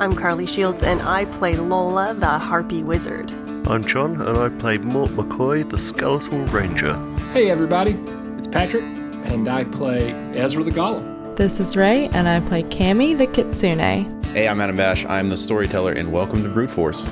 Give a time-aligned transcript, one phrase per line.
[0.00, 3.30] I'm Carly Shields, and I play Lola, the Harpy Wizard.
[3.68, 6.94] I'm John, and I play Mort McCoy, the Skeletal Ranger.
[7.34, 7.90] Hey, everybody,
[8.38, 11.36] it's Patrick, and I play Ezra the Golem.
[11.36, 14.24] This is Ray, and I play Cammy the Kitsune.
[14.24, 15.04] Hey, I'm Adam Bash.
[15.04, 17.06] I'm the storyteller, and welcome to Brute Force.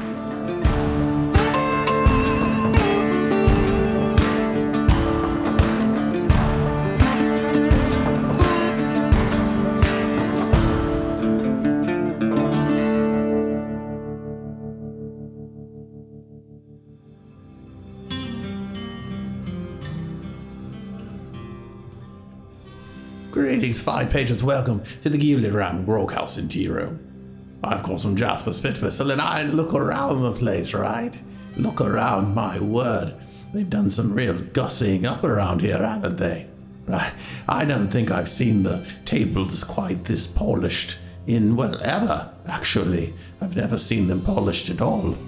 [23.58, 24.44] Greetings, fine patrons.
[24.44, 27.58] Welcome to the Gilded Ram Groghouse in Room.
[27.64, 31.20] Of course, I'm Jasper Spitwhistle, and I look around the place, right?
[31.56, 33.14] Look around, my word.
[33.52, 36.46] They've done some real gussying up around here, haven't they?
[36.86, 37.12] Right.
[37.48, 43.12] I don't think I've seen the tables quite this polished in, well, ever, actually.
[43.40, 45.18] I've never seen them polished at all.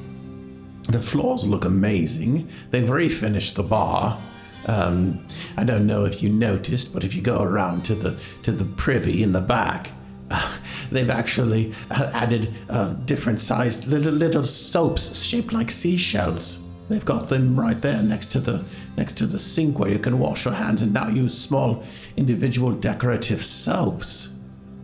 [0.85, 2.49] The floors look amazing.
[2.71, 4.17] They've refinished the bar.
[4.67, 8.53] Um, I don't know if you noticed, but if you go around to the to
[8.53, 9.91] the privy in the back,
[10.31, 10.59] uh,
[10.91, 16.61] they've actually uh, added uh, different sized little little soaps shaped like seashells.
[16.89, 18.65] They've got them right there next to the
[18.97, 21.85] next to the sink where you can wash your hands, and now use small
[22.17, 24.35] individual decorative soaps.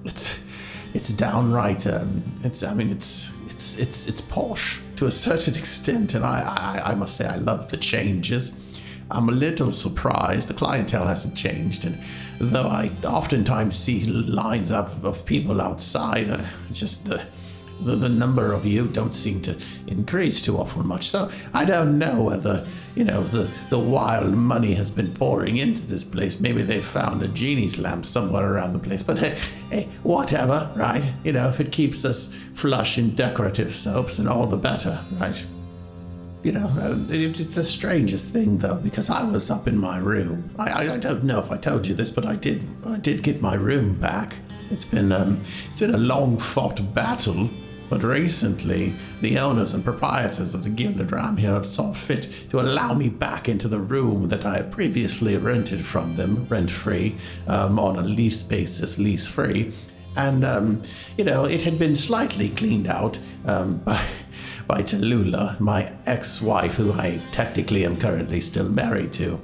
[0.04, 0.38] It's
[0.94, 1.86] it's downright.
[1.86, 6.40] Um, it's I mean it's it's it's it's posh to a certain extent, and I
[6.84, 8.62] I, I must say I love the changes.
[9.10, 10.48] I'm a little surprised.
[10.48, 11.98] The clientele hasn't changed, and
[12.40, 17.24] though I oftentimes see lines of, of people outside, uh, just the,
[17.82, 21.08] the the number of you don't seem to increase too often much.
[21.08, 25.82] So I don't know whether you know the the wild money has been pouring into
[25.82, 26.40] this place.
[26.40, 29.04] Maybe they found a genie's lamp somewhere around the place.
[29.04, 29.38] But hey,
[29.70, 31.04] hey, whatever, right?
[31.22, 35.46] You know, if it keeps us flush in decorative soaps, and all the better, right?
[36.46, 40.48] You know, uh, it's the strangest thing though, because I was up in my room.
[40.60, 42.64] I, I, don't know if I told you this, but I did.
[42.86, 44.36] I did get my room back.
[44.70, 47.50] It's been um, it's been a long fought battle,
[47.88, 52.60] but recently the owners and proprietors of the Gilded Ram here have saw fit to
[52.60, 57.16] allow me back into the room that I had previously rented from them, rent free,
[57.48, 59.72] um, on a lease basis, lease free,
[60.16, 60.80] and um,
[61.16, 64.00] you know it had been slightly cleaned out um, by
[64.66, 69.40] by Tallulah, my ex wife, who I technically am currently still married to.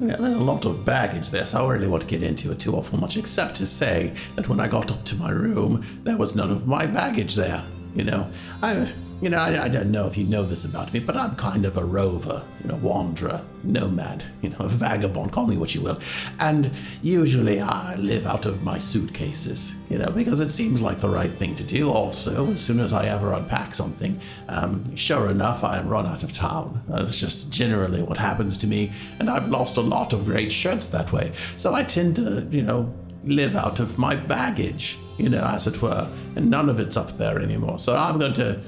[0.00, 2.74] Yeah, there's a lot of baggage there, so I really won't get into it too
[2.76, 6.36] awful much, except to say that when I got up to my room, there was
[6.36, 7.64] none of my baggage there.
[7.96, 8.30] You know,
[8.62, 8.88] I
[9.20, 11.64] you know, I, I, don't know if you know this about me, but I'm kind
[11.64, 15.80] of a rover, you know, wanderer, nomad, you know, a vagabond, call me what you
[15.80, 15.98] will.
[16.38, 16.70] And
[17.02, 21.32] usually I live out of my suitcases, you know, because it seems like the right
[21.32, 21.90] thing to do.
[21.90, 26.32] Also, as soon as I ever unpack something, um, sure enough, I run out of
[26.32, 26.80] town.
[26.88, 28.92] That's just generally what happens to me.
[29.18, 31.32] And I've lost a lot of great shirts that way.
[31.56, 35.82] So I tend to, you know, live out of my baggage, you know, as it
[35.82, 36.08] were.
[36.36, 37.80] And none of it's up there anymore.
[37.80, 38.60] So I'm going to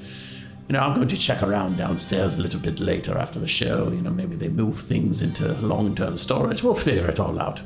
[0.71, 3.91] you know, I'm going to check around downstairs a little bit later after the show.
[3.91, 6.63] You know, maybe they move things into long term storage.
[6.63, 7.59] We'll figure it all out.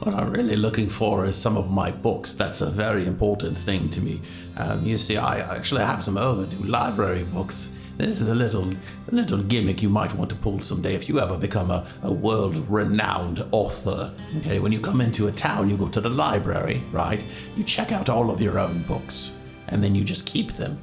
[0.00, 2.34] What I'm really looking for is some of my books.
[2.34, 4.20] That's a very important thing to me.
[4.56, 7.76] Um, you see, I actually have some overdue library books.
[7.96, 11.20] This is a little, a little gimmick you might want to pull someday if you
[11.20, 14.12] ever become a, a world-renowned author.
[14.38, 17.24] Okay, when you come into a town, you go to the library, right?
[17.56, 19.30] You check out all of your own books,
[19.68, 20.76] and then you just keep them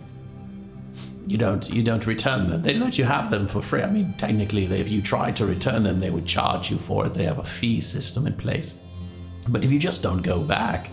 [1.28, 2.62] you don't you don't return them.
[2.62, 3.82] They let you have them for free.
[3.82, 7.14] I mean, technically, if you try to return them, they would charge you for it.
[7.14, 8.82] They have a fee system in place.
[9.48, 10.90] But if you just don't go back,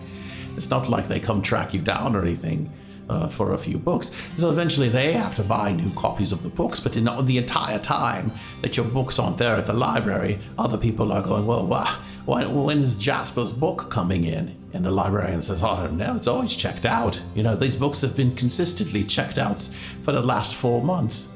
[0.56, 2.72] it's not like they come track you down or anything
[3.09, 4.10] uh, for a few books.
[4.37, 6.81] So eventually, they have to buy new copies of the books.
[6.81, 8.32] But in the entire time
[8.62, 11.94] that your books aren't there at the library, other people are going, "Well, wow,
[12.25, 16.87] when is Jasper's book coming in?" And the librarian says, Oh, no, it's always checked
[16.87, 17.20] out.
[17.35, 19.61] You know, these books have been consistently checked out
[20.02, 21.35] for the last four months.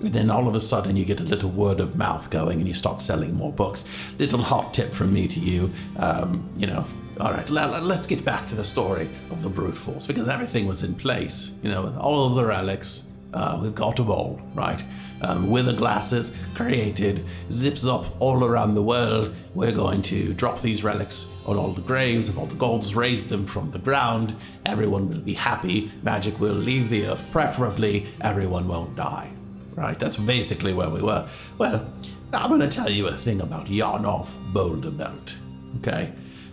[0.00, 2.66] And then all of a sudden you get a little word of mouth going and
[2.66, 3.88] you start selling more books.
[4.18, 6.84] Little hot tip from me to you, um, you know,
[7.20, 10.82] all right, let's get back to the story of the brute force because everything was
[10.82, 11.56] in place.
[11.62, 14.82] You know, all of the relics, uh, we've got them all, right?
[15.22, 19.36] Um, wither glasses created, zips up all around the world.
[19.54, 23.28] We're going to drop these relics on all the graves of all the gods, raise
[23.28, 24.34] them from the ground.
[24.66, 25.92] Everyone will be happy.
[26.02, 29.30] Magic will leave the earth, preferably, everyone won't die.
[29.74, 29.98] Right?
[29.98, 31.28] That's basically where we were.
[31.56, 31.88] Well,
[32.32, 35.36] I'm going to tell you a thing about Yarnoff Boulderbelt.
[35.78, 36.12] Okay?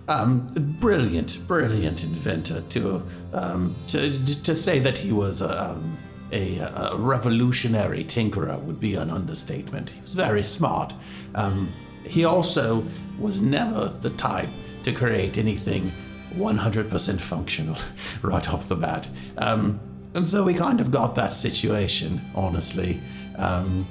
[0.09, 0.49] um,
[0.79, 2.61] brilliant, brilliant inventor.
[2.61, 3.03] To
[3.33, 5.97] um, to to say that he was a, um,
[6.31, 9.89] a, a revolutionary tinkerer would be an understatement.
[9.89, 10.93] He was very smart.
[11.35, 11.73] Um,
[12.03, 12.85] he also
[13.17, 14.49] was never the type
[14.83, 15.91] to create anything
[16.35, 17.77] 100% functional
[18.21, 19.07] right off the bat.
[19.37, 19.79] Um,
[20.13, 22.99] and so we kind of got that situation, honestly.
[23.37, 23.87] Um,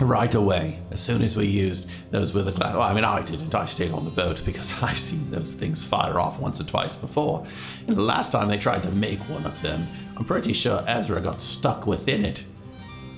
[0.00, 2.72] right away as soon as we used those with the glass.
[2.74, 3.54] Well, I mean, I didn't.
[3.54, 6.96] I stayed on the boat because I've seen those things fire off once or twice
[6.96, 7.44] before.
[7.86, 9.86] And the last time they tried to make one of them,
[10.20, 12.44] I'm pretty sure Ezra got stuck within it.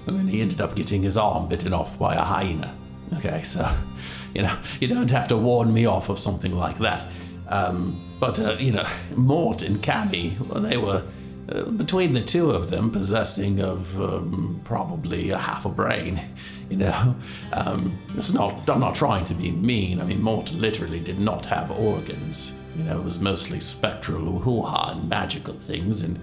[0.07, 2.73] And then he ended up getting his arm bitten off by a hyena.
[3.19, 3.69] Okay, so,
[4.35, 7.05] you know, you don't have to warn me off of something like that.
[7.49, 11.03] Um, but, uh, you know, Mort and Cammy, well, they were
[11.49, 16.21] uh, between the two of them possessing of um, probably a half a brain
[16.71, 17.17] you know
[17.53, 21.45] um, it's not i'm not trying to be mean i mean mort literally did not
[21.45, 26.21] have organs you know it was mostly spectral hoo-ha and magical things and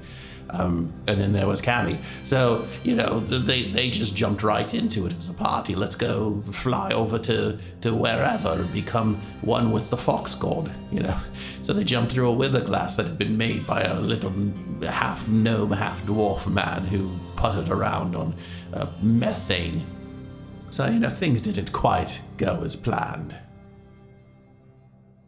[0.51, 1.97] um, and then there was Cammy.
[2.23, 5.75] So, you know, they, they just jumped right into it as a party.
[5.75, 11.01] Let's go fly over to, to wherever and become one with the fox god, you
[11.01, 11.17] know.
[11.61, 14.31] So they jumped through a wither glass that had been made by a little
[14.81, 18.33] half gnome, half dwarf man who puttered around on
[18.73, 19.85] uh, methane.
[20.71, 23.35] So, you know, things didn't quite go as planned.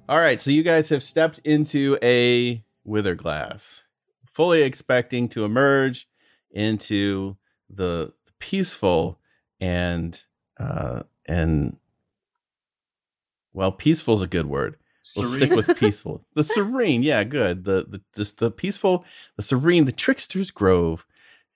[0.09, 3.83] All right, so you guys have stepped into a wither glass
[4.33, 6.07] fully expecting to emerge
[6.51, 7.35] into
[7.69, 9.19] the peaceful
[9.59, 10.23] and
[10.59, 11.77] uh and
[13.53, 14.77] well peaceful is a good word.
[15.17, 16.25] We'll stick with peaceful.
[16.35, 17.63] The serene yeah good.
[17.65, 19.05] The the just the peaceful
[19.35, 21.05] the serene the trickster's grove.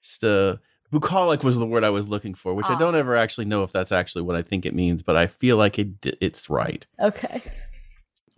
[0.01, 0.57] Just uh
[0.91, 2.77] bucolic was the word i was looking for which i Ah.
[2.77, 5.57] don't ever actually know if that's actually what i think it means but i feel
[5.57, 5.89] like it
[6.21, 6.85] it's right.
[7.01, 7.41] Okay.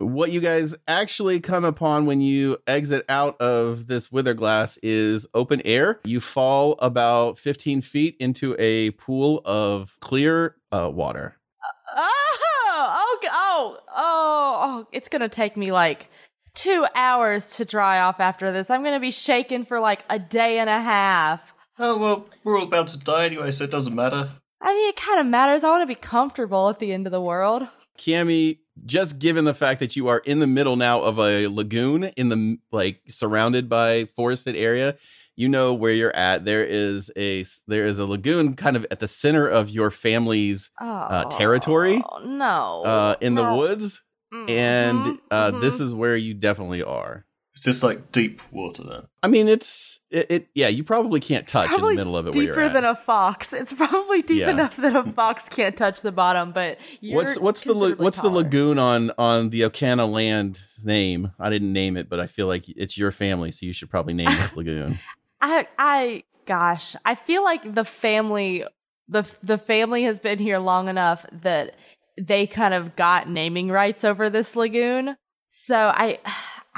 [0.00, 5.26] What you guys actually come upon when you exit out of this wither glass is
[5.34, 6.00] open air.
[6.04, 11.36] You fall about 15 feet into a pool of clear uh, water.
[11.96, 16.10] Oh, oh, oh, oh, oh, it's gonna take me like
[16.54, 18.70] two hours to dry off after this.
[18.70, 21.54] I'm gonna be shaking for like a day and a half.
[21.78, 24.30] Oh well, we're all about to die anyway, so it doesn't matter.
[24.60, 25.62] I mean, it kind of matters.
[25.62, 27.62] I want to be comfortable at the end of the world.
[27.98, 32.04] Cammy, just given the fact that you are in the middle now of a lagoon
[32.16, 34.96] in the like surrounded by forested area,
[35.36, 36.44] you know where you're at.
[36.44, 40.70] There is a there is a lagoon kind of at the center of your family's
[40.80, 42.02] Oh, territory?
[42.24, 42.82] No.
[42.84, 43.56] uh, in the No.
[43.56, 44.02] woods,
[44.32, 45.82] Mhm, and uh, this mhm.
[45.86, 47.24] is where you definitely are.
[47.58, 49.02] It's just like deep water then.
[49.24, 50.26] I mean, it's it.
[50.30, 52.34] it yeah, you probably can't touch in the probably middle of it.
[52.36, 52.72] Where deeper you're at.
[52.72, 53.52] than a fox.
[53.52, 54.50] It's probably deep Yeah.
[54.50, 56.52] enough that a fox can't touch the bottom.
[56.52, 60.62] But you're what's what's the la- considerably what's the lagoon on on the Okana land
[60.84, 61.32] name?
[61.40, 64.14] I didn't name it, but I feel like it's your family, so you should probably
[64.14, 65.00] name this lagoon.
[65.40, 68.64] I I gosh, I feel like the family
[69.08, 71.74] the the family has been here long enough that
[72.16, 75.16] they kind of got naming rights over this lagoon.
[75.50, 76.20] So I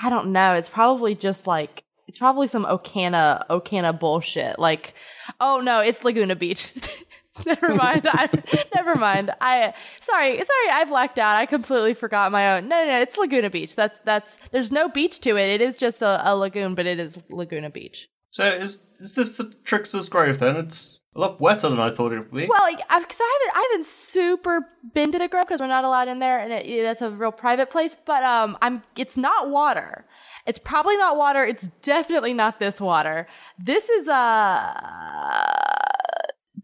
[0.02, 0.54] I don't know.
[0.54, 4.58] It's probably just like it's probably some Okana Okana bullshit.
[4.58, 4.94] Like,
[5.40, 6.74] oh no, it's Laguna Beach.
[7.46, 8.08] never mind.
[8.10, 8.28] I,
[8.74, 9.30] never mind.
[9.40, 10.70] I sorry, sorry.
[10.72, 11.36] I blacked out.
[11.36, 12.68] I completely forgot my own.
[12.68, 13.00] No, no, no.
[13.00, 13.76] It's Laguna Beach.
[13.76, 14.38] That's that's.
[14.50, 15.48] There's no beach to it.
[15.48, 18.08] It is just a, a lagoon, but it is Laguna Beach.
[18.30, 20.56] So is is this the trickster's grave then?
[20.56, 22.46] It's a lot wetter than I thought it would be.
[22.46, 24.60] Well, like, I, haven't, I haven't super
[24.94, 27.32] been to the grove because we're not allowed in there, and it- that's a real
[27.32, 27.96] private place.
[28.06, 30.06] But um, I'm, it's not water.
[30.46, 31.44] It's probably not water.
[31.44, 33.26] It's definitely not this water.
[33.58, 34.72] This is uh,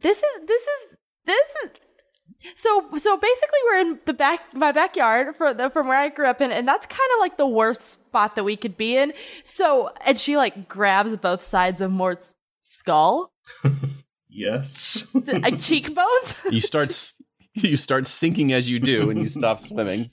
[0.01, 0.97] this is this is
[1.27, 1.71] this is.
[2.55, 6.27] So so basically, we're in the back my backyard for the, from where I grew
[6.27, 9.13] up in, and that's kind of like the worst spot that we could be in.
[9.45, 13.33] So and she like grabs both sides of Mort's skull,
[14.29, 15.09] yes.
[15.15, 16.37] like cheekbones.
[16.51, 17.13] you start
[17.55, 20.11] you start sinking as you do, and you stop swimming.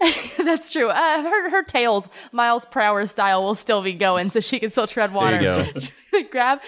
[0.36, 0.90] That's true.
[0.90, 4.70] Uh, her her tails, miles per hour style, will still be going, so she can
[4.70, 5.40] still tread water.
[5.40, 6.28] There you go.
[6.30, 6.60] Grab.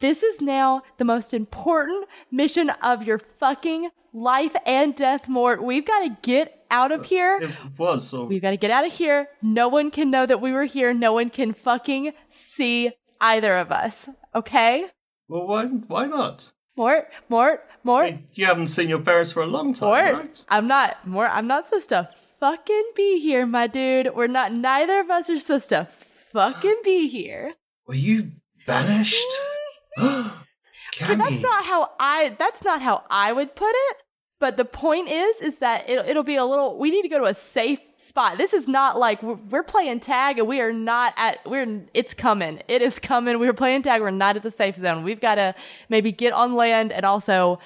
[0.00, 5.62] This is now the most important mission of your fucking life and death, Mort.
[5.62, 7.38] We've got to get out of uh, here.
[7.40, 9.28] it was so We've got to get out of here.
[9.42, 10.92] No one can know that we were here.
[10.92, 14.08] No one can fucking see either of us.
[14.34, 14.86] Okay,
[15.28, 16.52] well why why not?
[16.76, 18.04] Mort, Mort, I Mort.
[18.06, 20.44] mean, you haven't seen your parents for a long time, Mort, right?
[20.48, 21.30] I'm not Mort.
[21.32, 24.14] I'm not supposed to fucking be here, my dude.
[24.14, 24.52] We're not.
[24.52, 25.88] Neither of us are supposed to
[26.32, 27.54] fucking be here.
[27.86, 28.32] Were you
[28.66, 29.26] banished?
[30.98, 32.36] That's not how I.
[32.38, 33.96] That's not how I would put it.
[34.40, 36.78] But the point is, is that it, it'll be a little.
[36.78, 38.38] We need to go to a safe spot.
[38.38, 41.38] This is not like we're, we're playing tag, and we are not at.
[41.44, 41.82] We're.
[41.92, 42.62] It's coming.
[42.68, 43.38] It is coming.
[43.40, 44.00] We're playing tag.
[44.00, 45.02] We're not at the safe zone.
[45.02, 45.54] We've got to
[45.88, 47.58] maybe get on land and also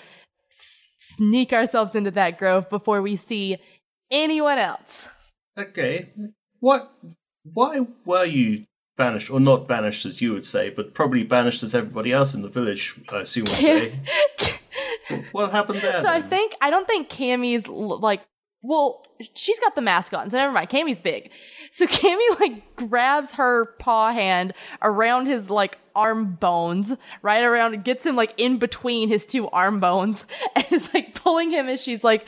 [0.50, 3.58] s- sneak ourselves into that grove before we see
[4.10, 5.08] anyone else.
[5.58, 6.10] Okay.
[6.60, 6.90] What?
[7.44, 8.64] Why were you
[9.02, 12.42] banished, or not banished as you would say, but probably banished as everybody else in
[12.42, 12.94] the village?
[13.10, 13.98] I assume would say.
[15.32, 16.00] what happened there?
[16.02, 18.22] So I think I don't think Cammy's like
[18.62, 19.04] well,
[19.34, 20.70] she's got the mask on, so never mind.
[20.70, 21.30] Cammy's big.
[21.72, 28.06] So Cammy like grabs her paw hand around his like arm bones, right around gets
[28.06, 30.24] him like in between his two arm bones
[30.56, 32.26] and is like pulling him as she's like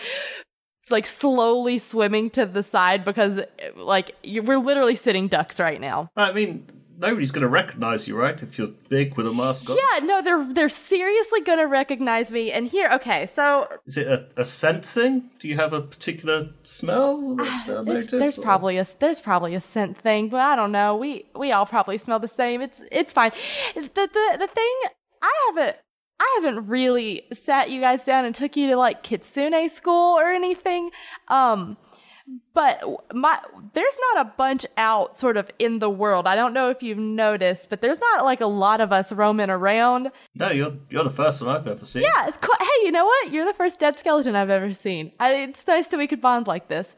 [0.90, 3.40] like slowly swimming to the side because
[3.76, 6.10] like you we're literally sitting ducks right now.
[6.16, 6.66] I mean,
[6.98, 8.40] nobody's going to recognize you, right?
[8.42, 9.76] If you're big with a mask on.
[9.76, 12.52] Yeah, no, they're they're seriously gonna recognize me.
[12.52, 15.30] And here, okay, so Is it a, a scent thing?
[15.38, 18.10] Do you have a particular smell that ah, notice?
[18.10, 20.96] there's or- probably a there's probably a scent thing, but I don't know.
[20.96, 22.60] We we all probably smell the same.
[22.60, 23.32] It's it's fine.
[23.74, 24.80] The the the thing
[25.22, 25.76] I haven't
[26.20, 30.30] I haven't really sat you guys down and took you to like kitsune school or
[30.30, 30.90] anything.
[31.28, 31.76] Um
[32.54, 33.38] but my
[33.74, 36.26] there's not a bunch out sort of in the world.
[36.26, 39.50] I don't know if you've noticed, but there's not like a lot of us roaming
[39.50, 40.10] around.
[40.34, 42.02] No, you're you're the first one I've ever seen.
[42.02, 43.32] Yeah, hey, you know what?
[43.32, 45.12] You're the first dead skeleton I've ever seen.
[45.20, 46.96] I, it's nice that we could bond like this.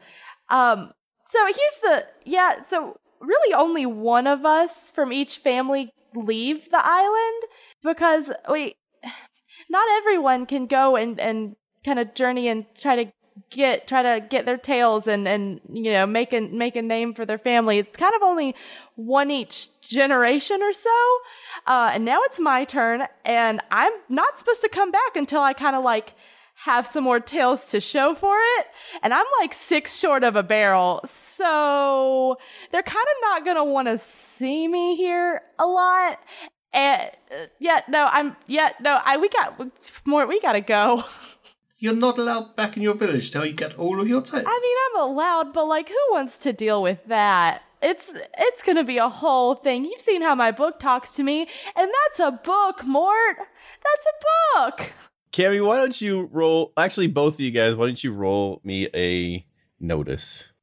[0.49, 0.91] Um,
[1.25, 2.63] so here's the yeah.
[2.63, 7.43] So really, only one of us from each family leave the island
[7.83, 8.75] because we,
[9.69, 13.11] not everyone can go and and kind of journey and try to
[13.49, 17.13] get try to get their tails and and you know make a make a name
[17.13, 17.79] for their family.
[17.79, 18.55] It's kind of only
[18.95, 21.19] one each generation or so.
[21.65, 25.53] Uh, and now it's my turn, and I'm not supposed to come back until I
[25.53, 26.13] kind of like
[26.55, 28.65] have some more tails to show for it.
[29.03, 32.37] And I'm like six short of a barrel, so
[32.71, 36.19] they're kind of not gonna want to see me here a lot.
[36.73, 39.59] And uh, yeah, no, I'm yeah, no, I we got
[40.05, 40.25] more.
[40.25, 41.03] We gotta go.
[41.79, 44.45] You're not allowed back in your village till you get all of your tails.
[44.47, 47.61] I mean, I'm allowed, but like, who wants to deal with that?
[47.81, 49.85] It's it's gonna be a whole thing.
[49.85, 53.37] You've seen how my book talks to me, and that's a book, Mort.
[53.37, 54.91] That's a book.
[55.31, 56.73] Cammy, why don't you roll?
[56.75, 59.45] Actually, both of you guys, why don't you roll me a
[59.79, 60.51] notice?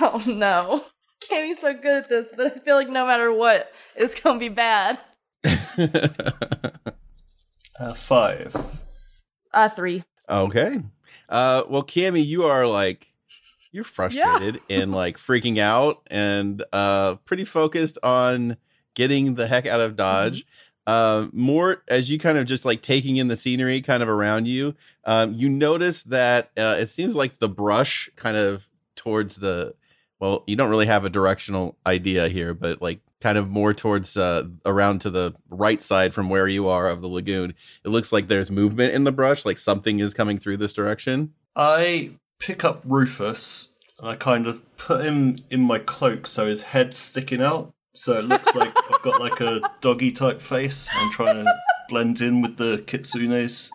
[0.00, 0.84] Oh no,
[1.22, 4.50] Cammy's so good at this, but I feel like no matter what, it's gonna be
[4.50, 4.98] bad.
[7.80, 8.54] Uh, five.
[9.54, 10.04] Uh, three.
[10.28, 10.82] okay.
[11.30, 13.10] Uh, well, Cammy, you are like
[13.72, 18.58] you're frustrated and like freaking out and uh pretty focused on
[18.94, 20.44] getting the heck out of Dodge.
[20.86, 24.46] Uh, Mort, as you kind of just like taking in the scenery kind of around
[24.46, 29.74] you, um, you notice that uh, it seems like the brush kind of towards the
[30.18, 34.16] well, you don't really have a directional idea here, but like kind of more towards
[34.16, 37.54] uh, around to the right side from where you are of the lagoon.
[37.84, 41.34] It looks like there's movement in the brush, like something is coming through this direction.
[41.54, 46.62] I pick up Rufus and I kind of put him in my cloak so his
[46.62, 47.72] head's sticking out.
[47.94, 50.88] So it looks like I've got like a doggy type face.
[50.94, 51.54] I'm trying to
[51.88, 53.70] blend in with the kitsunes.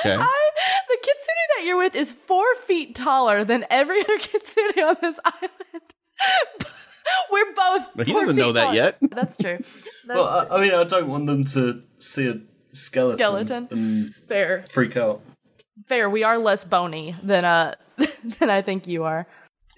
[0.00, 0.14] Okay.
[0.14, 0.50] I,
[0.88, 5.18] the kitsune that you're with is four feet taller than every other kitsune on this
[5.24, 5.52] island.
[7.30, 7.86] We're both.
[7.94, 8.98] But he doesn't know that yet.
[9.10, 9.58] That's true.
[9.58, 10.56] That's Well, I.
[10.56, 12.40] I mean, I don't want them to see a
[12.72, 13.68] skeleton, Skeleton.
[13.70, 15.22] and fair, freak out.
[15.86, 16.08] fair.
[16.10, 17.74] We are less bony than uh
[18.38, 19.26] than I think you are.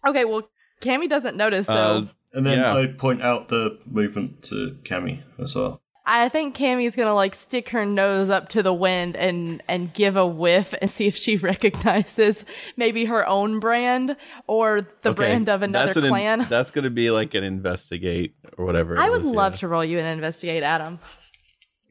[0.07, 0.49] Okay, well,
[0.81, 2.75] Cammy doesn't notice, so Uh, And then Yeah.
[2.77, 5.81] I point out the movement to Cammy as well.
[6.11, 10.17] I think Cammy's gonna like stick her nose up to the wind and and give
[10.17, 12.47] a whiff and see if she recognizes
[12.77, 16.05] maybe her own brand or the Okay, brand of another that's an
[16.41, 18.99] in- that's to be like an investigate or whatever.
[18.99, 19.59] I would is, love yeah.
[19.59, 20.99] to roll you and investigate, Adam.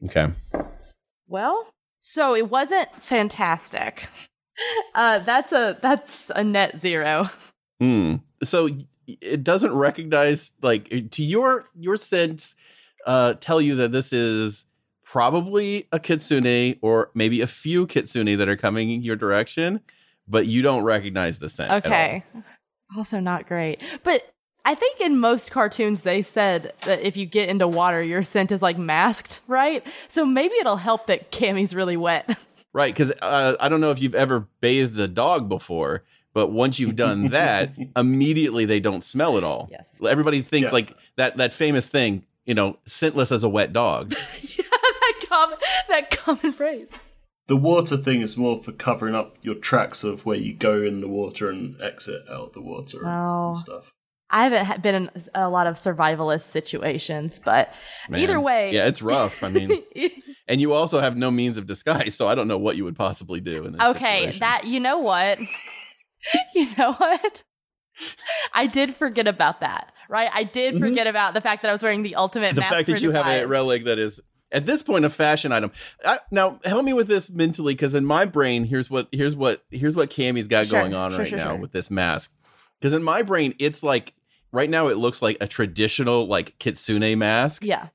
[0.04, 0.28] Okay.
[1.28, 4.08] Well, so it wasn't fantastic.
[4.94, 7.30] Uh, that's a that's a net zero.
[7.80, 8.16] Hmm.
[8.42, 8.68] So
[9.06, 12.56] it doesn't recognize like to your your sense
[13.06, 14.64] uh tell you that this is
[15.04, 19.80] probably a kitsune or maybe a few kitsune that are coming in your direction,
[20.26, 21.70] but you don't recognize the scent.
[21.70, 21.92] at all.
[21.92, 22.24] Okay.
[22.96, 23.82] Also not great.
[24.04, 24.22] But
[24.64, 28.52] I think in most cartoons they said that if you get into water, your scent
[28.52, 29.82] is like masked, right?
[30.08, 32.36] So maybe it'll help that Cammy's really wet.
[32.74, 36.78] Right, because uh, I don't know if you've ever bathed a dog before, but once
[36.78, 39.68] you've done that, immediately they don't smell at all.
[39.70, 39.98] Yes.
[40.06, 40.74] Everybody thinks Yeah.
[40.74, 44.12] like that that famous thing, you know, scentless as a wet dog.
[44.42, 46.92] yeah, that common that common phrase.
[47.46, 51.00] The water thing is more for covering up your tracks of where you go in
[51.00, 53.46] the water and exit out the water and- Oh.
[53.48, 53.92] and stuff.
[54.30, 57.72] I haven't been in a lot of survivalist situations, but
[58.14, 59.42] either way, yeah, it's rough.
[59.42, 59.82] I mean,
[60.48, 62.96] and you also have no means of disguise, so I don't know what you would
[62.96, 63.82] possibly do in this.
[63.82, 64.40] okay, situation.
[64.40, 65.38] that you know what,
[66.54, 67.42] you know what,
[68.52, 69.92] I did forget about that.
[70.08, 70.80] Right, I did Mhm.
[70.80, 72.54] forget about the fact that I was wearing the ultimate.
[72.54, 75.70] the fact that you have a relic that is at this point a fashion item.
[76.04, 79.62] I, now help me with this mentally, because in my brain, here's what here's what
[79.70, 82.32] here's what Cammy's got Sure, going on sure, right sure, now with this mask.
[82.80, 84.14] Because in my brain, it's like
[84.50, 87.88] right now it looks like a traditional like kitsune mask, Yeah,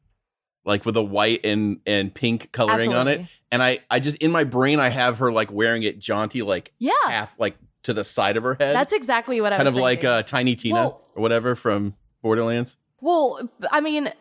[0.65, 3.21] like with a white and and pink coloring on it.
[3.51, 6.73] And I I just in my brain I have her like wearing it jaunty like
[6.77, 9.75] Yeah, half like to the side of her head, that's exactly what I kind of
[9.75, 10.09] like thinking.
[10.09, 12.77] uh, Tiny Tina Well- or whatever from Borderlands.
[13.01, 14.11] Well, I mean,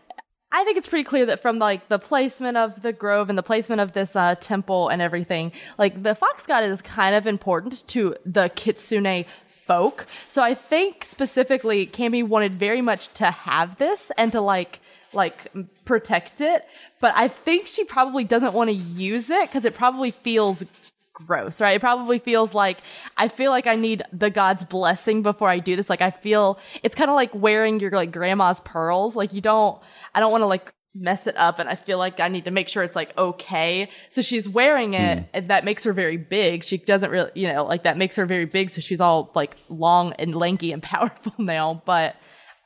[0.50, 3.42] I think it's pretty clear that from like the placement of the grove and the
[3.42, 7.87] placement of this uh, temple and everything, like the fox god is kind of important
[7.88, 10.06] to the kitsune folk.
[10.28, 14.80] So I think specifically, Cammy wanted very much to have this and to like
[15.14, 15.52] like
[15.85, 16.66] protect it,
[17.00, 20.64] but I think she probably doesn't want to use it because it probably feels
[21.12, 21.76] gross, right?
[21.76, 22.78] It probably feels like
[23.16, 25.90] I feel like I need the God's blessing before I do this.
[25.90, 29.16] Like I feel it's kind of like wearing your like grandma's pearls.
[29.16, 29.81] Like you don't,
[30.14, 32.50] I don't want to like mess it up, and I feel like I need to
[32.50, 33.88] make sure it's like okay.
[34.09, 35.25] So she's wearing it, hmm.
[35.35, 36.64] and that makes her very big.
[36.64, 38.71] She doesn't really, you know, like that makes her very big.
[38.71, 42.16] So she's all like long and lanky and powerful now, but.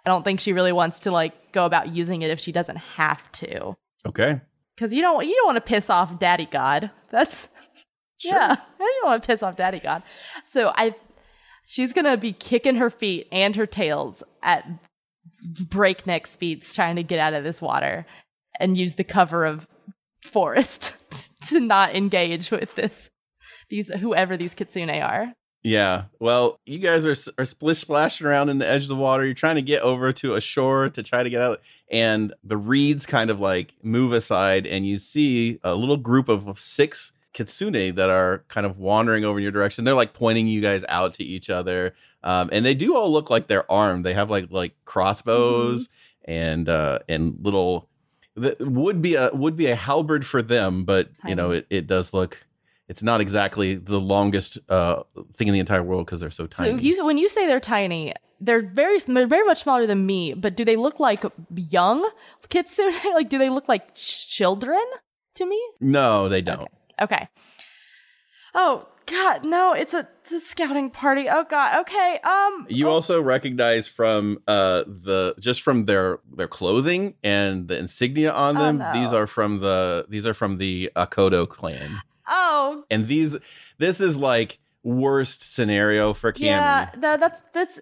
[0.04, 2.76] I don't think she really wants to like go about using it if she doesn't
[2.76, 3.74] have to.
[4.06, 4.40] Okay.
[4.78, 6.92] Cause you don't you don't want to piss off Daddy God.
[7.10, 7.48] That's
[8.24, 8.56] yeah.
[8.80, 10.02] You don't want to piss off Daddy God.
[10.50, 10.94] So I
[11.66, 14.66] she's gonna be kicking her feet and her tails at
[15.68, 18.06] breakneck speeds trying to get out of this water
[18.58, 19.66] and use the cover of
[20.22, 23.10] forest to not engage with this
[23.68, 25.32] these whoever these kitsune are.
[25.62, 26.04] Yeah.
[26.20, 29.24] Well, you guys are are splish splashing around in the edge of the water.
[29.24, 32.56] You're trying to get over to a shore to try to get out, and the
[32.56, 37.94] reeds kind of like move aside, and you see a little group of six kitsune
[37.94, 39.84] that are kind of wandering over in your direction.
[39.84, 43.28] They're like pointing you guys out to each other, um, and they do all look
[43.28, 44.04] like they're armed.
[44.04, 45.88] They have like like crossbows
[46.24, 47.88] and uh, and little.
[48.36, 51.86] That would be a would be a halberd for them, but you know it, it
[51.86, 52.46] does look
[52.88, 56.70] it's not exactly the longest uh, thing in the entire world because they're so tiny.
[56.70, 60.34] So you when you say they're tiny, they're very they're very much smaller than me,
[60.34, 62.08] but do they look like young
[62.48, 62.94] kitsune?
[63.14, 64.82] like do they look like children
[65.34, 65.62] to me?
[65.80, 66.62] no, they don't.
[66.62, 66.70] Okay.
[68.54, 69.72] Oh God, no!
[69.72, 71.26] It's a, it's a scouting party.
[71.28, 71.80] Oh God.
[71.82, 72.18] Okay.
[72.24, 72.66] Um.
[72.68, 78.32] You oh, also recognize from uh, the just from their their clothing and the insignia
[78.32, 78.78] on Oh, them.
[78.78, 78.92] no.
[78.92, 83.36] These are from the these are from the Akodo clan, Oh and these
[83.78, 86.40] this is like worst scenario for Cammy.
[86.46, 86.90] yeah.
[86.96, 87.80] That, that's that's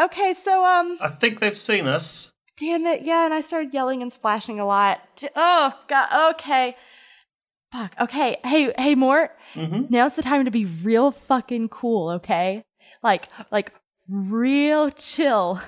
[0.00, 0.34] okay.
[0.34, 0.98] So um.
[1.00, 2.32] I think they've seen us.
[2.58, 3.02] Damn it.
[3.02, 5.00] Yeah, and I started yelling and splashing a lot.
[5.34, 6.32] Oh God.
[6.34, 6.76] Okay.
[7.72, 7.94] Fuck.
[8.00, 8.36] Okay.
[8.44, 8.72] Hey.
[8.76, 9.30] Hey, Mort.
[9.54, 12.10] hmm Now's the time to be real fucking cool.
[12.10, 12.64] Okay.
[13.02, 13.72] Like like
[14.08, 15.60] real chill.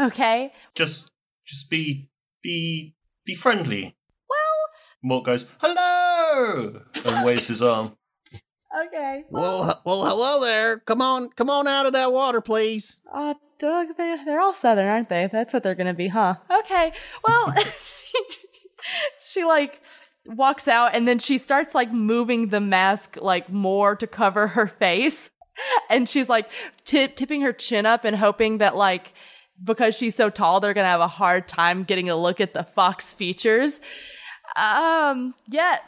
[0.00, 0.52] Okay.
[0.74, 1.10] Just,
[1.46, 2.08] just be,
[2.42, 2.94] be,
[3.24, 3.96] be friendly.
[4.28, 4.38] Well.
[5.02, 7.96] Mort goes, "Hello," and waves his arm.
[8.86, 9.24] Okay.
[9.30, 10.78] Well, h- well, hello there.
[10.78, 13.02] Come on, come on out of that water, please.
[13.12, 15.28] Uh, Doug, they, they're all Southern, aren't they?
[15.30, 16.36] That's what they're gonna be, huh?
[16.60, 16.92] Okay.
[17.26, 17.52] Well,
[19.26, 19.80] she like
[20.26, 24.66] walks out and then she starts like moving the mask like more to cover her
[24.66, 25.30] face.
[25.90, 26.48] And she's like
[26.86, 29.12] tip tipping her chin up and hoping that like
[29.62, 32.64] because she's so tall, they're gonna have a hard time getting a look at the
[32.64, 33.78] fox features.
[34.56, 35.78] Um, yeah.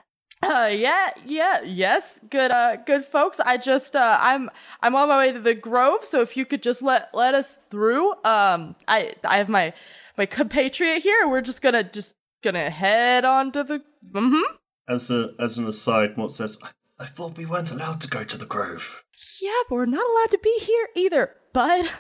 [0.42, 3.40] Uh, yeah, yeah, yes, good, uh, good folks.
[3.40, 4.51] I just, uh, I'm,
[4.83, 7.59] I'm on my way to the Grove, so if you could just let let us
[7.70, 8.12] through.
[8.25, 9.73] Um, I, I have my
[10.18, 11.27] my compatriot here.
[11.27, 13.83] We're just gonna just gonna head on to the.
[14.12, 14.57] Mm-hmm.
[14.88, 16.71] As a, as an aside, Mort says, I,
[17.03, 19.03] "I thought we weren't allowed to go to the Grove.
[19.40, 21.90] Yeah, but we're not allowed to be here either, bud.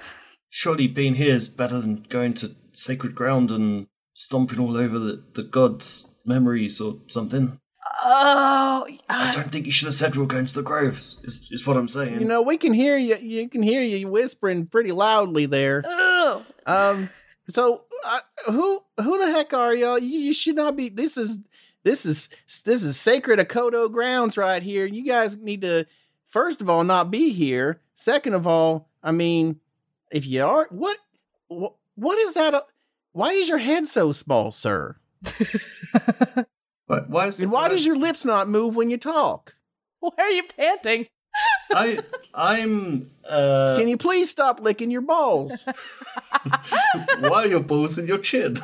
[0.50, 5.24] Surely being here is better than going to sacred ground and stomping all over the,
[5.34, 7.58] the gods' memories or something."
[8.06, 11.22] Oh, I uh, don't think you should have said we were going to the groves.
[11.24, 12.20] Is, is what I'm saying.
[12.20, 13.16] You know, we can hear you.
[13.16, 15.82] You can hear you whispering pretty loudly there.
[15.86, 16.44] ugh.
[16.66, 17.10] Um.
[17.48, 19.98] So, uh, who who the heck are y'all?
[19.98, 20.88] You, you should not be.
[20.88, 21.38] This is
[21.84, 22.28] this is
[22.64, 24.86] this is sacred Akodo grounds right here.
[24.86, 25.86] You guys need to
[26.28, 27.80] first of all not be here.
[27.94, 29.60] Second of all, I mean,
[30.10, 30.98] if you are, what
[31.48, 32.54] what, what is that?
[32.54, 32.62] uh,
[33.12, 34.96] Why is your head so small, sir?
[36.86, 39.54] Why, why is And why does your lips not move when you talk?
[40.00, 41.06] Why are you panting?
[41.70, 41.98] I
[42.34, 45.68] I'm uh Can you please stop licking your balls?
[47.18, 48.56] why are your balls in your chin?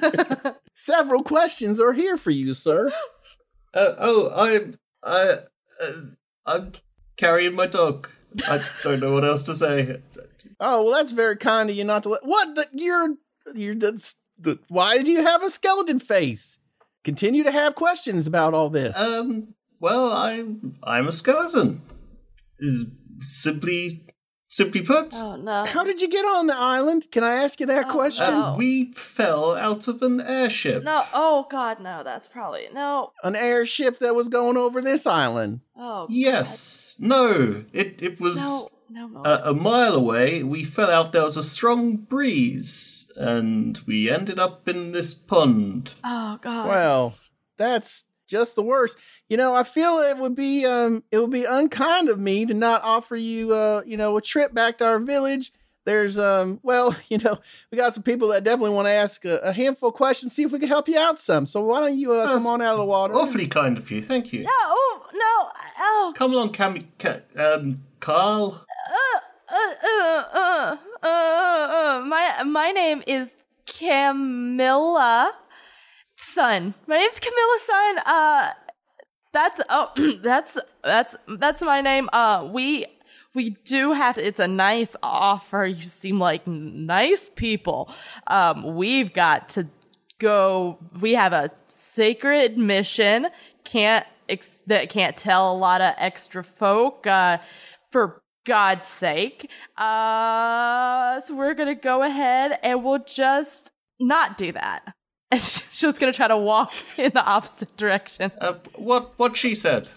[0.74, 2.90] Several questions are here for you, sir.
[3.72, 5.38] Uh, oh, I'm I
[5.80, 5.92] uh,
[6.46, 6.72] I'm
[7.16, 8.08] carrying my dog.
[8.46, 10.00] I don't know what else to say.
[10.60, 12.24] Oh, well, that's very kind of you not to let.
[12.24, 12.54] What?
[12.54, 13.16] The, you're.
[13.54, 13.74] You're.
[13.74, 16.58] The, the, why do you have a skeleton face?
[17.04, 18.98] Continue to have questions about all this.
[18.98, 19.54] Um.
[19.80, 21.82] Well, I'm I'm a skeleton.
[22.58, 22.86] Is
[23.20, 24.06] simply
[24.48, 25.14] simply put.
[25.14, 25.64] Oh no.
[25.64, 27.06] How did you get on the island?
[27.10, 28.26] Can I ask you that Oh, question?
[28.30, 28.54] no.
[28.56, 30.84] We fell out of an airship.
[30.84, 33.10] No, oh god, no, that's probably no.
[33.24, 35.60] An airship that was going over this island.
[35.76, 36.96] Oh Yes.
[37.00, 37.64] No.
[37.72, 39.28] It it was no, no, no.
[39.28, 40.44] a, a mile away.
[40.44, 41.12] We fell out.
[41.12, 45.94] There was a strong breeze, and we ended up in this pond.
[46.04, 46.68] oh god.
[46.68, 47.14] Well,
[47.56, 48.98] that's just the worst.
[49.28, 52.54] You know, I feel it would be um it would be unkind of me to
[52.54, 55.52] not offer you uh, you know, a trip back to our village.
[55.86, 57.36] There's um well, you know,
[57.70, 60.42] we got some people that definitely want to ask a, a handful of questions, see
[60.42, 61.46] if we can help you out some.
[61.46, 63.14] So why don't you uh, That's come on out of the water?
[63.14, 64.02] Awfully kind of you.
[64.02, 64.42] Thank you.
[64.42, 66.78] no, oh no, oh, Come along, Cam.
[66.98, 68.64] Ca- um, Carl.
[68.90, 69.20] uh,
[69.54, 73.32] uh, uh, uh, uh, my my name is
[73.66, 75.32] Camilla
[76.34, 76.74] Sun.
[76.88, 77.98] My name's Camilla Sun.
[78.06, 78.50] Uh,
[79.32, 82.08] that's oh, that's that's that's my name.
[82.12, 82.86] Uh, we
[83.34, 84.26] we do have to.
[84.26, 85.64] It's a nice offer.
[85.64, 87.88] You seem like nice people.
[88.26, 89.68] Um, we've got to
[90.18, 90.78] go.
[91.00, 93.28] We have a sacred mission.
[93.62, 97.06] Can't ex- that can't tell a lot of extra folk.
[97.06, 97.38] Uh,
[97.92, 99.48] for God's sake.
[99.76, 103.70] Uh, so we're gonna go ahead and we'll just
[104.00, 104.94] not do that.
[105.30, 108.32] And she she was gonna try to walk in the opposite direction.
[108.40, 109.88] Uh, what what she said.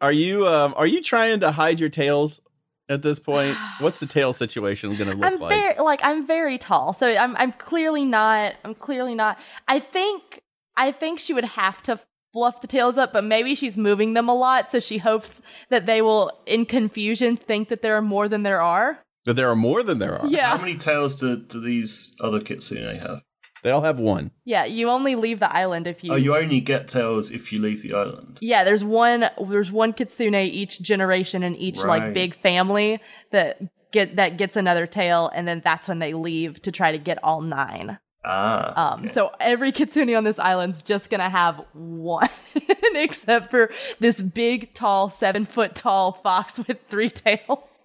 [0.00, 2.40] Are you um are you trying to hide your tails
[2.88, 3.56] at this point?
[3.80, 5.48] What's the tail situation going to look I'm like?
[5.50, 8.54] very like I'm very tall, so I'm I'm clearly not.
[8.64, 9.38] I'm clearly not.
[9.66, 10.40] I think
[10.76, 11.98] I think she would have to
[12.34, 15.86] fluff the tails up, but maybe she's moving them a lot, so she hopes that
[15.86, 18.98] they will, in confusion, think that there are more than there are.
[19.24, 20.26] that there are more than there are.
[20.28, 20.50] Yeah.
[20.50, 23.22] How many tails do, do these other kitsune have?
[23.62, 24.30] They all have one.
[24.44, 24.64] yeah.
[24.64, 26.12] You only leave the island if you.
[26.12, 28.38] Oh, you only get tails if you leave the island.
[28.40, 33.00] Yeah, there's one there's one kitsune each generation in each like big family
[33.32, 33.60] that
[33.92, 37.18] get that gets another tail and then that's when they leave to try to get
[37.24, 37.98] all nine.
[38.24, 38.92] Ah.
[38.94, 39.12] Um okay.
[39.12, 42.28] so every kitsune on this island's just gonna have one
[42.94, 47.78] except for this big tall seven foot tall fox with three tails.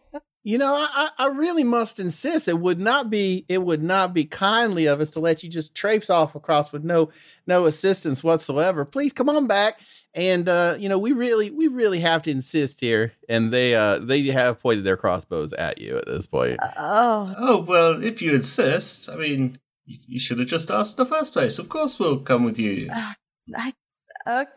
[0.44, 2.48] You know, I, I I really must insist.
[2.48, 5.76] It would not be it would not be kindly of us to let you just
[5.76, 7.12] traipse off across with no
[7.46, 8.84] no assistance whatsoever.
[8.84, 9.80] Please come on back.
[10.14, 13.14] And uh, you know, we really we really have to insist here.
[13.30, 16.60] And they uh they have pointed their crossbows at you at this point.
[16.76, 21.06] Oh Oh, well, if you insist, I mean, you, you should have just asked in
[21.06, 21.60] the first place.
[21.60, 22.90] Of course we'll come with you.
[24.26, 24.48] I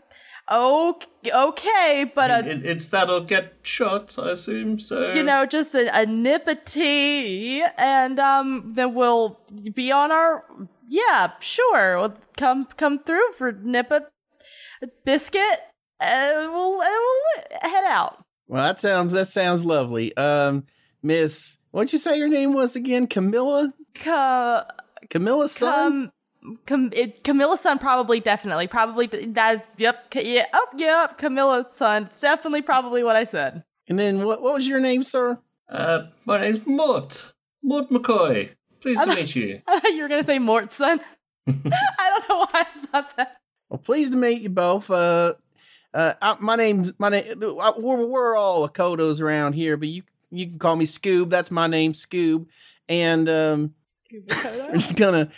[0.51, 5.13] okay, okay, but uh, It- it's that'll get shot, I assume, so...
[5.15, 9.41] you know, just a, a nip of tea, and um, then we'll
[9.75, 10.45] be on our.
[10.89, 11.99] Yeah, sure.
[11.99, 14.03] We'll come come through for nip a
[15.05, 15.61] biscuit,
[15.99, 18.23] and we'll and we'll head out.
[18.47, 20.15] Well, that sounds that sounds lovely.
[20.17, 20.65] Um,
[21.03, 23.07] Miss, what'd you say your name was again?
[23.07, 23.73] Camilla?
[23.95, 24.67] Ca-
[25.09, 26.13] Camilla's son?
[26.45, 29.07] Cam, Cam, it, Camilla's son, probably, definitely, probably.
[29.07, 31.17] That's yep, ca- yeah, oh, yep.
[31.19, 33.65] Camilla's son, it's definitely, probably what I said.
[33.89, 35.39] and then what what was your name, sir?
[35.69, 37.33] Uh, my name's Mort.
[37.63, 38.51] Mort McCoy.
[38.81, 39.63] Pleased to meet you.
[39.67, 41.01] I thought you were gonna say Mort's son.
[41.49, 41.53] I
[42.11, 43.37] don't know why I thought that.
[43.71, 44.91] Well, pleased to meet you both.
[44.91, 45.35] Uh,
[45.95, 47.25] uh, I, my name's my name.
[47.39, 51.31] We're, we're all Akodos around here, but you you can call me Scoob.
[51.31, 52.47] That's my name, Scoob.
[52.89, 53.75] And um,
[54.13, 55.31] we're just gonna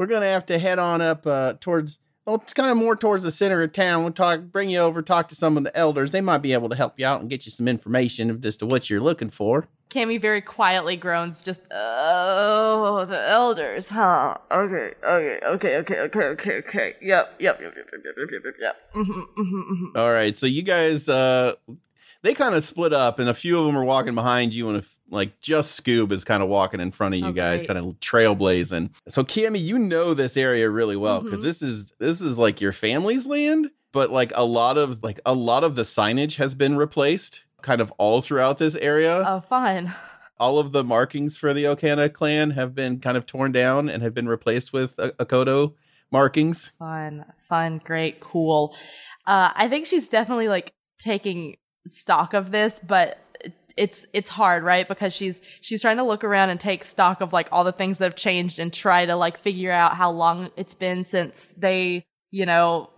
[0.00, 1.98] we're gonna have to head on up uh, towards.
[2.24, 4.02] Well, it's kind of more towards the center of town.
[4.02, 6.10] We'll talk, bring you over, talk to some of the elders.
[6.10, 8.66] They might be able to help you out and get you some information as to
[8.66, 9.68] what you're looking for.
[9.90, 14.36] Cammy very quietly groans, just, oh, the elders, huh?
[14.50, 16.94] Okay, okay, okay, okay, okay, okay, okay.
[17.02, 18.76] Yep, yep, yep, yep, yep, yep, yep, yep.
[18.94, 19.98] Mm-hmm, mm-hmm, mm-hmm.
[19.98, 21.54] All right, so you guys, uh,
[22.22, 24.78] they kind of split up, and a few of them are walking behind you, and
[24.78, 27.78] a like just Scoob is kind of walking in front of you Oh, guys, kind
[27.78, 28.90] of trailblazing.
[29.08, 31.44] So Cammy, you know this area really well because Mhm.
[31.44, 35.34] this is this is like your family's land, but like a lot of like a
[35.34, 39.24] lot of the signage has been replaced, kind of all throughout this area.
[39.26, 39.92] Oh, fun.
[40.38, 44.02] all of the markings for the Okana clan have been kind of torn down and
[44.02, 45.74] have been replaced with uh, Akodo
[46.10, 46.72] markings.
[46.78, 48.74] Fun, fun, great, cool.
[49.26, 53.18] Uh, I think she's definitely like taking stock of this, but
[53.80, 54.86] it's it's hard, right?
[54.86, 57.96] Because she's she's trying to look around and take stock of like all the things
[57.98, 62.04] that have changed and try to like figure out how long it's been since they,
[62.30, 62.90] you know,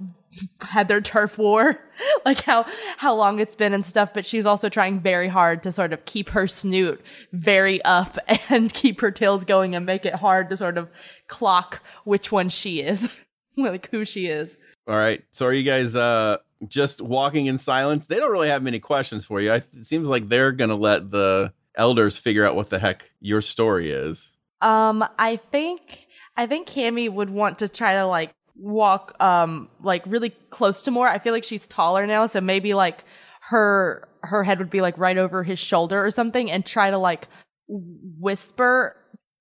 [0.61, 1.79] had their turf war,
[2.25, 2.67] like how
[2.97, 4.13] how long it's been and stuff.
[4.13, 7.01] But she's also trying very hard to sort of keep her snoot
[7.33, 8.19] very up
[8.51, 10.91] and keep her tails going and make it hard to sort of
[11.29, 13.09] clock which one she is,
[13.57, 14.57] like who she is.
[14.89, 15.23] All right.
[15.31, 18.07] So are you guys uh just walking in silence?
[18.07, 19.53] They don't really have many questions for you.
[19.53, 23.91] It seems like they're gonna let the elders figure out what the heck your story
[23.91, 24.37] is.
[24.61, 30.03] Um, I think I think Cammy would want to try to like walk um like
[30.07, 31.11] really close to Mort.
[31.11, 33.05] I feel like she's taller now, so maybe like
[33.49, 36.99] her her head would be like right over his shoulder or something and try to
[36.99, 37.29] like
[37.69, 38.97] whisper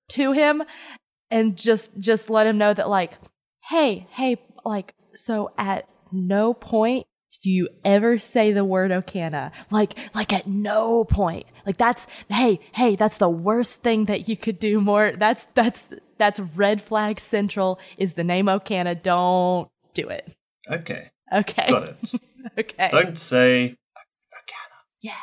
[0.10, 0.64] to him
[1.30, 3.14] and just just let him know that like
[3.70, 7.06] hey, hey, like so at no point
[7.40, 9.52] do you ever say the word Okana?
[9.70, 11.46] Like, like at no point.
[11.66, 15.20] Like that's, hey, hey, that's the worst thing that you could do Mort.
[15.20, 19.02] That's, that's, that's red flag central is the name Okana.
[19.02, 20.36] Don't do it.
[20.70, 21.10] Okay.
[21.32, 21.68] Okay.
[21.70, 22.12] Got it.
[22.60, 22.90] okay.
[22.92, 23.76] Don't say
[24.34, 24.78] Okana.
[25.02, 25.14] yeah.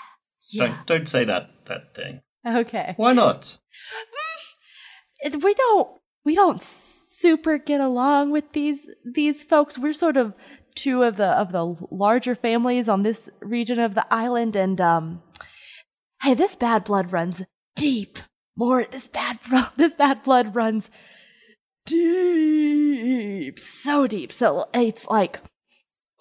[0.51, 0.67] Yeah.
[0.67, 2.23] don't don't say that that thing.
[2.47, 2.95] Okay.
[2.97, 3.59] Why not?
[5.25, 5.89] Mm, we don't
[6.25, 9.79] we don't super get along with these these folks.
[9.79, 10.35] We're sort of
[10.79, 15.23] two of the of the larger families on this region of the island, and um,
[16.23, 17.43] hey, this bad blood runs
[17.75, 18.19] deep.
[18.57, 19.39] Mort this bad
[19.77, 20.91] this bad blood runs
[21.85, 24.33] deep, so deep.
[24.33, 25.41] So it's like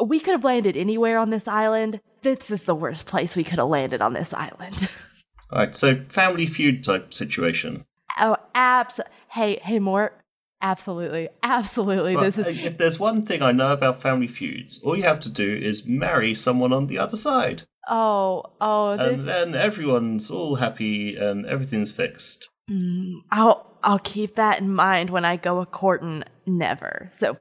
[0.04, 2.02] we could have landed anywhere on this island.
[2.24, 4.90] This is the worst place we could have landed on this island.
[5.52, 7.86] Alright, so family feud type situation.
[8.20, 9.00] Oh, abs.
[9.30, 10.20] Hey, hey, Mort.
[10.62, 12.16] Absolutely, absolutely.
[12.16, 15.20] Well, this is if there's one thing I know about family feuds, all you have
[15.22, 17.64] to do is marry someone on the other side.
[17.88, 18.92] oh, oh.
[18.92, 22.50] And then everyone's all happy and everything's fixed.
[22.70, 26.24] Mm, I'll I'll keep that in mind when I go a courting.
[26.46, 27.08] Never.
[27.12, 27.38] So,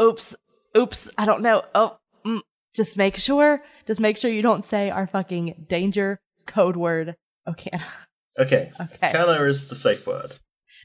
[0.00, 0.34] oops,
[0.76, 1.10] oops.
[1.16, 1.62] I don't know.
[1.74, 2.40] Oh, mm,
[2.74, 3.62] just make sure.
[3.86, 7.14] Just make sure you don't say our fucking danger code word.
[7.48, 7.70] Okay.
[8.38, 8.70] Okay.
[8.80, 9.12] Okay.
[9.12, 10.32] Kana is the safe word.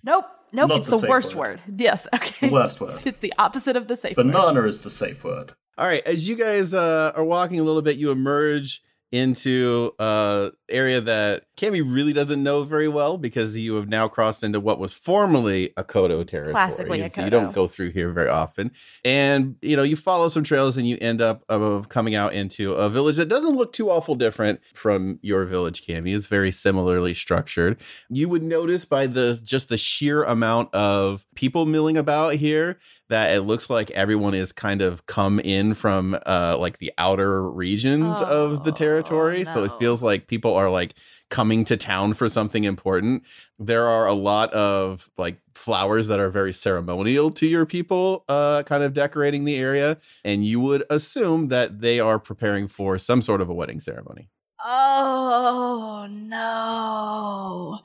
[0.03, 0.25] Nope.
[0.55, 0.69] Nope.
[0.69, 1.59] Not it's the the, worst word.
[1.67, 1.79] word.
[1.81, 2.07] Yes.
[2.13, 2.47] Okay.
[2.47, 2.99] The worst word.
[3.05, 4.27] It's the opposite of the safe word.
[4.27, 5.53] Banana is the safe word.
[5.77, 10.49] All right, as you guys uh, are walking a little bit, you emerge into uh
[10.69, 14.79] area that Cammy really doesn't know very well because you have now crossed into what
[14.79, 16.51] was formerly Akodo territory.
[16.51, 18.71] Classically so you don't go through here very often.
[19.03, 22.73] And you know, you follow some trails and you end up of coming out into
[22.73, 26.15] a village that doesn't look too awful different from your village, Cammy.
[26.15, 27.79] It's very similarly structured.
[28.09, 33.35] You would notice by the just the sheer amount of people milling about here that
[33.35, 38.21] it looks like everyone is kind of come in from uh like the outer regions
[38.21, 40.95] of the Oh, territory so it feels like people are like
[41.29, 43.23] coming to town for something important
[43.59, 48.63] there are a lot of like flowers that are very ceremonial to your people uh
[48.63, 53.21] kind of decorating the area and you would assume that they are preparing for some
[53.21, 54.29] sort of a wedding ceremony
[54.63, 57.79] Oh no.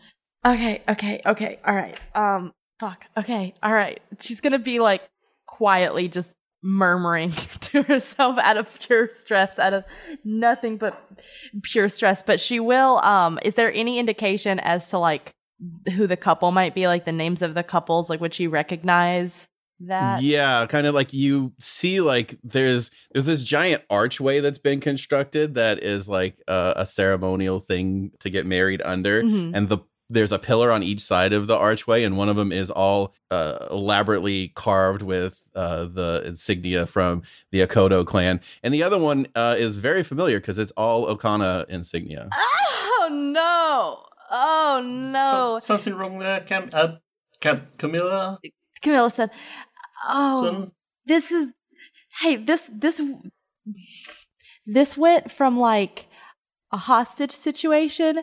[0.44, 1.58] Okay, okay, okay.
[1.66, 1.98] All right.
[2.14, 3.04] Um fuck.
[3.16, 3.54] Okay.
[3.62, 4.00] All right.
[4.20, 5.02] She's going to be like
[5.46, 9.84] quietly just murmuring to herself out of pure stress, out of
[10.24, 11.00] nothing but
[11.62, 15.32] pure stress, but she will um is there any indication as to like
[15.94, 19.46] who the couple might be, like the names of the couples, like would she recognize
[19.82, 20.22] that?
[20.22, 25.54] yeah kind of like you see like there's there's this giant archway that's been constructed
[25.54, 29.52] that is like a, a ceremonial thing to get married under Mhm.
[29.54, 29.78] and the
[30.10, 33.14] there's a pillar on each side of the archway and one of them is all
[33.30, 39.26] uh, elaborately carved with uh, the insignia from the akodo clan and the other one
[39.36, 42.28] uh, is very familiar because it's all okana insignia
[43.02, 44.04] Oh no.
[44.30, 45.30] Oh no.
[45.30, 46.68] So- something wrong there, Cam?
[46.72, 46.96] Uh,
[47.40, 48.38] Cam- Camilla?
[48.82, 49.30] Camilla said,
[50.06, 50.72] "Oh, Son?
[51.06, 51.52] this is
[52.20, 53.00] hey, this this
[54.66, 56.06] this went from like
[56.72, 58.20] a hostage situation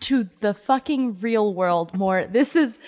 [0.00, 2.32] to the fucking real world Mort.
[2.32, 2.78] This is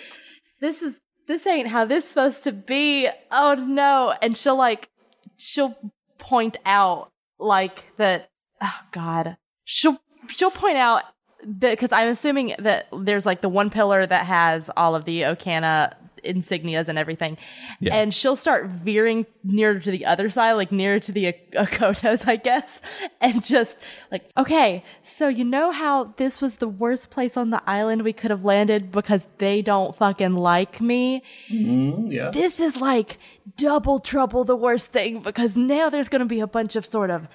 [0.60, 3.08] this is this ain't how this supposed to be.
[3.30, 4.90] Oh no." And she'll like
[5.36, 5.76] she'll
[6.18, 9.36] point out like that oh god.
[9.64, 11.02] She'll she'll point out
[11.44, 15.22] that cuz I'm assuming that there's like the one pillar that has all of the
[15.22, 15.94] Okana
[16.24, 17.36] insignias and everything.
[17.80, 17.94] Yeah.
[17.94, 22.36] And she'll start veering nearer to the other side, like nearer to the Akodos, I
[22.36, 22.80] guess,
[23.20, 23.78] and just
[24.10, 28.12] like, okay, so you know how this was the worst place on the island we
[28.12, 31.22] could have landed because they don't fucking like me?
[31.50, 32.34] Mm, yes.
[32.34, 33.18] This is like
[33.56, 37.10] double trouble the worst thing because now there's going to be a bunch of sort
[37.10, 37.28] of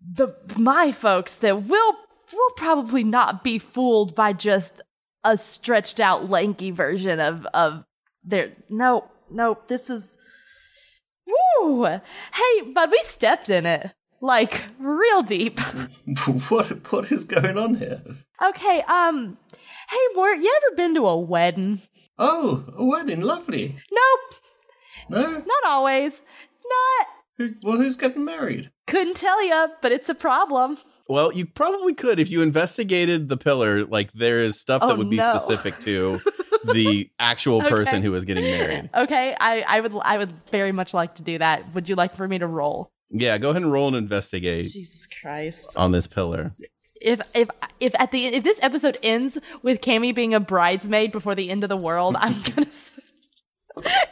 [0.00, 1.96] the my folks that will
[2.32, 4.80] will probably not be fooled by just
[5.24, 7.84] a stretched out lanky version of of
[8.26, 10.16] their no no this is
[11.26, 15.60] woo hey but we stepped in it like real deep
[16.48, 18.02] what what is going on here?
[18.42, 19.36] okay um
[19.88, 21.82] hey Mort you ever been to a wedding
[22.18, 23.76] Oh, a wedding, lovely.
[23.92, 24.40] nope
[25.10, 26.22] No, not always
[26.64, 28.70] not Who, well, who's getting married?
[28.86, 30.78] couldn't tell you but it's a problem
[31.10, 33.84] Well, you probably could if you investigated the pillar.
[33.84, 35.28] Like there is stuff Oh, that would be no.
[35.34, 36.20] specific to
[36.74, 38.02] the actual person Okay.
[38.06, 38.90] who is getting married.
[38.94, 42.16] okay I I would I would very much like to do that would you like
[42.16, 46.06] for me to roll Yeah, go ahead and roll and investigate Jesus Christ on this
[46.06, 46.52] pillar.
[47.00, 47.48] if if
[47.80, 51.62] if at the if this episode ends with Cammy being a bridesmaid before the end
[51.62, 52.66] of the world, I'm gonna.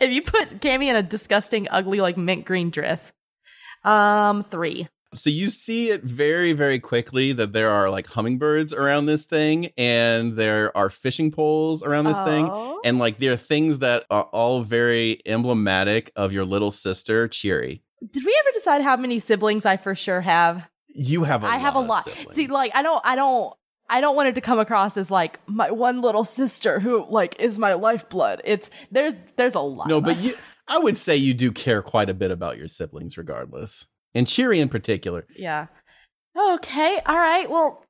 [0.00, 3.12] if you put Cammy in a disgusting, ugly, like mint green dress,
[3.84, 4.88] um, three.
[5.14, 9.70] So you see it very, very quickly that there are like hummingbirds around this thing,
[9.78, 12.80] and there are fishing poles around this thing, Oh.
[12.84, 17.82] and like there are things that are all very emblematic of your little sister, Cheery.
[18.10, 20.68] Did we ever decide how many siblings I for sure have?
[20.88, 22.06] You have a I have a lot.
[22.32, 23.52] See, like I don't, I don't.
[23.90, 27.38] I don't want it to come across as like my one little sister who like
[27.38, 28.40] is my lifeblood.
[28.44, 29.88] It's there's there's a lot.
[29.88, 30.34] no, but you,
[30.66, 34.60] I would say you do care quite a bit about your siblings, regardless, and Cheery
[34.60, 35.26] in particular.
[35.36, 35.66] Yeah.
[36.36, 37.00] Okay.
[37.06, 37.48] All right.
[37.50, 37.84] Well,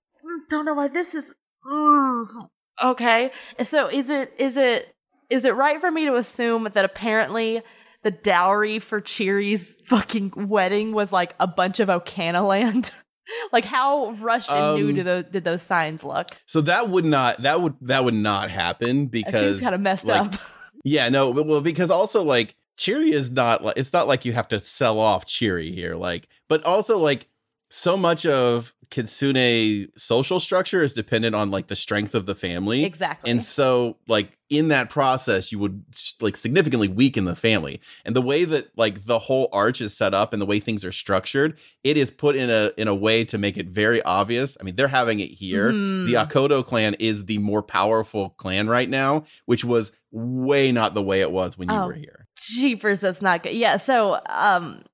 [0.51, 1.33] don't know why this is.
[1.67, 2.49] Mm.
[2.83, 3.31] Okay.
[3.63, 4.95] So is it is it
[5.31, 7.63] is it right for me to assume that apparently
[8.03, 12.91] the dowry for Cheery's fucking wedding was like a bunch of Okana land?
[13.53, 16.39] like how rushed and new Um, do those did those signs look?
[16.47, 20.21] So that would not that would that would not happen because kind of messed like,
[20.21, 20.35] up.
[20.87, 24.49] Yeah, no, well, because also like Cheery is not like it's not like you have
[24.49, 27.29] to sell off Cheery here, like, but also like
[27.71, 32.85] so much of Kitsune social structure is dependent on like the strength of the family.
[32.85, 33.31] Exactly.
[33.31, 35.83] And so like in that process you would
[36.21, 37.81] like significantly weaken the family.
[38.05, 40.85] And the way that like the whole arch is set up and the way things
[40.85, 44.57] are structured, it is put in a in a way to make it very obvious.
[44.61, 45.73] I mean, they're having it here.
[45.73, 46.07] Mhm.
[46.07, 51.03] The Akodo clan is the more powerful clan right now, which was way not the
[51.03, 51.87] way it was when you Oh.
[51.87, 52.24] were here.
[52.37, 53.55] Jeepers, that's not good.
[53.55, 54.85] Yeah, so um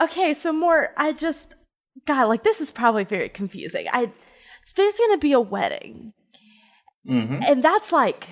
[0.00, 1.54] okay, so Mort I just
[2.06, 3.86] God, like this is probably very confusing.
[3.92, 4.12] I
[4.76, 6.12] there's gonna be a wedding.
[7.08, 7.40] Mm-hmm.
[7.42, 8.28] And that's like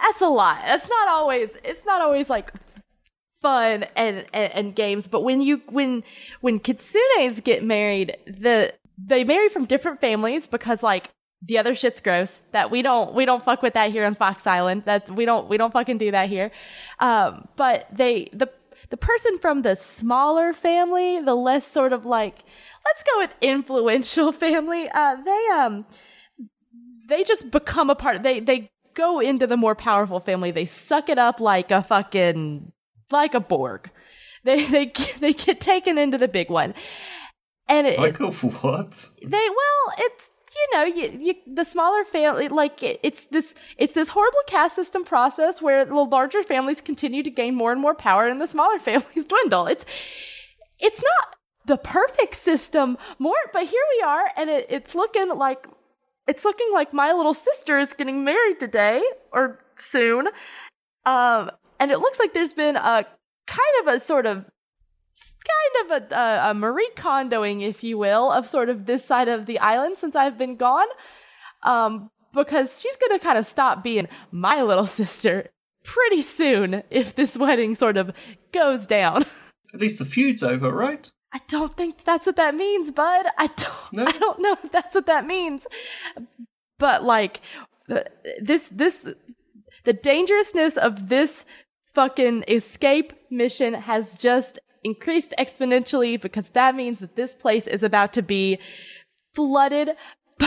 [0.00, 0.58] that's a lot.
[0.64, 2.52] That's not always it's not always like
[3.42, 6.04] fun and, and, and games, but when you when
[6.40, 11.10] when kitsunes get married, the they marry from different families because like
[11.44, 12.40] the other shit's gross.
[12.52, 14.82] That we don't we don't fuck with that here on Fox Island.
[14.86, 16.50] That's we don't we don't fucking do that here.
[17.00, 18.50] Um, but they the
[18.90, 22.44] the person from the smaller family, the less sort of like
[22.84, 24.88] let's go with influential family.
[24.92, 25.86] Uh, they um
[27.08, 28.22] they just become a part.
[28.22, 30.50] They they go into the more powerful family.
[30.50, 32.72] They suck it up like a fucking
[33.10, 33.90] like a Borg.
[34.44, 36.74] They they get- they get taken into the big one,
[37.68, 39.08] and it, Like, oh, what?
[39.24, 43.94] they well it's you know you, you the smaller family like it, it's this it's
[43.94, 47.94] this horrible caste system process where the larger families continue to gain Mort and more
[47.94, 49.66] power and the smaller families dwindle.
[49.66, 49.84] It's
[50.78, 55.66] it's not the perfect system more but here we are and it, it's looking like
[56.26, 60.28] it's looking like my little sister is getting married today or soon.
[61.06, 63.06] Um and it looks like there's been a
[63.46, 64.44] kind of a sort of
[65.14, 69.28] kind of a, a, a Marie Kondoing, if you will, of sort of this side
[69.28, 70.86] of the island since I've been gone.
[71.62, 75.50] Um, because she's gonna kind of stop being my little sister
[75.84, 78.12] pretty soon if this wedding sort of
[78.52, 79.26] goes down.
[79.74, 81.10] At least the feud's over, right?
[81.32, 83.26] I don't think that's what that means, bud.
[83.38, 83.92] I don't.
[83.92, 84.04] No?
[84.06, 85.66] I don't know if that's what that means.
[86.78, 87.40] But like,
[88.40, 89.14] this this
[89.84, 91.44] the dangerousness of this
[91.94, 98.12] fucking escape mission has just increased exponentially because that means that this place is about
[98.14, 98.58] to be
[99.34, 99.90] flooded
[100.38, 100.46] b-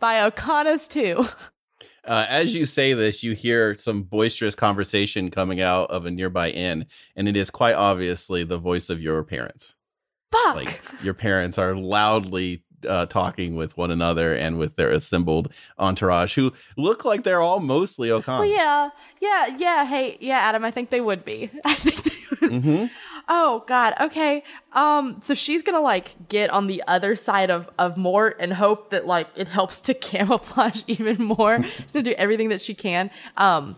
[0.00, 1.26] by Okanas too.
[2.06, 6.50] Uh, as you say this, you hear some boisterous conversation coming out of a nearby
[6.50, 9.74] inn, and it is quite obviously the voice of your parents.
[10.30, 10.54] Fuck.
[10.54, 16.34] Like your parents are loudly uh, talking with one another and with their assembled entourage,
[16.36, 18.38] who look like they're all mostly Okans.
[18.38, 19.84] well, yeah, yeah, yeah.
[19.84, 20.64] Hey, yeah, Adam.
[20.64, 21.50] I think they would be.
[21.64, 22.52] I think they would.
[22.52, 22.84] hmm
[23.28, 23.94] Oh God.
[24.00, 24.44] Okay.
[24.72, 25.20] Um.
[25.22, 29.04] So she's gonna like get on the other side of of Mort and hope that
[29.06, 31.60] like it helps to camouflage even more.
[31.62, 33.10] she's gonna do everything that she can.
[33.36, 33.76] Um.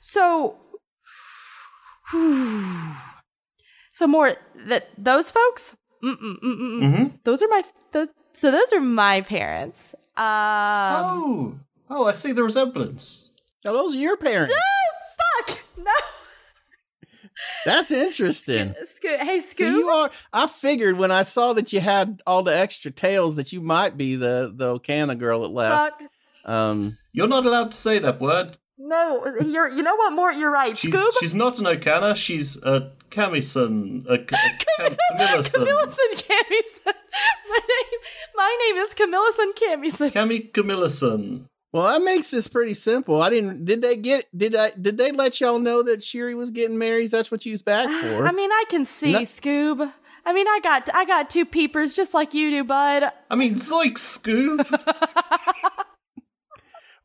[0.00, 0.56] So.
[3.92, 6.16] So Mort, that those folks, mm.
[6.18, 7.04] Mm-hmm.
[7.22, 9.94] Those are my th- so those are my parents.
[10.16, 11.54] Um, oh,
[11.90, 13.32] oh, I see the resemblance.
[13.64, 14.52] Now, those are your parents.
[14.52, 15.63] Oh fuck no.
[17.64, 18.74] That's interesting.
[18.84, 20.10] Sco- hey, So you are.
[20.32, 23.96] I figured when I saw that you had all the extra tails that you might
[23.96, 26.00] be the the Okana girl that left.
[26.00, 26.10] Fuck.
[26.50, 28.56] Um, You're not allowed to say that word.
[28.78, 29.68] No, you're.
[29.68, 30.12] You know what?
[30.12, 30.76] More, you're right.
[30.76, 31.10] She's Scoob.
[31.20, 32.14] she's not an Okana.
[32.16, 34.50] She's a Camison, a, Ca- a
[34.90, 35.64] Cam- Camillison.
[35.64, 36.92] Camillison Camison.
[37.48, 38.00] My name,
[38.34, 40.12] my name is Camillison Camison.
[40.12, 41.46] Cami Camillison.
[41.74, 43.20] Well, that makes this pretty simple.
[43.20, 43.64] I didn't.
[43.64, 44.26] Did they get?
[44.38, 44.70] Did I?
[44.80, 47.10] Did they let y'all know that Cheery was getting married?
[47.10, 48.28] That's what you was back for.
[48.28, 49.92] I mean, I can see No- Scoob.
[50.24, 53.10] I mean, I got I got two peepers just like you do, bud.
[53.28, 54.64] I mean, it's like Scoob.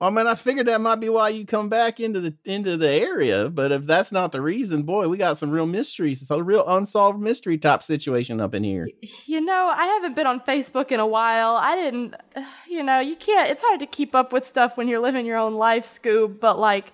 [0.02, 2.90] I mean, I figured that might be why you come back into the into the
[2.90, 3.50] area.
[3.50, 6.22] But if that's not the reason, boy, we got some real mysteries.
[6.22, 8.88] It's a real unsolved mystery type situation up in here.
[9.26, 11.56] You know, I haven't been on Facebook in a while.
[11.56, 12.16] I didn't,
[12.70, 13.50] you know, you can't.
[13.52, 16.40] It's hard to keep up with stuff when you're living your own life, Scoob.
[16.40, 16.94] But like,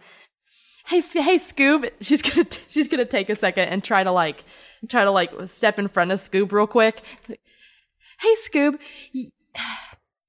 [0.88, 1.92] hey, hey, Scoob.
[2.02, 4.44] She's gonna t- she's gonna take a second and try to like
[4.90, 7.04] try to like step in front of Scoob real quick.
[7.28, 8.80] Hey, Scoob.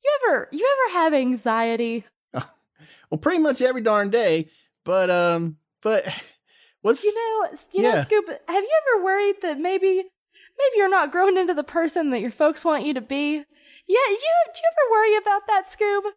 [0.05, 2.05] You ever you ever have anxiety?
[3.11, 4.48] Well, pretty much every darn day.
[4.84, 6.04] But um, but
[6.82, 8.04] what's You know, you know, Yeah.
[8.04, 8.26] Scoop.
[8.28, 12.30] Have you ever worried that maybe, maybe you're not growing into the person that your
[12.30, 13.44] folks want you to be?
[13.88, 16.11] Yeah, do you, do you ever worry about that, Scoob?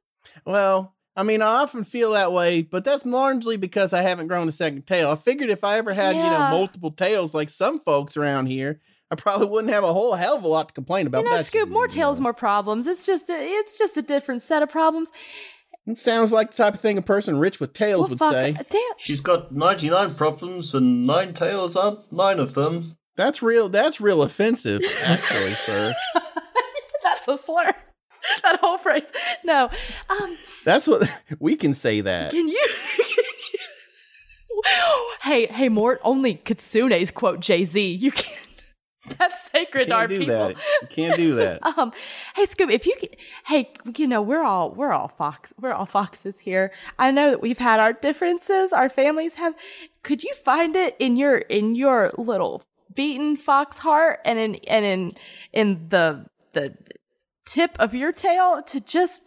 [0.46, 4.48] Well, I mean, I often feel that way, but that's largely because I haven't grown
[4.48, 5.12] a second tail.
[5.12, 8.80] I figured if I ever had, you know, multiple tails like some folks around here,
[9.12, 11.26] I probably wouldn't have a whole hell of a lot to complain about.
[11.26, 11.70] you know, Scoop.
[11.70, 12.88] More tails, more problems.
[12.88, 15.12] It's just, a, it's just a different set of problems.
[15.90, 18.32] It sounds like the type of thing a person rich with tails Well, would fuck,
[18.32, 18.56] say.
[18.70, 18.82] Damn.
[18.98, 22.86] She's got 99 problems, and nine tails aren't nine of them.
[23.18, 23.70] That's real.
[23.70, 25.96] That's real offensive, actually, sir.
[27.04, 27.74] That's a slur.
[28.44, 29.06] That whole phrase.
[29.44, 29.70] No.
[30.10, 30.38] Um.
[30.64, 31.10] That's what
[31.40, 32.32] we can say that.
[32.32, 32.68] Can you?
[35.24, 36.00] hey, hey, Mort.
[36.04, 37.94] Only Kitsune's quote Jay Z.
[37.94, 38.49] You can't.
[39.20, 40.36] That's sacred to our do people.
[40.36, 40.58] that.
[40.82, 41.60] You can't do that.
[41.78, 41.92] Um,
[42.36, 45.86] hey Scoob, if you could, hey, you know we're all we're all fox we're all
[45.86, 46.72] foxes here.
[46.98, 49.56] I know that we've had our differences, our families have.
[50.04, 54.86] Could you find it in your in your little beaten fox heart and in and
[54.86, 55.14] in
[55.54, 56.76] in the the
[57.46, 59.24] tip of your tail to just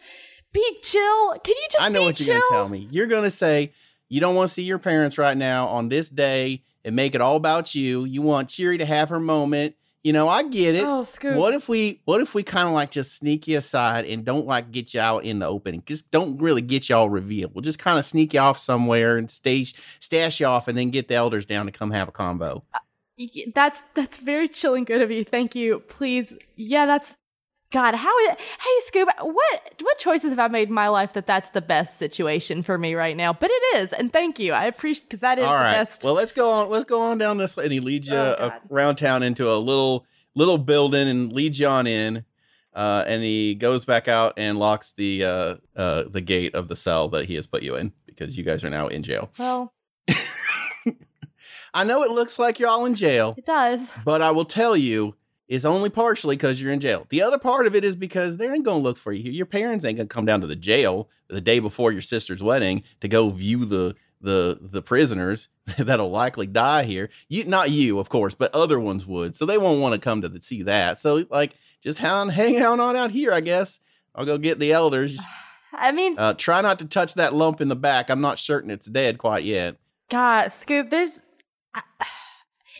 [0.51, 1.31] be chill?
[1.43, 2.27] Can you just I know what chill?
[2.27, 2.87] you're going to tell me.
[2.91, 3.71] You're going to say
[4.09, 7.21] you don't want to see your parents right now on this day and make it
[7.21, 8.05] all about you.
[8.05, 9.75] You want Cheery to have her moment.
[10.03, 10.83] You know, I get it.
[10.85, 11.37] Oh, Scoop.
[11.37, 14.45] What if we what if we kind of like just sneak you aside and don't
[14.45, 17.53] like get you out in the open and just don't really get you all revealed.
[17.55, 20.89] We'll just kind of sneak you off somewhere and stage stash you off and then
[20.89, 22.63] get the elders down to come have a combo.
[22.73, 22.79] Uh,
[23.17, 25.23] y- That's that's very chill and good of you.
[25.23, 25.79] Thank you.
[25.79, 27.15] Please, yeah, that's
[27.73, 27.95] God.
[27.95, 28.29] How is?
[28.37, 31.97] Hey, Scoob, what what choices have I made in my life that that's the best
[31.99, 33.33] situation for me right now?
[33.33, 34.53] But it is, and thank you.
[34.53, 36.03] I appreciate because that is All the best.
[36.03, 36.69] Well, let's go on.
[36.69, 37.65] Let's go on down this way.
[37.65, 40.05] And he leads you Oh, around town into a little
[40.35, 42.23] little building and leads you on in.
[42.75, 46.75] Uh, and he goes back out and locks the uh, uh, the gate of the
[46.75, 49.31] cell that he has put you in because you guys are now in jail.
[49.37, 49.73] well,
[51.73, 53.91] I know it looks like you're all in jail, it does.
[54.05, 55.15] but I will tell you,
[55.47, 57.05] it's only partially because you're in jail.
[57.09, 59.23] The other part of it is because they ain't gonna look for you.
[59.23, 59.31] Here.
[59.31, 62.83] Your parents ain't gonna come down to the jail the day before your sister's wedding
[63.01, 67.09] to go view the the the prisoners that'll likely die here.
[67.27, 69.35] You not you, of course, but other ones would.
[69.35, 70.99] So they won't want to come to the, see that.
[70.99, 73.79] So like just hang hang out on out here, I guess.
[74.15, 75.21] I'll go get the elders.
[75.75, 78.09] I mean, Uh, try not to touch that lump in the back.
[78.11, 79.75] I'm not certain it's dead quite yet.
[80.09, 81.23] God, Scoop, there's.
[81.73, 81.81] I,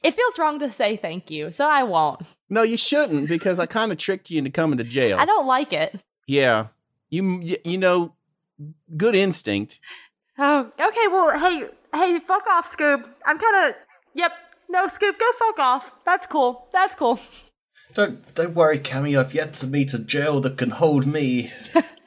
[0.03, 2.21] it feels wrong to say thank you, so I won't.
[2.49, 5.17] No, you shouldn't because I kind of tricked you into coming to jail.
[5.19, 5.99] I don't like it.
[6.27, 6.67] Yeah.
[7.09, 8.13] You you- you know
[8.95, 9.79] good instinct.
[10.37, 11.07] Oh, okay.
[11.07, 13.03] Well, hey, hey, fuck off, Scoob.
[13.25, 13.75] I'm kind of.
[14.15, 14.31] Yep.
[14.69, 15.91] No, Scoob, go fuck off.
[16.05, 16.67] That's cool.
[16.73, 17.19] That's cool.
[17.93, 19.17] Don't don't worry, Cammy.
[19.17, 21.51] I've yet to meet a jail that can hold me.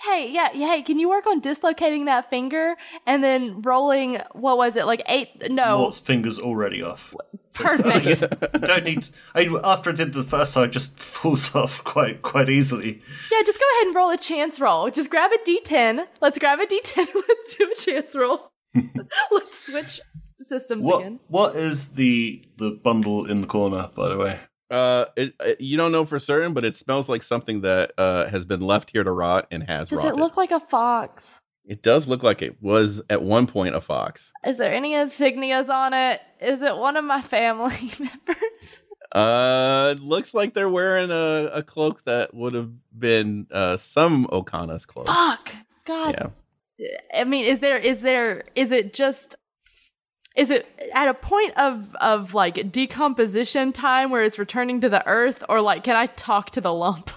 [0.00, 4.18] hey, yeah, hey, can you work on dislocating that finger and then rolling?
[4.32, 4.86] What was it?
[4.86, 5.50] Like eight?
[5.50, 7.14] No, Mort's fingers already off.
[7.54, 8.20] perfect.
[8.62, 9.08] don't need.
[9.34, 13.02] I, after I did the first time, it just falls off quite quite easily.
[13.30, 14.90] yeah, just go ahead and roll a chance roll.
[14.90, 16.06] Just grab a d10.
[16.20, 17.06] Let's grab a d10.
[17.28, 18.50] Let's do a chance roll.
[19.30, 20.00] Let's switch
[20.44, 21.20] systems What again.
[21.28, 23.90] what is the the bundle in the corner?
[23.94, 24.40] By the way,
[24.72, 28.26] Uh, it, it- you don't know for certain, but it smells like something that uh
[28.28, 30.12] has been left here to rot and has Does rotted.
[30.14, 31.40] it look like a fox?
[31.64, 34.32] It does look like it was at one point a fox.
[34.44, 36.20] Is there any insignias on it?
[36.40, 38.80] Is it one of my family members?
[39.12, 44.86] Uh, looks like they're wearing a, a cloak that would have been uh some Okana's
[44.86, 45.06] cloak.
[45.06, 45.52] Fuck.
[45.84, 46.32] God.
[46.78, 46.88] Yeah.
[47.14, 49.36] I mean, is there is there is it just
[50.36, 55.06] is it at a point of of like decomposition time where it's returning to the
[55.06, 57.10] earth or like can I talk to the lump?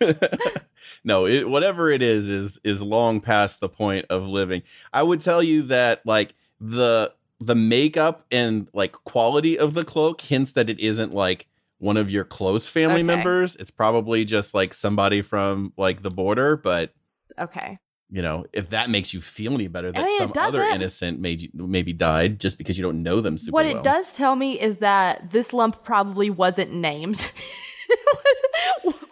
[1.04, 4.62] no, it, whatever it is is is long past the point of living.
[4.92, 10.20] I would tell you that like the the makeup and like quality of the cloak
[10.20, 11.46] hints that it isn't like
[11.78, 13.02] one of your close family Okay.
[13.02, 13.56] members.
[13.56, 16.92] It's probably just like somebody from like the border, but
[17.38, 17.78] Okay.
[18.10, 21.42] You know, if that makes you feel any better, that mean, some other innocent made
[21.42, 23.78] you, maybe died just because you don't know them super what well.
[23.78, 27.30] it does tell me is that this lump probably wasn't named.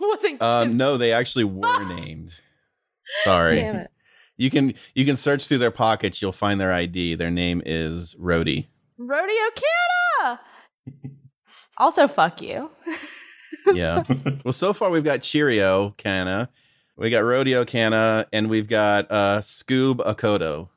[0.01, 2.35] wasn't Um, no, they actually were named.
[3.23, 3.57] Sorry.
[3.57, 3.91] Damn it.
[4.37, 6.23] You can you can search through their pockets.
[6.23, 7.17] You'll find their ID.
[7.17, 8.67] Their name is Rhodey.
[8.97, 9.51] Rodeo
[10.25, 10.41] Canada.
[11.77, 12.71] also, fuck you.
[13.73, 14.05] Yeah.
[14.45, 16.51] well, so far we've got Cheerio Canna,
[16.99, 20.69] we got Rodeo Canna, and we've got uh Scoob Akodo.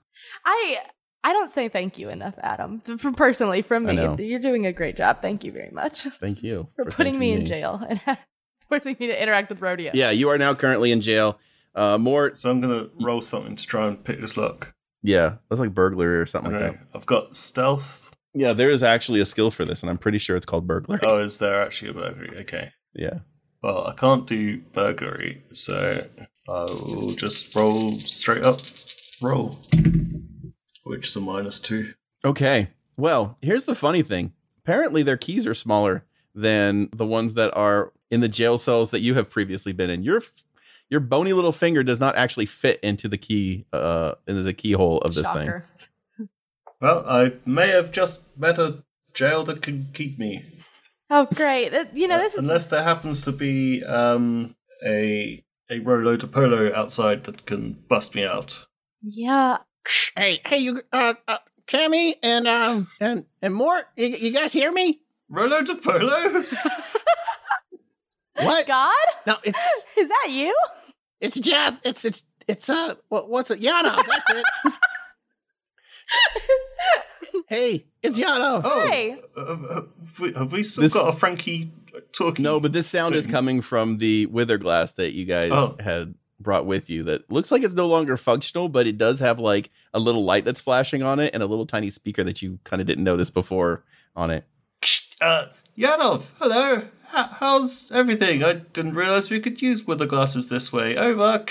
[0.46, 0.80] I
[1.24, 2.80] I don't say thank you enough, Adam.
[2.82, 5.22] From personally, from me, you're doing a great job.
[5.22, 8.00] Thank you very much Thank you for, putting thanking me in jail and
[8.70, 9.92] forcing me to interact with Rodeo.
[9.94, 11.40] Yeah, you are now currently in jail.
[11.76, 12.36] Uh, more.
[12.36, 14.74] So I'm gonna roll something to try and pick this lock.
[15.04, 16.80] Yeah, that's like burglary or something like that.
[16.94, 18.12] I've got stealth.
[18.34, 21.00] Yeah, there is actually a skill for this, and I'm pretty sure it's called burglary.
[21.04, 22.40] Oh, is there actually a burglary?
[22.42, 22.72] Okay.
[22.94, 23.20] Yeah.
[23.62, 26.07] Well, I can't do burglary, so
[26.49, 28.57] I will just roll straight up
[29.22, 29.59] roll,
[30.84, 31.93] which is a minus two.
[32.26, 32.70] Okay.
[32.97, 34.34] Well, here's the funny thing.
[34.64, 36.03] Apparently, their keys are smaller
[36.34, 40.03] than the ones that are in the jail cells that you have previously been in.
[40.03, 40.22] Your
[40.89, 44.99] your bony little finger does not actually fit into the key uh into the keyhole
[44.99, 45.62] of this thing.
[46.82, 48.84] Well, I may have just met a
[49.14, 50.45] jail that can keep me.
[51.14, 51.74] Oh, great.
[51.93, 54.55] You know, this is Unless there happens to be um,
[54.86, 58.66] a a Rolo de Polo outside that can bust me out.
[59.01, 59.57] yeah.
[60.16, 61.38] Hey, hey, you, uh, uh
[61.68, 65.01] Cammy and um and and Mort, you, you guys hear me?
[65.30, 66.43] Rolo de Polo?
[68.36, 68.66] What?
[68.66, 70.55] God, No, it's is that you?
[71.20, 71.80] it's Jeff.
[71.84, 73.59] It's it's it's uh what, what's it?
[73.59, 73.95] Yana.
[74.07, 74.45] That's it.
[77.47, 78.62] hey, it's Yanov.
[78.64, 79.18] Oh, Hey.
[79.38, 81.72] uh, uh, have, we, have we still This- got a Frankie
[82.14, 82.43] talking?
[82.43, 85.76] No, but this sound is coming from the wither glass that you guys Oh.
[85.80, 89.39] had brought with you that looks like it's no longer functional, but it does have
[89.39, 92.57] like a little light that's flashing on it and a little tiny speaker that you
[92.64, 93.84] kind of didn't notice before
[94.16, 94.45] on it.
[95.22, 95.45] Uh,
[95.78, 96.78] Yanov, hello.
[97.16, 98.43] H- how's everything?
[98.43, 100.97] I didn't realize we could use wither glasses this way.
[100.97, 101.45] Over.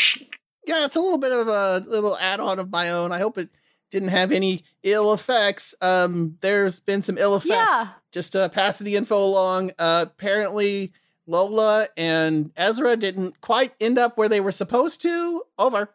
[0.66, 3.12] Yeah, it's a little bit of a little add-on of my own.
[3.12, 3.48] I hope it
[3.90, 5.74] didn't have any ill effects.
[5.80, 7.50] Um, there's been some ill effects.
[7.52, 7.86] Yeah.
[8.12, 9.72] Just uh, passing the info along.
[9.78, 10.92] Uh, apparently,
[11.26, 15.42] Lola and Ezra didn't quite end up where they were supposed to.
[15.58, 15.94] Over.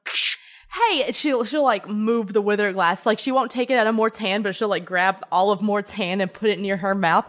[0.90, 3.06] Hey, she'll she'll like move the wither glass.
[3.06, 5.62] Like she won't take it out of Mort's hand, but she'll like grab all of
[5.62, 7.26] Mort's hand and put it near her mouth.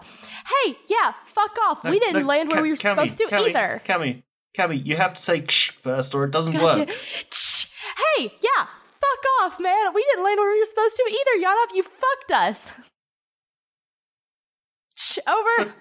[0.64, 1.85] Hey, yeah, fuck off.
[1.85, 3.83] we didn't land where we were supposed to either.
[3.85, 4.23] Cammy,
[4.57, 6.81] Cammy, you have to say ksh first or it doesn't Gotcha.
[6.81, 6.91] work.
[7.33, 7.67] Shh.
[8.17, 8.67] Hey, yeah,
[9.07, 9.95] fuck off, man.
[9.95, 11.47] We didn't land where we were supposed to either.
[11.47, 12.73] Yanov, you fucked us.
[14.95, 15.73] Shh, over.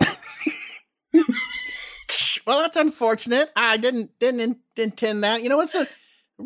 [2.46, 3.50] Well, that's unfortunate.
[3.56, 5.42] I didn't didn't in- intend that.
[5.42, 5.88] You know, it's the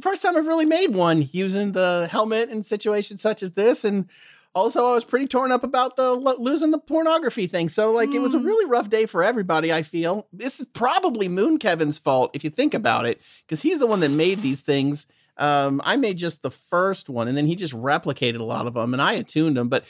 [0.00, 4.08] first time I've really made one using the helmet in situations such as this, and
[4.54, 7.68] also I was pretty torn up about the lo- losing the pornography thing.
[7.68, 8.46] So, like, it was a Mm.
[8.46, 9.74] really rough day for everybody.
[9.74, 13.78] I feel this is probably Moon Kevin's fault if you think about it, because he's
[13.78, 15.06] the one that made these things.
[15.40, 18.74] Um, I made just the first one, and then he just replicated a lot of
[18.74, 19.68] them, and I attuned them.
[19.68, 19.84] But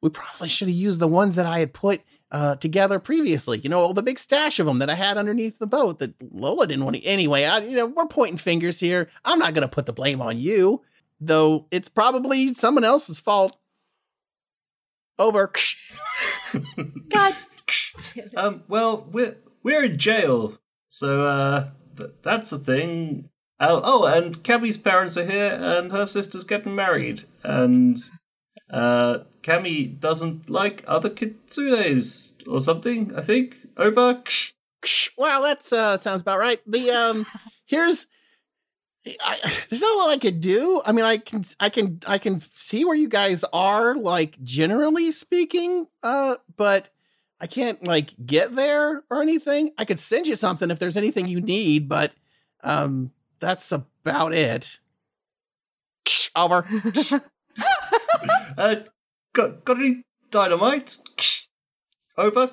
[0.00, 3.58] we probably should have used the ones that I had put uh, together previously.
[3.58, 6.14] You know, all the big stash of them that I had underneath the boat that
[6.32, 7.04] Lola didn't want to.
[7.04, 9.08] Anyway, I, you know, we're pointing fingers here.
[9.24, 10.82] I'm not going to put the blame on you,
[11.20, 11.66] though.
[11.70, 13.56] It's probably someone else's fault.
[15.18, 15.52] Over.
[17.10, 17.36] God.
[18.36, 23.29] Um, well, we're we're in jail, so uh, th- that's a thing.
[23.62, 27.98] Oh, oh, and Cammy's parents are here, and her sister's getting married, and
[28.70, 33.14] uh, Cammy doesn't like other kitsunes or something.
[33.16, 33.56] I think.
[33.76, 34.22] Over.
[35.16, 36.60] Well, that uh, sounds about right.
[36.66, 37.26] The um,
[37.66, 38.06] here's.
[39.24, 39.38] I,
[39.70, 40.82] there's not a lot I could do.
[40.84, 45.10] I mean, I can, I can, I can see where you guys are, like generally
[45.10, 45.86] speaking.
[46.02, 46.90] Uh, but
[47.40, 49.70] I can't like get there or anything.
[49.78, 52.12] I could send you something if there's anything you need, but
[52.62, 54.78] um, that's about it.
[56.36, 56.64] Over.
[58.56, 58.76] Uh,
[59.32, 60.98] got got any dynamite?
[62.16, 62.50] Over.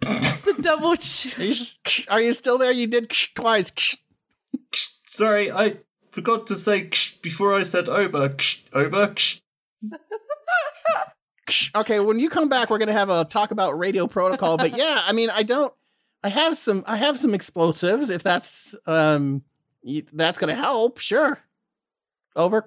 [0.00, 0.96] the double.
[0.96, 1.54] Ch- Are you,
[2.08, 2.72] are you still there?
[2.72, 3.72] You did twice.
[5.06, 5.78] Sorry, I
[6.12, 6.90] forgot to say
[7.22, 8.34] before I said over.
[8.72, 9.14] Over.
[11.76, 14.56] Okay, when you come back, we're gonna have a talk about radio protocol.
[14.56, 15.72] But yeah, I mean, I don't.
[16.22, 16.82] I have some.
[16.86, 18.10] I have some explosives.
[18.10, 19.42] If that's um,
[19.82, 20.98] y- that's gonna help.
[20.98, 21.38] Sure.
[22.34, 22.64] Over.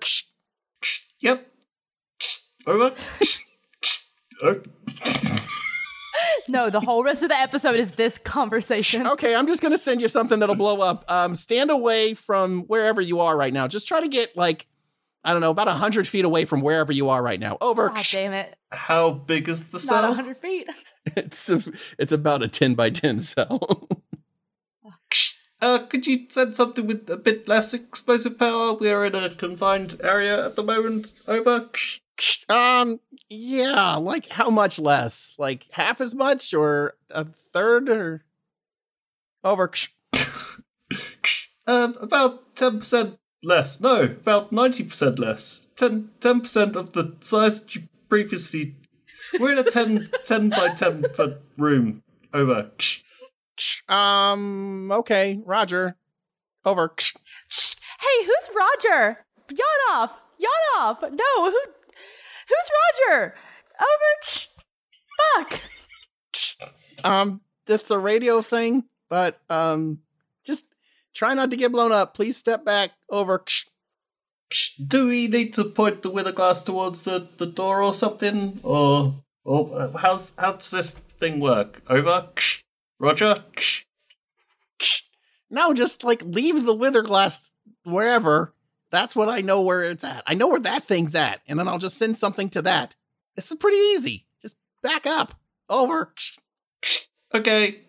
[1.20, 1.47] Yep.
[2.66, 2.93] Over.
[4.41, 4.62] Oh.
[6.47, 9.06] no, the whole rest of the episode is this conversation.
[9.06, 11.04] Okay, I'm just gonna send you something that'll blow up.
[11.12, 13.68] Um, stand away from wherever you are right now.
[13.68, 14.66] Just try to get like,
[15.24, 17.57] I don't know, about hundred feet away from wherever you are right now.
[17.59, 17.89] Over.
[17.89, 18.55] God damn it!
[18.72, 20.01] How big is the cell?
[20.01, 20.13] Not cell?
[20.15, 20.67] hundred feet.
[21.15, 21.63] It's a,
[21.97, 23.88] it's about a ten by ten cell.
[25.61, 28.74] Uh, could you send something with a bit less explosive power?
[28.74, 31.13] We're in a confined area at the moment.
[31.28, 31.70] Over.
[32.47, 35.36] um, yeah, like how much less?
[35.38, 38.24] Like half as much, or a third, or
[39.43, 39.70] over.
[41.67, 43.79] Uh, about ten percent less.
[43.81, 45.67] No, about ninety percent less.
[45.77, 48.75] 10 percent of the size you previously.
[49.39, 52.03] We're in a 10, 10 by ten foot room.
[52.33, 52.71] Over.
[53.87, 55.95] Um, okay, Roger.
[56.65, 56.93] Over.
[56.97, 57.13] Shh.
[57.99, 59.25] Hey, who's Roger?
[59.49, 60.11] Yawn off.
[60.37, 61.01] Yawn off.
[61.01, 61.59] No, who?
[62.47, 62.69] Who's
[63.09, 63.35] Roger?
[63.79, 64.23] Over.
[64.23, 64.47] Shh.
[65.35, 65.61] Fuck.
[67.03, 70.09] Um, it's a radio thing, but um, just
[71.14, 72.14] try not to get blown up.
[72.14, 72.91] Please step back.
[73.10, 73.43] Over.
[74.86, 78.60] Do we need to point the wither glass towards the, the door or something?
[78.64, 81.82] Or or uh, how's how does this thing work?
[81.88, 82.30] Over.
[82.99, 83.43] Roger.
[85.49, 87.53] No, just like leave the wither glass
[87.84, 88.53] wherever.
[88.91, 90.24] That's what I know where it's at.
[90.26, 92.95] I know where that thing's at, and then I'll just send something to that.
[93.36, 94.26] This is pretty easy.
[94.41, 95.36] Just back up.
[95.70, 96.14] Over.
[97.34, 97.82] Okay.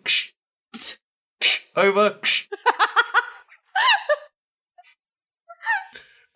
[1.75, 2.17] Over.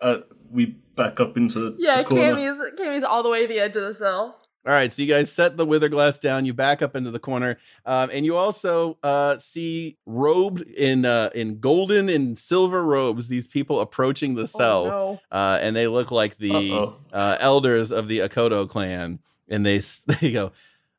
[0.02, 0.18] uh,
[0.50, 2.36] we back up into Yeah, the corner.
[2.36, 4.40] Cammy's Cammy's all the way to the edge of the cell.
[4.68, 6.44] All right, so you guys set the wither glass down.
[6.46, 11.30] You back up into the corner, um, and you also uh, see robed in uh,
[11.36, 13.28] in golden and silver robes.
[13.28, 15.38] These people approaching the cell, Oh, no.
[15.38, 17.00] uh, and they look like the Uh-oh.
[17.14, 19.20] uh, elders of the Akodo clan.
[19.48, 19.78] And they
[20.20, 20.52] they go,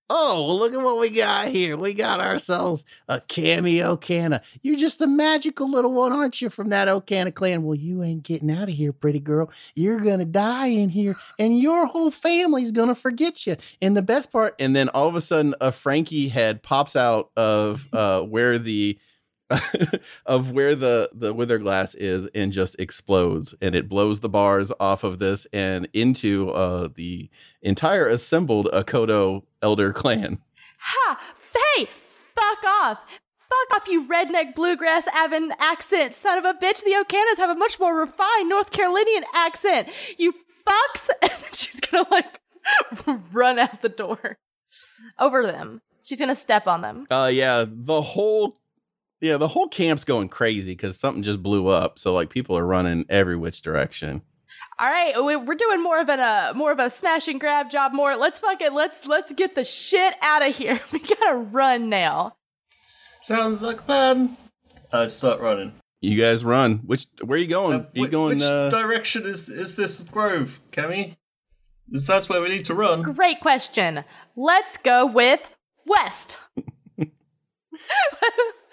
[0.09, 1.77] "Oh, well, look at what we got here.
[1.77, 4.43] We got ourselves a cameo canna.
[4.63, 7.63] You're just the magical little one, aren't you, from that Okana clan?
[7.63, 9.51] Well, you ain't getting out of here, pretty girl.
[9.75, 13.57] You're gonna die in here, and your whole family's gonna forget you.
[13.83, 17.31] And the best part, and then all of a sudden, a Frankie head pops out
[17.37, 18.99] of uh, where the
[20.27, 24.73] of where the the wither glass is and just explodes and it blows the bars
[24.81, 27.31] off of this and into uh the
[27.63, 30.39] entire assembled Akodo elder clan.
[30.79, 31.21] Ha!
[31.55, 31.87] Hey!
[32.35, 32.99] Fuck off!
[33.49, 36.83] Fuck off, you redneck bluegrass Avon accent, son of a bitch.
[36.83, 39.89] The Okanas have a much more refined North Carolinian accent.
[40.19, 40.33] You
[40.67, 41.09] fucks!
[41.23, 42.41] And she's gonna like
[43.33, 44.39] run out the door
[45.19, 45.83] over them.
[46.03, 47.07] She's gonna step on them.
[47.11, 48.59] Uh yeah, the whole
[49.21, 51.99] yeah, the whole camp's going crazy because something just blew up.
[51.99, 54.23] So like people are running every which direction.
[54.79, 57.71] All right, we- we're doing more of an uh, more of a smash and grab
[57.71, 57.93] job.
[57.95, 60.81] Mort, let's fucking let's let's get the shit out of here.
[60.93, 62.37] We gotta run now.
[63.23, 64.37] Sounds like fun.
[64.91, 65.03] plan.
[65.05, 65.73] I start running.
[66.03, 66.79] You guys run.
[66.87, 67.81] Which where are you going?
[67.81, 71.17] Uh, are you whi- going which uh, direction is is this grove, Cammy?
[71.91, 73.01] Is that's where we need to run?
[73.03, 74.05] Great question.
[74.37, 75.41] Let's go with
[75.87, 76.37] west.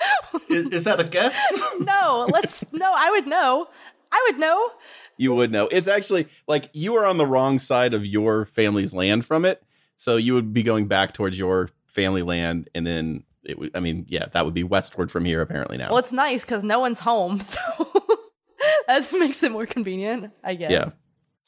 [0.49, 1.39] is, is that a guess?
[1.79, 2.93] no, let's no.
[2.95, 3.67] I would know.
[4.11, 4.71] I would know.
[5.17, 5.67] you would know.
[5.71, 9.63] It's actually like you are on the wrong side of your family's land from it.
[9.95, 13.79] So you would be going back towards your family land and then it would I
[13.79, 15.89] mean, yeah, that would be westward from here apparently now.
[15.89, 17.59] Well, it's nice because no one's home, so
[18.87, 20.71] that makes it more convenient, I guess.
[20.71, 20.89] Yeah.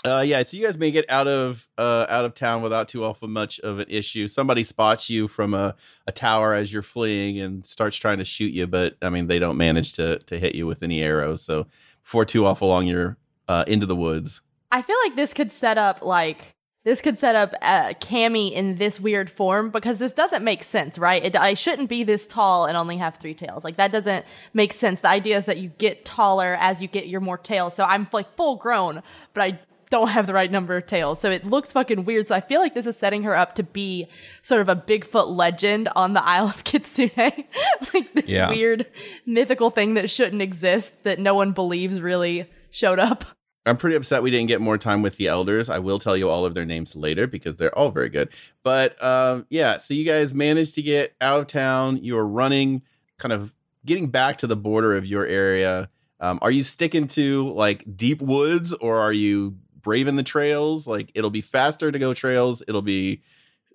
[0.06, 3.04] Uh, yeah, so you guys make it out of uh, out of town without too
[3.04, 4.28] awful much of an issue.
[4.28, 5.74] Somebody spots you from a,
[6.06, 9.40] a tower as you're fleeing and starts trying to shoot you, but I mean they
[9.40, 11.42] don't manage to to hit you with any arrows.
[11.42, 11.66] So
[12.04, 14.42] before too awful long, you're uh, into the woods.
[14.72, 16.54] I feel like this could set up like
[16.84, 21.00] this could set up uh, Cammy in this weird form because this doesn't make sense,
[21.00, 21.26] right?
[21.26, 23.64] It, I shouldn't be this tall and only have three tails.
[23.64, 25.02] Like that doesn't make sense.
[25.02, 27.74] The idea is that you get taller as you get your more tails.
[27.74, 29.02] So I'm like full grown,
[29.34, 31.20] but I don't have the right number of tails.
[31.20, 32.28] So it looks fucking weird.
[32.28, 34.08] So I feel like this is setting her up to be
[34.42, 37.12] sort of a Bigfoot legend on the Isle of Kitsune.
[37.94, 38.50] like this Yeah.
[38.50, 38.86] weird
[39.26, 43.26] mythical thing that shouldn't exist that no one believes really showed up.
[43.68, 45.70] I'm pretty upset we didn't get more time with the elders.
[45.70, 48.30] I will tell you all of their names later because they're all very good.
[48.62, 51.98] But um, yeah, so you guys managed to get out of town.
[52.04, 52.84] You were running,
[53.18, 55.90] kind of getting back to the border of your area.
[56.20, 60.86] Um, are you sticking to like deep woods or are you braving the trails?
[60.86, 62.62] Like it'll be faster to go trails.
[62.68, 63.22] It'll be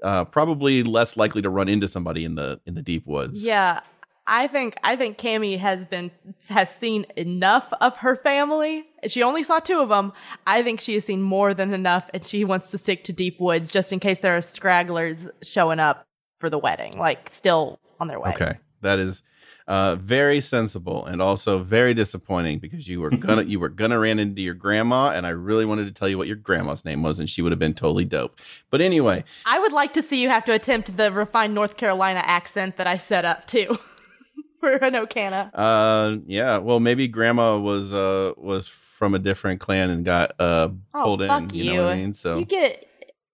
[0.02, 3.42] uh, probably less likely to run into somebody in the in the deep woods.
[3.42, 3.80] Yeah,
[4.26, 6.11] I think I think Cammy has been
[6.50, 8.86] has seen enough of her family.
[9.06, 10.12] She only saw two of them.
[10.46, 13.40] I think she has seen more than enough, and she wants to stick to deep
[13.40, 16.06] woods just in case there are stragglers showing up
[16.40, 18.30] for the wedding, like still on their way.
[18.30, 19.22] Okay, that is
[19.70, 24.18] uh, very sensible and also very disappointing because you were gonna you were gonna ran
[24.18, 27.20] into your grandma, and I really wanted to tell you what your grandma's name was,
[27.20, 28.40] and she would have been totally dope.
[28.70, 32.20] But anyway, I would like to see you have to attempt the refined North Carolina
[32.24, 33.78] accent that I set up too.
[34.60, 35.50] for an Okana.
[35.54, 36.58] Uh, yeah.
[36.58, 41.22] Well, maybe Grandma was uh was from a different clan and got uh Oh, pulled
[41.22, 41.28] in.
[41.28, 42.12] fuck You know what I mean?
[42.12, 42.86] So You get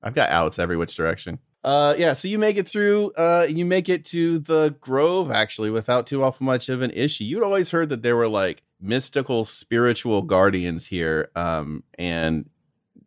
[0.03, 1.39] I've got outs every which direction.
[1.65, 2.13] Uh, yeah.
[2.13, 3.13] So you make it through.
[3.17, 7.25] Uh, you make it to the Grove actually without too awful much of an issue.
[7.25, 11.31] You'd always heard that there were like mystical, spiritual guardians here.
[11.35, 12.49] Um, and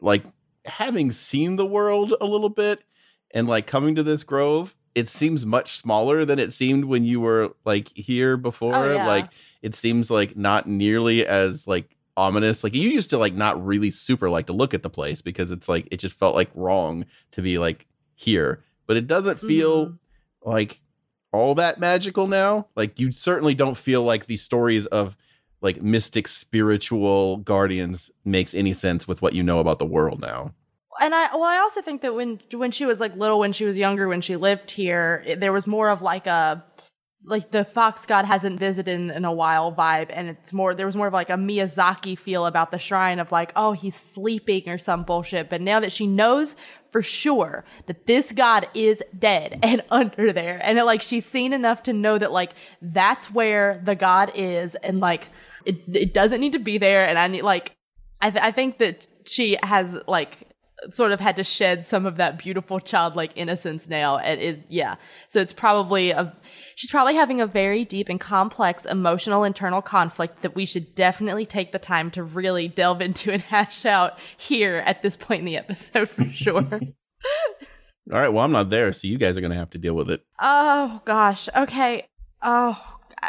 [0.02, 0.24] like
[0.66, 2.84] having seen the world a little bit
[3.32, 7.20] and like coming to this grove it seems much smaller than it seemed when you
[7.22, 9.08] were like here before Oh, yeah.
[9.08, 9.32] like
[9.62, 13.89] it seems like not nearly as like ominous like you used to like not really
[13.91, 17.06] super like to look at the place because it's like it just felt like wrong
[17.32, 17.88] to be like
[18.20, 19.97] here but it doesn't feel Mhm.
[20.43, 20.82] like
[21.32, 25.15] all that magical now like you certainly don't feel like the stories of
[25.61, 30.51] like mystic spiritual guardians makes any sense with what you know about the world now
[31.01, 33.63] and I well, I also think that when when she was like little, when she
[33.63, 36.61] was younger, when she lived here, it, there was more of like a
[37.24, 40.86] like the fox god hasn't visited in, in a while vibe, and it's more there
[40.86, 44.67] was more of like a Miyazaki feel about the shrine of like oh he's sleeping
[44.67, 45.49] or some bullshit.
[45.49, 46.53] But now that she knows
[46.92, 51.54] for sure that this god is dead and under there, and it, like she's seen
[51.54, 55.30] enough to know that like that's where the god is, and like
[55.66, 57.76] it it doesn't need to be there, and I need like
[58.22, 60.49] I th- I think that she has like
[60.91, 64.95] sort of had to shed some of that beautiful childlike innocence now and it yeah.
[65.30, 66.36] So it's probably a
[66.75, 71.45] she's probably having a very deep and complex emotional internal conflict that we should definitely
[71.45, 75.45] take the time to really delve into and hash out here at this point in
[75.45, 76.55] the episode for sure.
[78.11, 80.09] All right well i'm not there so you guys are gonna have to deal with
[80.09, 80.21] it.
[80.39, 81.49] Oh gosh.
[81.55, 82.07] Okay.
[82.41, 82.82] Oh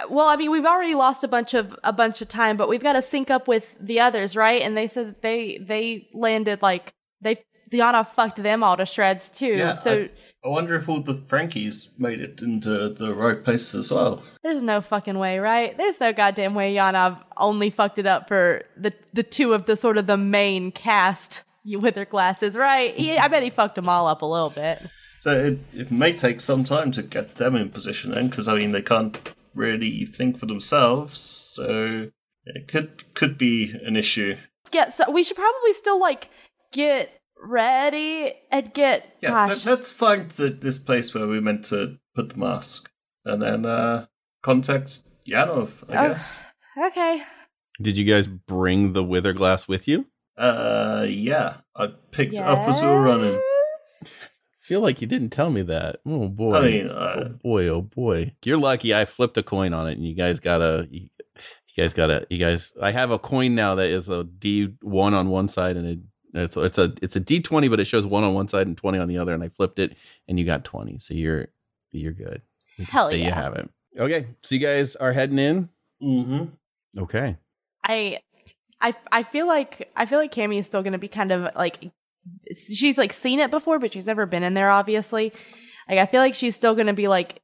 [0.08, 2.82] well i mean we've already lost a bunch of a bunch of time but we've
[2.82, 4.62] got to sync up with the others right?
[4.62, 9.30] And they said that they they landed like they Diana fucked them all to shreds
[9.30, 9.46] too.
[9.56, 10.08] Yeah, so
[10.44, 14.22] I wonder if all the Frankies made it into the right place as well.
[14.42, 15.76] there's no fucking way, right?
[15.76, 19.76] There's no goddamn way Yana only fucked it up for the the two of the
[19.76, 22.94] sort of the main cast with their glasses, right?
[22.94, 24.82] He, I bet he fucked them all up a little bit.
[25.20, 28.58] So it, it may take some time to get them in position then, because I
[28.58, 31.20] mean they can't really think for themselves.
[31.20, 32.10] So
[32.46, 34.36] it could could be an issue.
[34.72, 36.30] Yeah, so we should probably still like
[36.72, 39.64] get ready and get Yeah, gosh.
[39.66, 42.90] let, us find the, this place where we're meant to put the mask,
[43.24, 44.06] and then uh,
[44.42, 45.84] contact Yanov.
[45.90, 46.08] I Oh.
[46.12, 46.42] guess.
[46.86, 47.22] okay.
[47.80, 50.06] did you guys bring the wither glass with you
[50.36, 53.40] Uh, yeah, I picked it up as we were running.
[54.60, 55.96] Feel like you didn't tell me that.
[56.06, 56.54] Oh boy.
[56.56, 58.34] I mean, oh uh, boy, oh boy.
[58.44, 61.08] You're lucky I flipped a coin on it and you guys got a you,
[61.76, 64.68] you guys got a you guys I have a coin now that is a D
[64.82, 65.98] one on one side and it
[66.34, 68.76] it's it's a it's a D twenty, but it shows one on one side and
[68.76, 69.96] twenty on the other, and I flipped it
[70.28, 70.98] and you got twenty.
[70.98, 71.48] So you're
[71.92, 72.42] you're good.
[72.76, 73.34] You Hell say you yeah.
[73.34, 73.68] have it.
[73.98, 74.26] Okay.
[74.42, 75.68] So you guys are heading in.
[76.00, 76.44] hmm
[76.98, 77.36] Okay.
[77.84, 78.20] I
[78.80, 81.90] I I feel like I feel like Cammy is still gonna be kind of like
[82.54, 85.32] she's like seen it before, but she's never been in there, obviously.
[85.88, 87.40] Like I feel like she's still gonna be like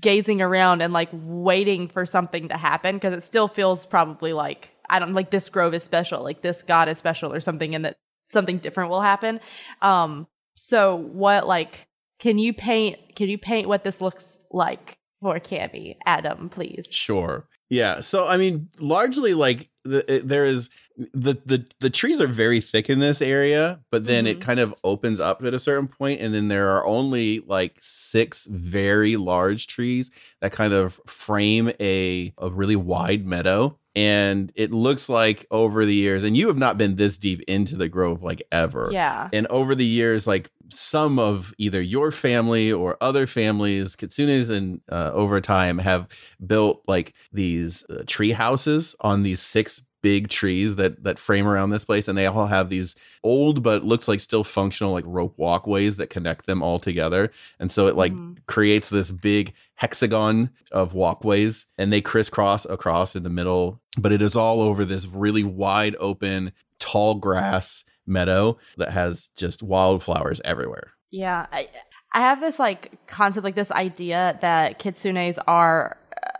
[0.00, 4.70] gazing around and like waiting for something to happen because it still feels probably like
[4.88, 7.84] I don't like this grove is special, like this god is special or something, and
[7.84, 7.96] that
[8.34, 9.40] something different will happen.
[9.80, 11.86] Um, so what like
[12.18, 16.86] can you paint can you paint what this looks like for Cammy, Adam, please?
[16.90, 17.46] Sure.
[17.70, 18.00] Yeah.
[18.02, 20.68] So I mean, largely like the, it, there is
[21.12, 24.42] the the the trees are very thick in this area, but then it Mhm.
[24.42, 28.46] kind of opens up at a certain point, and then there are only like six
[28.46, 30.10] very large trees
[30.40, 33.76] that kind of frame a a really wide meadow.
[33.96, 37.76] And it looks like over the years, and you have not been this deep into
[37.76, 39.28] the grove like ever Yeah.
[39.32, 44.80] and over the years like some of either your family or other families kitsunes and
[44.90, 46.08] uh, over time have
[46.44, 51.70] built like these uh, tree houses on these six big trees that that frame around
[51.70, 55.32] this place and they all have these old but looks like still functional like rope
[55.38, 57.30] walkways that connect them all together.
[57.58, 58.36] And so it like Mhm.
[58.46, 63.80] creates this big hexagon of walkways and they crisscross across in the middle.
[63.96, 69.62] But it is all over this really wide open tall grass meadow that has just
[69.62, 70.92] wildflowers everywhere.
[71.10, 71.68] Yeah, I,
[72.12, 76.30] I have this like concept, like this idea that kitsunes are uh,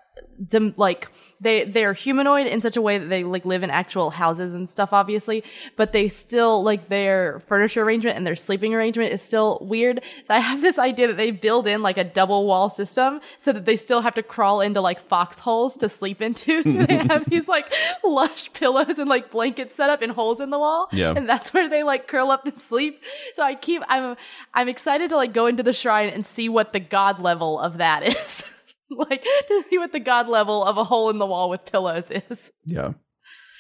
[0.47, 1.09] dim, like
[1.45, 4.69] they they're humanoid in such a way that they like live in actual houses and
[4.69, 5.45] stuff, obviously,
[5.77, 10.01] but they still like their furniture arrangement and their sleeping arrangement is still weird.
[10.27, 13.53] So I have this idea that they build in like a double wall system so
[13.53, 16.63] that they still have to crawl into like foxholes to sleep into.
[16.75, 17.73] So they have these like
[18.03, 21.13] lush pillows and like blankets set up in holes in the wall, Yeah.
[21.17, 23.03] and that's where they like curl up and sleep.
[23.35, 24.17] So I keep I'm
[24.55, 27.79] I'm excited to like go into the shrine and see what the god level of
[27.79, 28.51] that is.
[28.91, 32.11] like to see what the god level of a hole in the wall with pillows
[32.11, 32.51] is.
[32.65, 32.93] yeah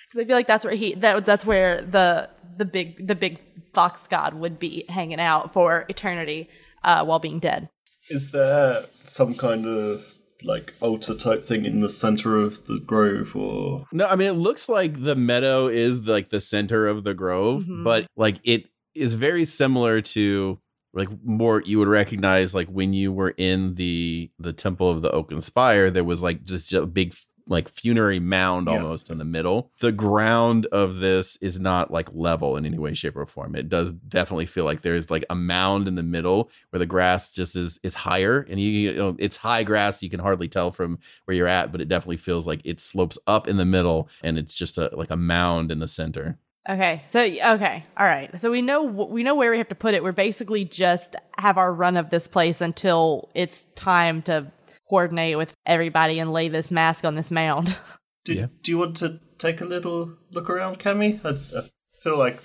[0.09, 3.39] Because I feel like that's where he that that's where the the big the big
[3.72, 6.49] fox god would be hanging out for eternity
[6.85, 7.68] uh, while being dead.
[8.11, 10.14] Is there some kind of
[10.45, 14.33] like altar type thing in the center of the grove, or No, I mean it
[14.35, 17.83] looks like the meadow is like the center of the grove, Mhm.
[17.85, 20.59] but like it is very similar to
[20.95, 25.11] like more you would recognize like when you were in the the temple of the
[25.11, 27.14] oaken spire there was like just a big
[27.47, 28.76] like funerary mound Yeah.
[28.78, 29.70] almost in the middle.
[29.80, 33.55] The ground of this is not like level in any way shape or form.
[33.55, 37.34] It does definitely feel like there's like a mound in the middle where the grass
[37.34, 38.47] just is is higher.
[38.49, 41.70] And you, you know it's high grass you can hardly tell from where you're at
[41.70, 44.88] but it definitely feels like it slopes up in the middle and it's just a
[44.95, 46.38] like a mound in the center
[46.69, 48.41] Okay, so okay, all right.
[48.41, 50.03] So we know we know where we have to put it.
[50.03, 54.51] We're basically just have our run of this place until it's time to
[54.89, 57.77] coordinate with everybody and lay this mask on this mound.
[58.25, 58.47] do, Yeah.
[58.62, 61.21] do you want to take a little look around, Cammy?
[61.25, 61.62] I, I
[62.03, 62.41] feel like you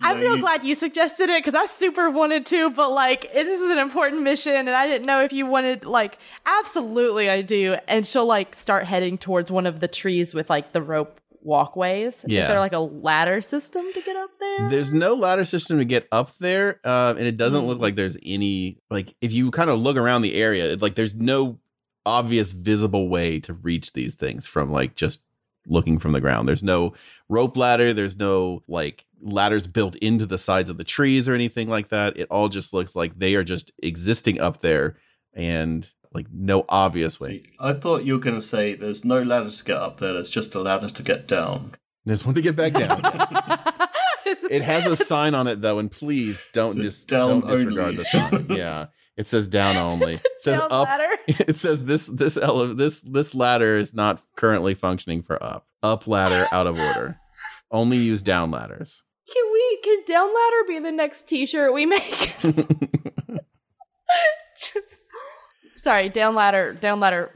[0.00, 3.60] I'm real you- glad you suggested it because I super wanted to, but like this
[3.60, 5.84] is an important mission, and I didn't know if you wanted.
[5.84, 7.76] Like, absolutely, I do.
[7.86, 12.24] And she'll like start heading towards one of the trees with like the rope walkways.
[12.28, 12.42] Yeah.
[12.42, 14.68] Is there like a ladder system to get up there?
[14.68, 17.82] There's no ladder system to get up there, uh, and it doesn't look Mm.
[17.82, 21.58] like there's any like if you kind of look around the area, like there's no
[22.06, 25.22] obvious visible way to reach these things from like just
[25.66, 26.48] looking from the ground.
[26.48, 26.94] There's no
[27.28, 27.92] rope ladder.
[27.92, 32.16] There's no like ladders built into the sides of the trees or anything like that.
[32.18, 34.96] It all just looks like they are just existing up there
[35.34, 37.28] and like no obvious way.
[37.28, 40.14] See, I thought you were going to say there's no ladder to get up there.
[40.14, 41.74] There's just a ladder to get down.
[42.04, 43.02] There's one to get back down.
[44.50, 47.96] It has a sign on it though, and please don't just down don't disregard only?
[47.96, 48.46] the sign.
[48.50, 48.86] Yeah,
[49.16, 50.14] it says down only.
[50.14, 50.86] It says Down up.
[50.88, 51.08] ladder.
[51.28, 55.66] It says this this ele- this this ladder is not currently functioning for up.
[55.82, 57.18] Up ladder out of order.
[57.70, 59.02] Only use down ladders.
[59.32, 62.36] Can we can down ladder be the next T-shirt we make?
[65.78, 66.74] Sorry, down ladder.
[66.74, 67.30] Down ladder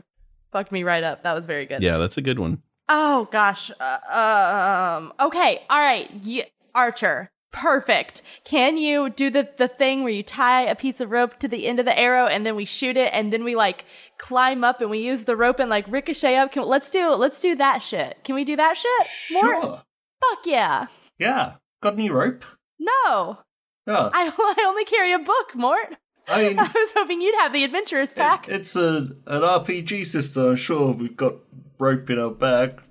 [0.53, 1.23] fucked me right up.
[1.23, 1.83] That was very good.
[1.83, 2.63] yeah, that's a good one.
[2.89, 3.71] Oh gosh.
[3.81, 5.13] Uh, um.
[5.21, 5.63] Okay.
[5.71, 6.11] All right.
[6.25, 7.31] Y- Archer.
[7.53, 8.23] Perfect.
[8.45, 11.67] Can you do the the thing where you tie a piece of rope to the
[11.67, 13.85] end of the arrow and then we shoot it and then we like
[14.19, 16.53] climb up and we use the rope and like ricochet up?
[16.53, 18.19] Can let's do let's do that shit.
[18.25, 19.07] Can we do that shit?
[19.33, 19.63] Mort?
[19.63, 19.83] Sure.
[20.21, 20.87] Fuck yeah.
[21.19, 21.55] Yeah.
[21.83, 22.45] Got any rope?
[22.79, 23.39] No.
[23.87, 24.09] Yeah.
[24.13, 25.95] I I only carry a book, Mort.
[26.33, 28.49] I mean, I was hoping you'd have the adventurers pack.
[28.49, 30.51] it- it's a an RPG system.
[30.51, 31.35] I'm sure we've got
[31.79, 32.83] rope in our bag.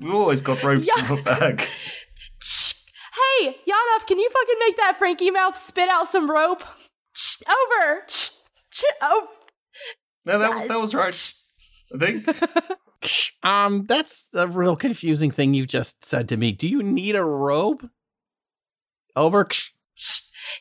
[0.00, 1.04] We've always got ropes Yeah.
[1.04, 1.66] in our bag.
[3.40, 6.62] Hey, Yanov, can you fucking make that Frankie mouth spit out some rope?
[7.48, 8.04] Over.
[9.00, 9.28] Oh,
[10.24, 11.14] No, that, that was right.
[11.94, 12.26] I think.
[13.44, 16.50] Um, that's a real confusing thing you just said to me.
[16.52, 17.88] Do you need a rope?
[19.14, 19.46] Over.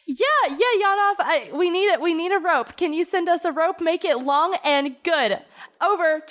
[0.06, 1.16] Yeah, yeah, Yanov.
[1.20, 2.02] I, we need it.
[2.02, 2.76] We need a rope.
[2.78, 3.82] Can you send us a rope?
[3.82, 5.39] Make it long and good.
[5.82, 6.24] Over.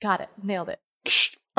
[0.00, 0.28] Got it.
[0.42, 0.80] Nailed it.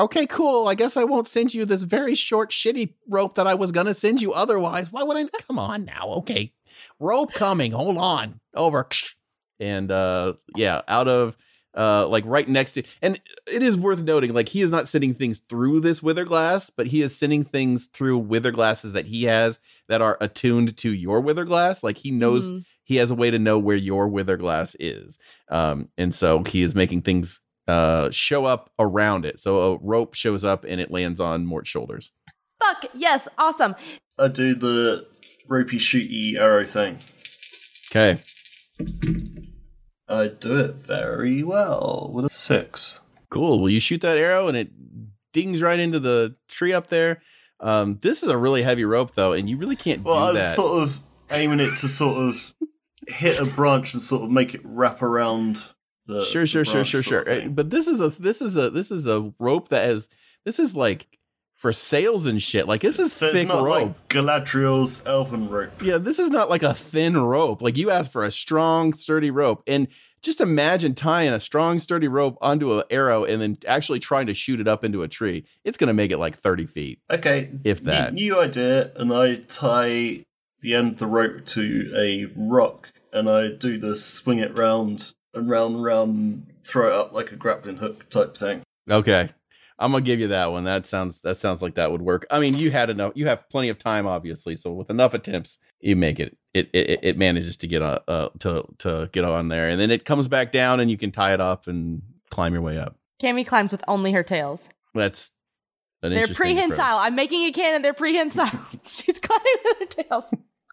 [0.00, 0.68] Okay, cool.
[0.68, 3.94] I guess I won't send you this very short, shitty rope that I was gonna
[3.94, 4.92] send you otherwise.
[4.92, 5.28] Why would I?
[5.46, 6.08] Come on now.
[6.18, 6.52] Okay,
[7.00, 7.72] rope coming.
[7.72, 8.40] Hold on.
[8.54, 8.86] Over.
[9.58, 11.36] And uh, yeah, out of
[11.76, 15.14] uh, like right next to, and it is worth noting, like he is not sending
[15.14, 19.24] things through this wither glass, but he is sending things through wither glasses that he
[19.24, 19.58] has
[19.88, 21.82] that are attuned to your wither glass.
[21.84, 22.64] Like he knows Mhm.
[22.84, 25.18] he has a way to know where your wither glass is
[25.50, 30.14] um, and so he is making things uh, show up around it so a rope
[30.14, 32.12] shows up and it lands on mort's shoulders
[32.64, 32.86] Fuck.
[32.94, 33.28] Yes.
[33.36, 33.76] Awesome.
[34.18, 35.06] I do the
[35.46, 36.98] ropey shooty arrow thing.
[37.94, 38.18] okay
[40.08, 43.00] I do it very well with a six.
[43.30, 44.70] cool well you shoot that arrow and it
[45.32, 47.20] dings right into the tree up there.
[47.60, 50.34] Um, this is a really heavy rope though, and you really can't Well, I do
[50.34, 50.54] was that.
[50.54, 51.00] sort of
[51.30, 52.54] aiming it to sort of
[53.06, 55.62] hit a branch and sort of make it wrap around
[56.06, 57.24] the sure, the sure, sure, sure, sure.
[57.24, 57.54] thing.
[57.54, 60.08] But this is a this is a this is a rope that has
[60.44, 61.17] this is like
[61.58, 62.66] for sails and shit.
[62.68, 63.88] Like this is so thick it's not rope.
[63.88, 65.82] like Galadriel's elven rope.
[65.82, 67.60] Yeah, this is not like a thin rope.
[67.60, 69.64] Like you asked for a strong, sturdy rope.
[69.66, 69.88] And
[70.22, 74.34] just imagine tying a strong, sturdy rope onto an arrow and then actually trying to
[74.34, 75.44] shoot it up into a tree.
[75.64, 77.00] It's going to make it like 30 feet.
[77.10, 78.14] Okay, If that.
[78.14, 80.24] new idea, and I tie
[80.60, 85.12] the end of the rope to a rock, and I do the swing it round
[85.34, 88.62] and round and round, throw it up like a grappling hook type thing.
[88.90, 89.30] Okay.
[89.78, 90.64] I'm gonna give you that one.
[90.64, 92.26] That sounds that sounds like that would work.
[92.30, 93.12] I mean, you had enough.
[93.14, 94.56] You have plenty of time, obviously.
[94.56, 96.36] So with enough attempts, you make it.
[96.54, 99.90] It it, it manages to get on uh, to to get on there, and then
[99.90, 102.96] it comes back down, and you can tie it up and climb your way up.
[103.22, 104.68] Cammy climbs with only her tails.
[104.94, 105.32] That's
[106.02, 106.78] an They're prehensile.
[106.80, 107.06] approach.
[107.06, 107.82] I'm making a canon.
[107.82, 108.50] They're prehensile.
[108.90, 110.24] She's climbing with her tails.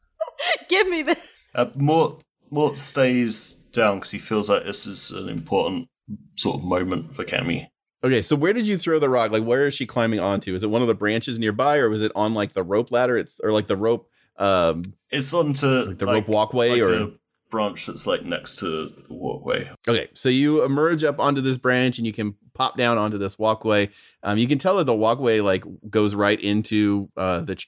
[0.70, 1.20] Give me this.
[1.54, 5.90] Uh, Mort Mort stays down because he feels like this is an important
[6.38, 7.68] sort of moment for Cammy.
[8.04, 9.32] Okay, so where did you throw the rock?
[9.32, 10.54] Like, where is she climbing onto?
[10.54, 13.18] Is it one of the branches nearby, or was it on like the rope ladder?
[13.18, 17.12] It's or like the rope, um, It's onto like the rope walkway, like or a
[17.50, 19.70] branch that's like next to the walkway.
[19.88, 20.08] okay.
[20.14, 23.90] So you emerge up onto this branch, and you can pop down onto this walkway.
[24.24, 27.68] Um, you can tell that the walkway like goes right into uh the tr-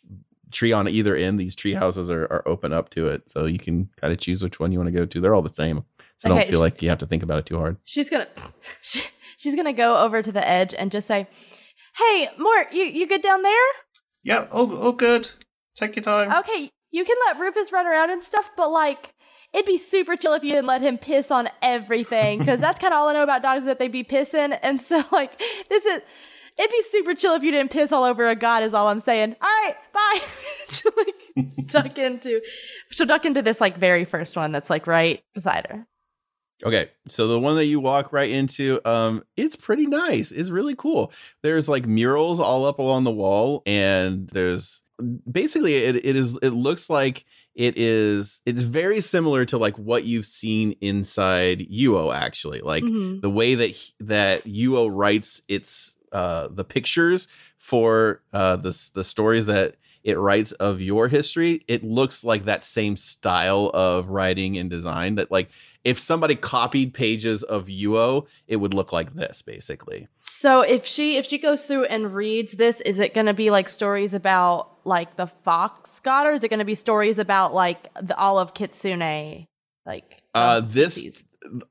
[0.52, 1.40] tree on either end.
[1.40, 4.44] These tree houses are, are open up to it, so you can kind of choose
[4.44, 5.20] which one you want to go to.
[5.22, 5.84] They're all the same,
[6.18, 7.78] so Okay, don't feel sh- like you have to think about it too hard.
[7.84, 8.28] She's gonna
[8.82, 9.02] she,
[9.38, 11.28] she's gonna go over to the edge and just say,
[11.96, 13.68] "Hey, Mort, you you good down there?
[14.24, 15.30] Yeah, all, all good.
[15.76, 16.32] Take your time.
[16.40, 19.14] Okay, you can let Rufus run around and stuff, but like."
[19.54, 22.94] It'd be super chill if you didn't let him piss on everything, because that's kind
[22.94, 24.60] of all I know about dogs is that they be pissing.
[24.62, 25.40] And so, like,
[25.70, 26.02] this is,
[26.58, 29.00] it'd be super chill if you didn't piss all over a god, is all I'm
[29.00, 29.38] saying.
[29.42, 30.20] All right, bye.
[30.70, 32.42] she'll like duck into,
[32.92, 35.88] she'll duck into this like very first one that's like right beside her.
[36.66, 40.32] Okay, so the one that you walk right into, um, it's pretty nice.
[40.32, 41.12] It's really cool.
[41.44, 44.82] There's like murals all up along the wall, and there's
[45.32, 50.06] basically it, it is it looks like it is it's very similar to like what
[50.06, 52.62] you've seen inside UO actually.
[52.62, 53.22] Like Mhm.
[53.22, 57.28] the way that he- that UO writes its uh the pictures
[57.58, 59.76] for uh the the stories that
[60.08, 65.16] it writes of your history, it looks like that same style of writing and design
[65.16, 65.50] that like
[65.84, 70.08] if somebody copied pages of UO, it would look like this basically.
[70.22, 73.50] So if she if she goes through and reads this, is it going to be
[73.50, 77.54] like stories about like the fox god, or is it going to be stories about
[77.54, 79.46] like the all of Kitsune?
[79.86, 81.26] Like Uh this species?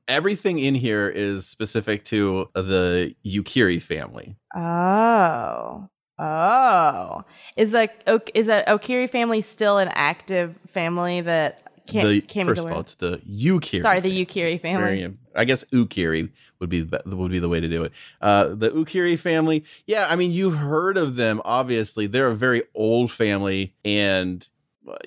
[0.07, 4.35] everything in here is specific to the Yukiri family.
[4.55, 5.89] Oh.
[6.19, 7.23] Oh.
[7.55, 7.89] Is the
[8.33, 12.79] is that Okiri family still an active family that can't the Cammy's first of all,
[12.81, 13.81] it's the Yukiri.
[13.81, 15.01] Sorry, the Yukiri family.
[15.01, 17.91] Very- I guess Ukiri would be the, would be the way to do it.
[18.19, 21.41] Uh, the Ukiri family, yeah, I mean you've heard of them.
[21.45, 24.47] Obviously, they're a very old family, and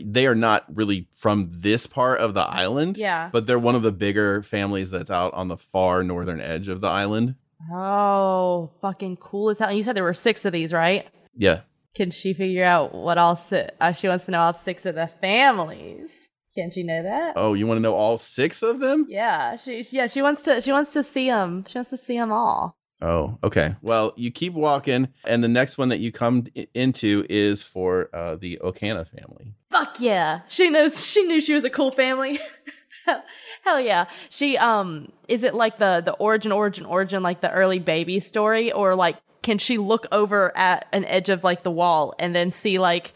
[0.01, 2.97] they are not really from this part of the island.
[2.99, 3.31] Yeah.
[3.33, 6.81] but they're one of the bigger families that's out on the far northern edge of
[6.81, 7.35] the island.
[7.73, 9.73] Oh, fucking cool as hell.
[9.73, 11.07] You said there were six of these, right?
[11.37, 11.61] Yeah,
[11.95, 13.71] Can she figure out what all six?
[13.81, 16.11] Uh, she wants to know all six of the families.
[16.55, 17.35] Can she know that?
[17.37, 19.07] Oh, you want to know all six of them?
[19.09, 21.65] Yeah, she yeah she wants to she wants to see them.
[21.69, 22.77] She wants to see them all.
[23.03, 23.77] Oh, okay.
[23.81, 26.45] Well, you keep walking, and the next one that you come
[26.75, 29.55] into is for uh, the Okana family.
[29.71, 31.07] Fuck yeah, she knows.
[31.07, 32.39] She knew she was a cool family.
[33.65, 34.07] Hell- yeah.
[34.29, 38.73] She um is it like the the origin origin origin like the early baby story
[38.73, 42.51] or like can she look over at an edge of like the wall and then
[42.51, 43.13] see like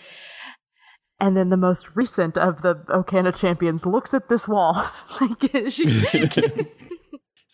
[1.21, 4.75] and then the most recent of the Okana champions looks at this wall.
[5.21, 5.87] like she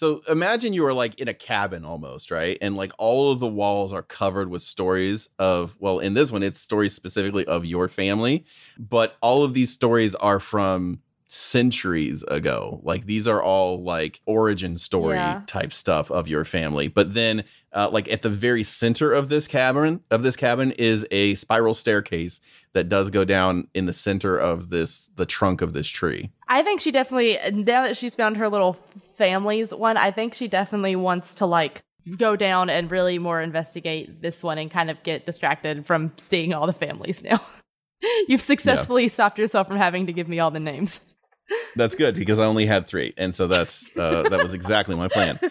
[0.00, 2.56] So imagine you are like in a cabin almost, right?
[2.62, 6.42] And like all of the walls are covered with stories of, well, in this one,
[6.42, 8.46] it's stories specifically of your family,
[8.78, 11.00] but all of these stories are from
[11.30, 12.80] centuries ago.
[12.82, 15.42] Like these are all like origin story Yeah.
[15.46, 16.88] type stuff of your family.
[16.88, 21.06] But then, uh, like at the very center of this cabin, of this cabin is
[21.12, 22.40] a spiral staircase
[22.72, 26.30] that does go down in the center of this, the trunk of this tree.
[26.48, 28.76] I think she definitely now that she's found her little
[29.16, 31.82] families one, I think she definitely wants to like
[32.16, 36.52] go down and really more investigate this one and kind of get distracted from seeing
[36.54, 37.38] all the families now.
[38.28, 41.00] You've successfully stopped yourself from having to give me all the names.
[41.76, 45.08] That's good because I only had three, and so that's uh, that was exactly my
[45.08, 45.38] plan.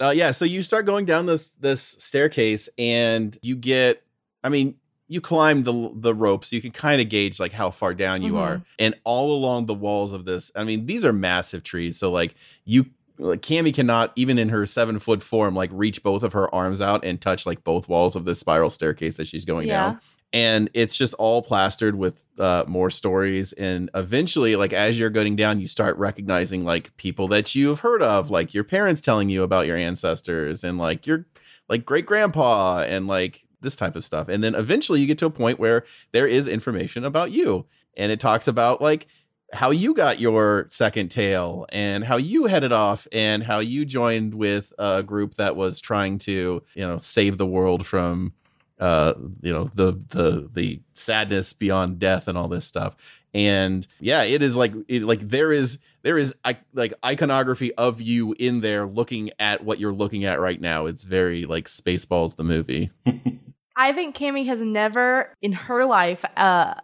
[0.00, 4.00] Uh, yeah, so you start going down this this staircase, and you get.
[4.44, 4.76] I mean,
[5.08, 6.52] you climb the the ropes.
[6.52, 8.38] You can kind of gauge like how far down you Mhm.
[8.38, 10.52] are, and all along the walls of this.
[10.54, 11.98] I mean, these are massive trees.
[11.98, 12.86] So like you,
[13.18, 16.80] like Cammy cannot even in her seven foot form like reach both of her arms
[16.80, 19.74] out and touch like both walls of this spiral staircase as she's going Yeah.
[19.94, 20.00] down.
[20.32, 23.54] And it's just all plastered with uh, more stories.
[23.54, 28.02] And eventually, like as you're going down, you start recognizing like people that you've heard
[28.02, 31.26] of, like your parents telling you about your ancestors, and like your
[31.68, 34.28] like great grandpa, and like this type of stuff.
[34.28, 37.64] And then eventually, you get to a point where there is information about you,
[37.96, 39.06] and it talks about like
[39.52, 44.34] how you got your second tail and how you headed off and how you joined
[44.34, 48.32] with a group that was trying to you know save the world from
[48.80, 52.96] uh you know the the the sadness beyond death and all this stuff.
[53.34, 56.34] And yeah it is like it, like there is there is
[56.72, 60.86] like iconography of you in there looking at what you're looking at right now.
[60.86, 62.90] It's very like spaceballs the movie.
[63.76, 66.74] I think Cammy has never in her life uh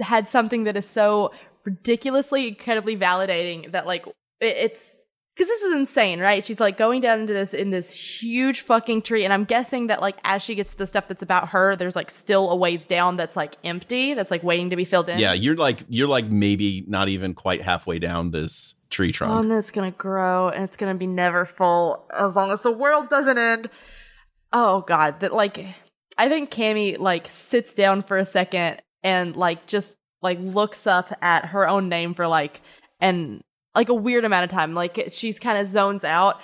[0.00, 1.32] had something that is so
[1.64, 4.06] ridiculously incredibly validating that like
[4.40, 4.96] it- it's
[5.34, 6.44] because this is insane, right?
[6.44, 10.00] She's like going down into this in this huge fucking tree, and I'm guessing that
[10.00, 12.84] like as she gets to the stuff that's about her, there's like still a ways
[12.86, 15.18] down that's like empty, that's like waiting to be filled in.
[15.18, 19.38] yeah you're like you're like maybe not even quite halfway down this tree trunk Oh,
[19.38, 22.72] and then it's gonna grow and it's gonna be never full as long as the
[22.72, 23.70] world doesn't end.
[24.52, 25.64] Oh god, that like
[26.18, 31.16] I think Cammy like sits down for a second and like just like looks up
[31.22, 32.60] at her own name for like
[33.00, 33.42] and
[33.74, 34.74] like a weird amount of time.
[34.74, 36.40] Like she's kind of zones out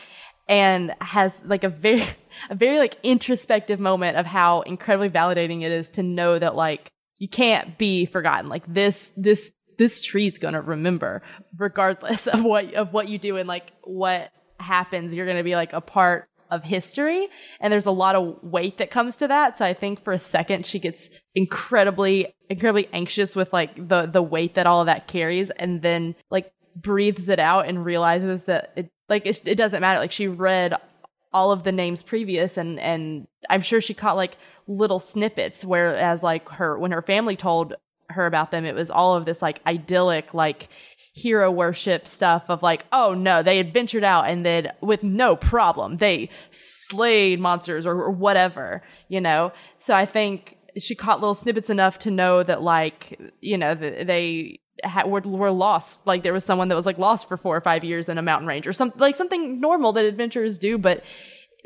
[0.49, 2.03] and has like a very
[2.51, 6.93] a very like introspective moment of how incredibly validating it is to know that like
[7.19, 8.49] you can't be forgotten.
[8.49, 11.23] Like this this this tree's gonna remember
[11.59, 15.15] regardless of what of what you do and like what happens.
[15.15, 17.29] You're gonna be like a part of history
[17.61, 20.19] and there's a lot of weight that comes to that so i think for a
[20.19, 25.09] second she gets incredibly incredibly anxious with like the the weight that all of that
[25.09, 29.81] carries and then like breathes it out and realizes that it like it, it doesn't
[29.81, 29.99] matter.
[29.99, 30.75] Like she read
[31.33, 36.23] all of the names previous and and i'm sure she caught like little snippets whereas
[36.23, 37.75] like her when her family told
[38.09, 40.71] her about them it was all of this like idyllic like
[41.13, 45.37] hero worship stuff of like oh no they had ventured out and then with no
[45.37, 49.53] problem they slayed monsters or, or whatever you know?
[49.81, 54.07] So i think she caught little snippets enough to know that like you know th-
[54.07, 57.57] they ha- were, were lost like there was someone that was like lost for four
[57.57, 60.77] or five years in a mountain range or something like something normal that adventurers do
[60.79, 61.03] but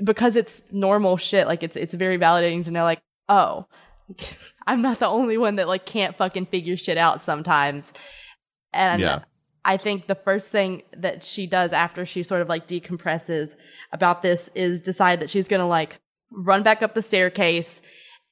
[0.04, 3.66] because it's normal shit like it's it's very validating to know like oh
[4.66, 7.92] i'm not the only one that like can't fucking figure shit out sometimes
[8.72, 9.20] and Yeah.
[9.62, 13.56] I think the first thing that she does after she sort of like decompresses
[13.92, 16.00] about this is decide that she's gonna like
[16.32, 17.82] run back up the staircase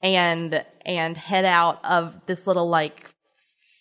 [0.03, 3.11] and and head out of this little like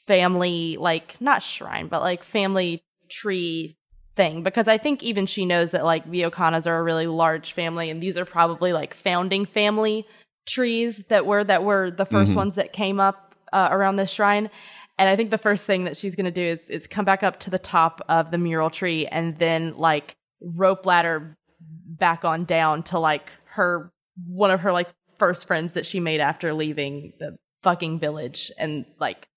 [0.08, 3.76] family like not shrine but like family tree
[4.16, 7.54] thing because I think even she knows that like the Okanas are a really large
[7.54, 10.08] family and these are probably like founding family
[10.48, 12.36] trees that were that were the 1st Mhm.
[12.36, 14.50] ones that came up uh, around this shrine
[14.98, 17.40] and I think the first thing that she's gonna do is is come back up
[17.42, 22.84] to the top of the mural tree and then like rope ladder back on down
[22.84, 23.92] to like her
[24.28, 24.90] one of her like
[25.20, 29.28] first friends that she made after leaving the fucking village and like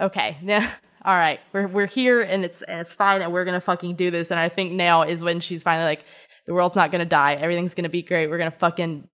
[0.00, 0.70] okay yeah
[1.04, 1.38] all right.
[1.52, 4.30] We're we're here and it's and it's fine and we're gonna fucking do this.
[4.30, 6.04] And I think now is when she's finally like
[6.46, 7.34] the world's not gonna die.
[7.34, 8.28] Everything's gonna be great.
[8.28, 9.06] We're gonna fucking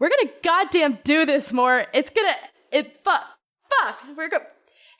[0.00, 1.88] we're gonna goddamn do this Mort.
[1.94, 2.34] It's gonna
[2.72, 3.24] it fuck
[3.70, 4.02] fuck.
[4.16, 4.46] We're gonna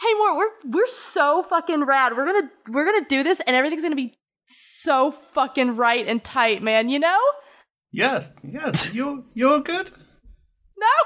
[0.01, 2.17] hey Mort we're we're so fucking rad.
[2.17, 4.15] We're gonna we're gonna do this and everything's gonna be
[4.47, 7.19] so fucking right and tight man you know?
[7.91, 9.91] Yes, yes, you're you're good.
[10.79, 10.97] No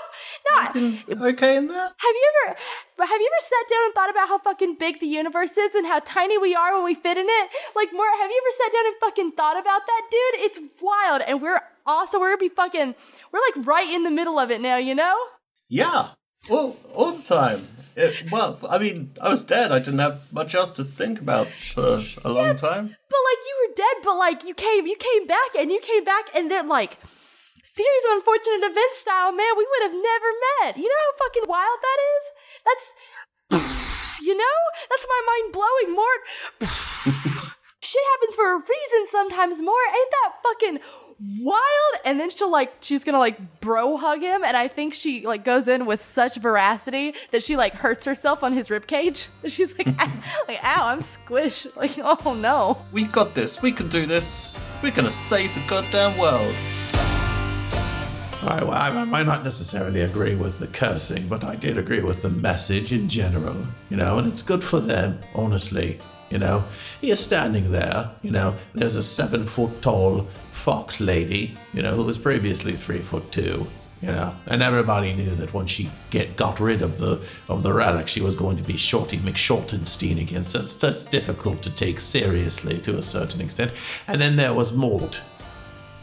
[0.50, 1.76] not okay in there?
[1.76, 2.56] Have you ever
[2.98, 5.86] have you ever sat down and thought about how fucking big the universe is and
[5.86, 7.50] how tiny we are when we fit in it?
[7.74, 10.44] Like Mort have you ever sat down and fucking thought about that, dude?
[10.44, 12.94] It's wild and we're also we're gonna be fucking
[13.32, 15.16] we're like right in the middle of it now, you know?
[15.68, 16.10] Yeah,
[16.50, 17.68] all all the time.
[17.94, 19.70] It, well, I mean, I was dead.
[19.70, 22.86] I didn't have much else to think about for a long time.
[22.86, 26.04] But like you were dead, but like you came you came back and you came
[26.04, 26.98] back and then like
[27.62, 30.30] series of unfortunate events style, man, we would have never
[30.60, 30.76] met.
[30.76, 32.24] You know how fucking wild that is?
[32.66, 32.84] That's
[34.20, 34.58] you know?
[34.90, 36.22] That's my mind blowing Mort
[37.82, 39.76] shit happens for a reason sometimes Mort.
[39.88, 40.78] Ain't that fucking
[41.40, 41.94] wild?
[42.04, 45.44] And then she'll like she's gonna like bro hug him, and I think she like
[45.44, 49.28] goes in with such veracity that she like hurts herself on his ribcage.
[49.46, 50.12] She's like, "Ow,"
[50.48, 51.74] like, ow, I'm squished.
[51.76, 52.78] Like, oh no.
[52.92, 53.60] We got this.
[53.62, 54.52] We can do this.
[54.82, 56.54] We're gonna save the goddamn world.
[58.42, 62.30] I, I might not necessarily agree with the cursing, but I did agree with the
[62.30, 63.56] message in general,
[63.88, 65.98] you know, and it's good for them, honestly.
[66.30, 66.64] You know,
[67.02, 72.04] you're standing there, you know, there's a seven foot tall fox lady, you know, who
[72.04, 73.66] was previously three foot two,
[74.00, 77.72] you know, and everybody knew that once she get got rid of the of the
[77.72, 80.42] relic, she was going to be Shorty McShortenstein again.
[80.42, 83.72] So that's, that's difficult to take seriously to a certain extent.
[84.08, 85.20] And then there was Mort,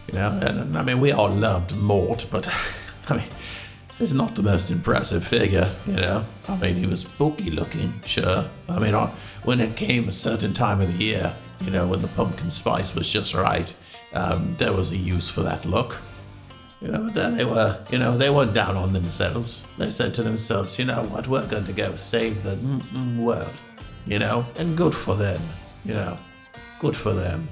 [0.10, 2.48] you know, and, I mean, we all loved Mort, but
[3.10, 3.28] I mean,
[4.00, 6.26] he's not the most impressive figure, you know.
[6.48, 8.50] I mean, he was spooky looking, sure.
[8.68, 8.96] I mean,
[9.44, 12.96] when it came a certain time of the year, you know, when the pumpkin spice
[12.96, 13.72] was just right,
[14.14, 16.02] um, there was a use for that look.
[16.82, 19.68] You know, but then they were, you know, they weren't down on themselves.
[19.78, 22.58] They said to themselves, you know what, we're going to go save the
[23.16, 23.54] world,
[24.08, 25.42] you know, and good for them,
[25.86, 26.18] you know,
[26.80, 27.48] good for them.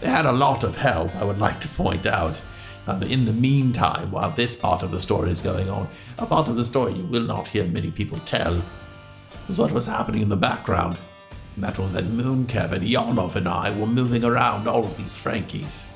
[0.00, 2.40] They had a lot of help, I would like to point out.
[2.88, 6.46] Um, in the meantime, while this part of the story is going on, a part
[6.46, 8.62] of the story you will not hear many people tell
[9.48, 10.96] was what was happening in the background.
[11.56, 15.16] And that was that Moonkev and Yanov and I were moving around all of these
[15.16, 15.86] Frankies.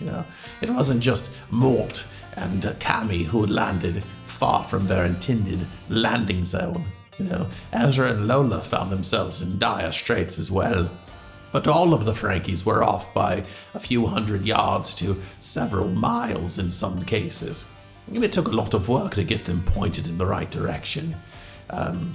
[0.00, 0.24] You know,
[0.62, 2.06] it wasn't just Mort
[2.36, 6.86] and uh, Cammy who had landed far from their intended landing zone.
[7.18, 10.88] You know, Ezra and Lola found themselves in dire straits as well.
[11.52, 13.44] But all of the Frankies were off by
[13.74, 17.68] a few hundred yards to several miles in some cases.
[18.06, 21.16] And it took a lot of work to get them pointed in the right direction.
[21.70, 22.14] Um,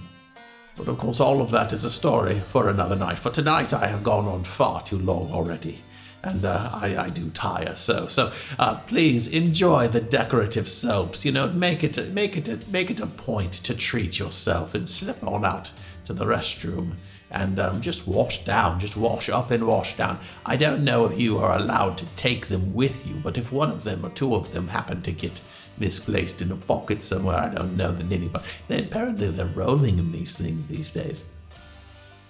[0.75, 3.19] but of course, all of that is a story for another night.
[3.19, 5.79] For tonight, I have gone on far too long already,
[6.23, 7.75] and uh, I, I do tire.
[7.75, 11.25] So, so uh, please enjoy the decorative soaps.
[11.25, 14.73] You know, make it a, make it a, make it a point to treat yourself
[14.73, 15.71] and slip on out
[16.05, 16.95] to the restroom
[17.33, 20.19] and um, just wash down, just wash up and wash down.
[20.45, 23.71] I don't know if you are allowed to take them with you, but if one
[23.71, 25.41] of them or two of them happen to get
[25.77, 29.97] misplaced in a pocket somewhere, I don't know the nitty, but they, apparently they're rolling
[29.97, 31.29] in these things these days.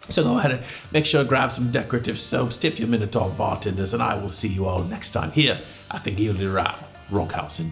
[0.10, 3.94] So go ahead and make sure to grab some decorative soaps, tip your Minotaur bartenders,
[3.94, 5.58] and I will see you all next time here
[5.92, 6.76] at the Gilded Ram
[7.10, 7.72] Rockhouse in.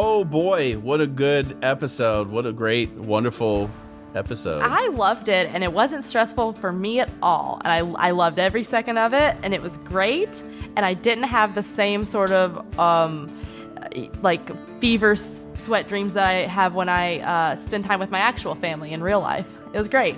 [0.00, 2.28] Oh boy, what a good episode.
[2.28, 3.68] What a great, wonderful
[4.14, 4.62] episode.
[4.62, 7.60] I loved it, and it wasn't stressful for me at all.
[7.64, 10.40] And I, I loved every second of it, and it was great.
[10.76, 13.28] And I didn't have the same sort of um,
[14.22, 14.48] like
[14.80, 18.54] fever s- sweat dreams that I have when I uh, spend time with my actual
[18.54, 19.52] family in real life.
[19.74, 20.14] It was great.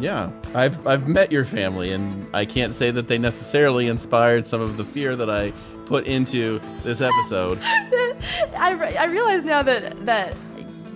[0.00, 4.60] yeah, I've I've met your family, and I can't say that they necessarily inspired some
[4.60, 5.52] of the fear that I
[5.86, 7.58] put into this episode.
[7.62, 10.36] I, re- I realize now that that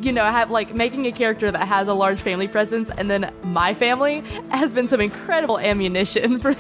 [0.00, 3.10] you know I have like making a character that has a large family presence, and
[3.10, 6.52] then my family has been some incredible ammunition for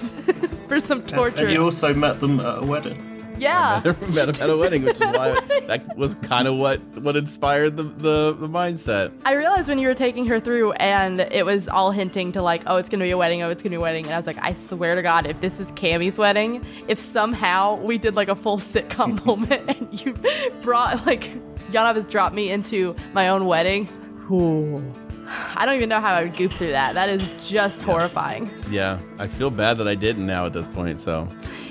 [0.68, 1.44] for some torture.
[1.44, 3.15] And you also met them at a wedding.
[3.38, 3.82] Yeah.
[4.12, 7.76] met him at a wedding, which is why that was kind of what what inspired
[7.76, 9.12] the, the the mindset.
[9.24, 12.62] I realized when you were taking her through and it was all hinting to like,
[12.66, 14.04] oh, it's gonna be a wedding, oh, it's gonna be a wedding.
[14.04, 17.76] And I was like, I swear to God, if this is Cammy's wedding, if somehow
[17.76, 20.14] we did like a full sitcom moment and you
[20.62, 21.30] brought like
[21.72, 23.86] Yanov has dropped me into my own wedding,
[24.28, 24.82] whew,
[25.56, 26.94] I don't even know how I would goop through that.
[26.94, 28.50] That is just horrifying.
[28.70, 31.00] Yeah, I feel bad that I didn't now at this point.
[31.00, 31.28] So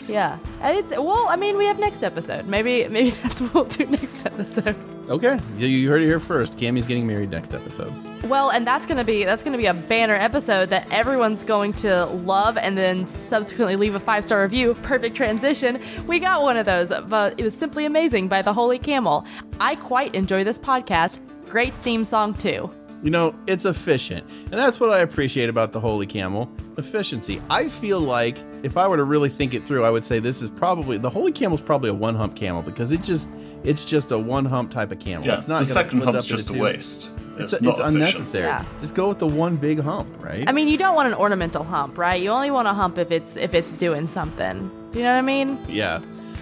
[0.08, 0.38] Yeah.
[0.62, 2.48] And it's well, I mean, we have next episode.
[2.48, 4.76] Maybe maybe that's what we'll do next episode.
[5.10, 6.58] okay, you, you heard it here first.
[6.58, 7.94] Cammy's getting married next episode.
[8.24, 12.06] Well, and that's gonna be that's gonna be a banner episode that everyone's going to
[12.06, 14.74] love, and then subsequently leave a five star review.
[14.82, 15.82] Perfect transition.
[16.08, 19.26] We got one of those, but it was simply amazing by the Holy Camel.
[19.60, 21.20] I quite enjoy this podcast.
[21.50, 22.70] Great theme song too.
[23.04, 24.28] You know, it's efficient.
[24.46, 27.40] And that's what I appreciate about the Holy Camel efficiency.
[27.52, 30.42] I feel like if I were to really think it through, I would say this
[30.42, 33.30] is probably the Holy Camel's probably a one hump camel because it just
[33.64, 35.28] it's just a one hump type of camel.
[35.28, 37.12] Yeah, it's not the second split hump's just a waste.
[37.38, 37.96] It's, It's, it's, not efficient.
[37.96, 38.46] unnecessary.
[38.46, 38.66] Yeah.
[38.80, 40.46] Just go with the one big hump, right?
[40.48, 42.20] I mean, you don't want an ornamental hump, right?
[42.20, 44.72] You only want a hump if it's if it's doing something.
[44.92, 45.60] Do you know what I mean?
[45.70, 46.02] yeah.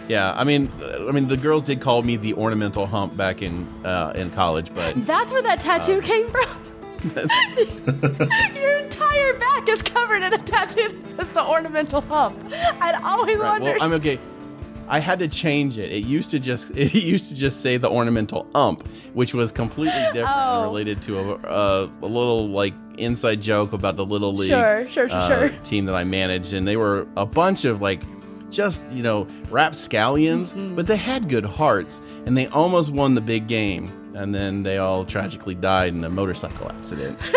[0.10, 3.42] Yeah, I mean, uh, I mean, the girls did call me the ornamental hump back
[3.42, 6.50] in uh, in college, but That's where that tattoo came from.
[8.56, 12.38] Your entire back is covered in a tattoo that says the ornamental hump.
[12.82, 13.76] I'd always Right, wondered.
[13.78, 14.20] well, I'm okay.
[14.88, 15.92] I had to change it.
[15.92, 19.94] It used to just it used to just say the ornamental ump, which was completely
[20.14, 20.56] different Oh.
[20.64, 24.88] and related to a, a, a little like inside joke about the little league Sure,
[24.90, 25.50] sure, sure, uh, sure.
[25.64, 28.02] team that I managed, and they were a bunch of like
[28.50, 33.48] just, you know, rapscallions, but they had good hearts and they almost won the big
[33.48, 33.92] game.
[34.16, 37.18] And then they all tragically died in a motorcycle accident.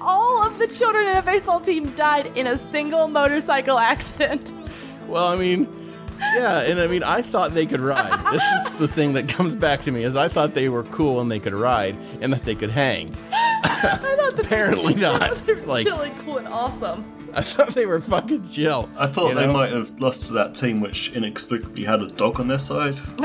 [0.00, 4.50] All of the children in a baseball team died in a single motorcycle accident.
[5.06, 5.68] well, I mean,
[6.34, 8.32] yeah, and I mean, I thought they could ride.
[8.32, 11.20] This is the thing that comes back to me is I thought they were cool
[11.20, 13.14] and they could ride and that they could hang.
[13.32, 15.36] I thought the Apparently not.
[15.46, 17.04] They were Like- really cool and awesome.
[17.34, 18.90] I thought they were fucking chill.
[18.98, 19.52] I thought you they know?
[19.52, 22.94] might have lost to that team which inexplicably had a dog on their side.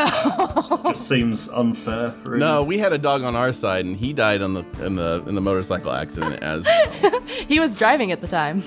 [0.56, 2.16] just, just seems unfair.
[2.24, 2.40] Really.
[2.40, 5.24] No, we had a dog on our side, and he died on the in the
[5.28, 6.42] in the motorcycle accident.
[6.42, 6.66] As
[7.48, 8.64] He was driving at the time.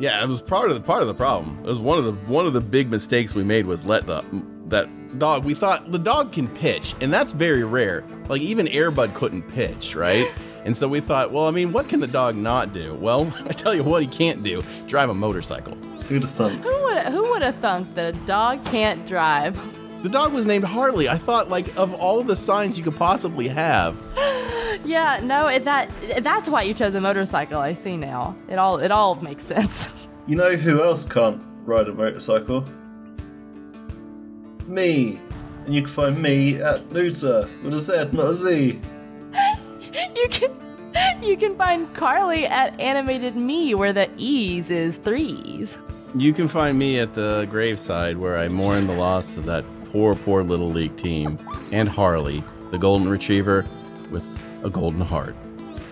[0.00, 1.58] yeah, it was part of the part of the problem.
[1.64, 4.24] It was one of the one of the big mistakes we made was let the
[4.66, 4.88] that
[5.18, 5.44] dog.
[5.44, 8.04] We thought the dog can pitch, and that's very rare.
[8.28, 10.30] Like even Air Bud couldn't pitch, right?
[10.68, 12.92] And so we thought, well, I mean, what can the dog not do?
[12.96, 15.74] Well, I tell you what, he can't do: drive a motorcycle.
[16.10, 16.62] Who'd have thunk?
[16.62, 19.58] Who would who would have thunk that a dog can't drive?
[20.02, 21.08] The dog was named Harley.
[21.08, 23.98] I thought, like, of all the signs you could possibly have,
[24.84, 27.60] Yeah, no, it, that that's why you chose a motorcycle.
[27.60, 28.36] I see now.
[28.50, 29.88] It all it all makes sense.
[30.26, 32.66] You know who else can't ride a motorcycle?
[34.66, 35.18] Me.
[35.64, 38.78] And you can find me at Loser with a Z, not a Z.
[40.16, 40.50] you can
[41.22, 45.78] you can find Carly at Animated Me, where the E's is threes.
[46.14, 50.14] You can find me at the graveside where I mourn the loss of that poor,
[50.14, 51.38] poor little league team
[51.70, 53.66] and Harley, the golden retriever
[54.10, 55.36] with a golden heart.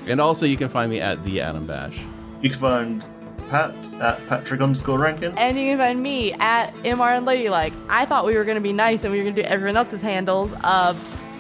[0.07, 1.99] And also, you can find me at the Adam Bash.
[2.41, 3.05] You can find
[3.51, 5.37] Pat at Patrick underscore Rankin.
[5.37, 7.73] And you can find me at MR and Ladylike.
[7.89, 10.53] I thought we were gonna be nice and we were gonna do everyone else's handles.
[10.65, 10.95] Uh,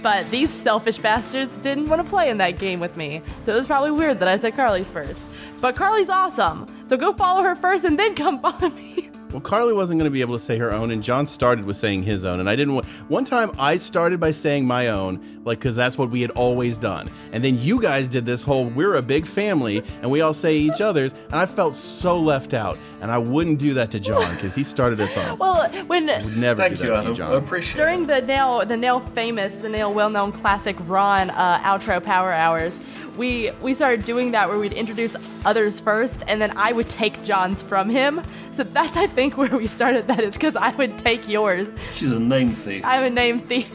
[0.07, 3.21] but these selfish bastards didn't want to play in that game with me.
[3.43, 5.25] So it was probably weird that I said Carly's first.
[5.61, 6.69] But Carly's awesome.
[6.85, 9.11] So go follow her first and then come follow me.
[9.33, 11.77] Well, Carly wasn't going to be able to say her own, and John started with
[11.77, 12.87] saying his own, and I didn't want.
[13.09, 16.77] One time, I started by saying my own, like because that's what we had always
[16.77, 20.35] done, and then you guys did this whole "we're a big family" and we all
[20.35, 24.01] say each other's, and I felt so left out, and I wouldn't do that to
[24.01, 25.39] John because he started us off.
[25.39, 27.07] Well, when Would never Thank do you, that to Adam.
[27.07, 27.33] you, I John.
[27.35, 32.03] appreciate during the now the now famous the now well known classic Ron uh, outro
[32.03, 32.81] power hours,
[33.17, 35.15] we we started doing that where we'd introduce
[35.45, 38.21] others first, and then I would take John's from him.
[38.51, 41.69] So that's I think where we started that is because I would take yours.
[41.95, 42.83] She's a name thief.
[42.85, 43.71] I'm a name thief.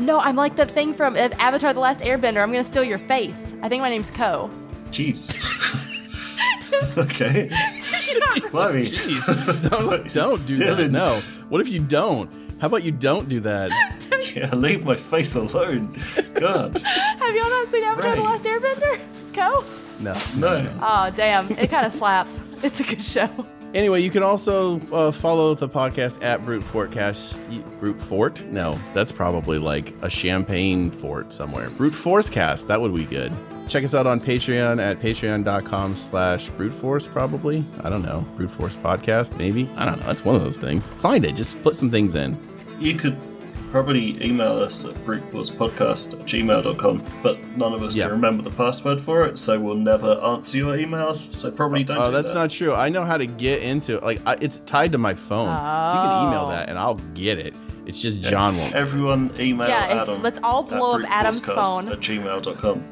[0.00, 2.42] No, I'm like the thing from uh, Avatar: The Last Airbender.
[2.42, 3.54] I'm gonna steal your face.
[3.62, 4.50] I think my name's Koh.
[4.90, 5.32] Jeez.
[6.98, 7.48] okay.
[8.50, 8.82] Blimey.
[8.82, 10.38] Jeez, don't don't do that.
[10.38, 10.92] Stealing.
[10.92, 11.20] No.
[11.48, 12.30] What if you don't?
[12.60, 13.70] How about you don't do that?
[14.34, 15.94] Yeah, leave my face alone.
[16.34, 16.78] God.
[16.78, 19.00] Have y'all not seen Avatar: The Last Airbender?
[19.32, 19.64] Koh?
[20.00, 20.14] No.
[20.36, 20.78] No.
[20.82, 21.50] Oh damn!
[21.52, 22.40] It kind of slaps.
[22.62, 23.28] It's a good show.
[23.78, 27.78] Anyway, you can also uh, follow the podcast at Brute Fortcast.
[27.78, 28.44] Brute Fort?
[28.46, 31.70] No, that's probably like a champagne fort somewhere.
[31.70, 32.66] Brute Force Cast.
[32.66, 33.32] That would be good.
[33.68, 37.62] Check us out on Patreon at patreon.com slash brute force, probably.
[37.84, 38.26] I don't know.
[38.34, 39.70] Brute Force Podcast, maybe.
[39.76, 40.10] I don't know.
[40.10, 40.92] It's one of those things.
[40.94, 41.36] Find it.
[41.36, 42.36] Just put some things in.
[42.80, 43.16] You could
[43.70, 48.04] probably email us at bruteforcepodcast at gmail.com, but none of us Yeah.
[48.04, 51.98] can remember the password for it, so we'll never answer your emails, so probably don't
[51.98, 52.34] Oh, do that's that.
[52.38, 52.74] not true.
[52.74, 54.02] I know how to get into it.
[54.02, 56.50] like I, it's tied to my phone, so you can email Oh.
[56.50, 57.54] that and I'll get it.
[57.86, 58.74] It's just John won't.
[58.74, 60.22] Everyone email Yeah, Adam.
[60.22, 61.88] let's all blow up Adam's bruteforcecast phone.
[61.92, 62.84] At gmail.com.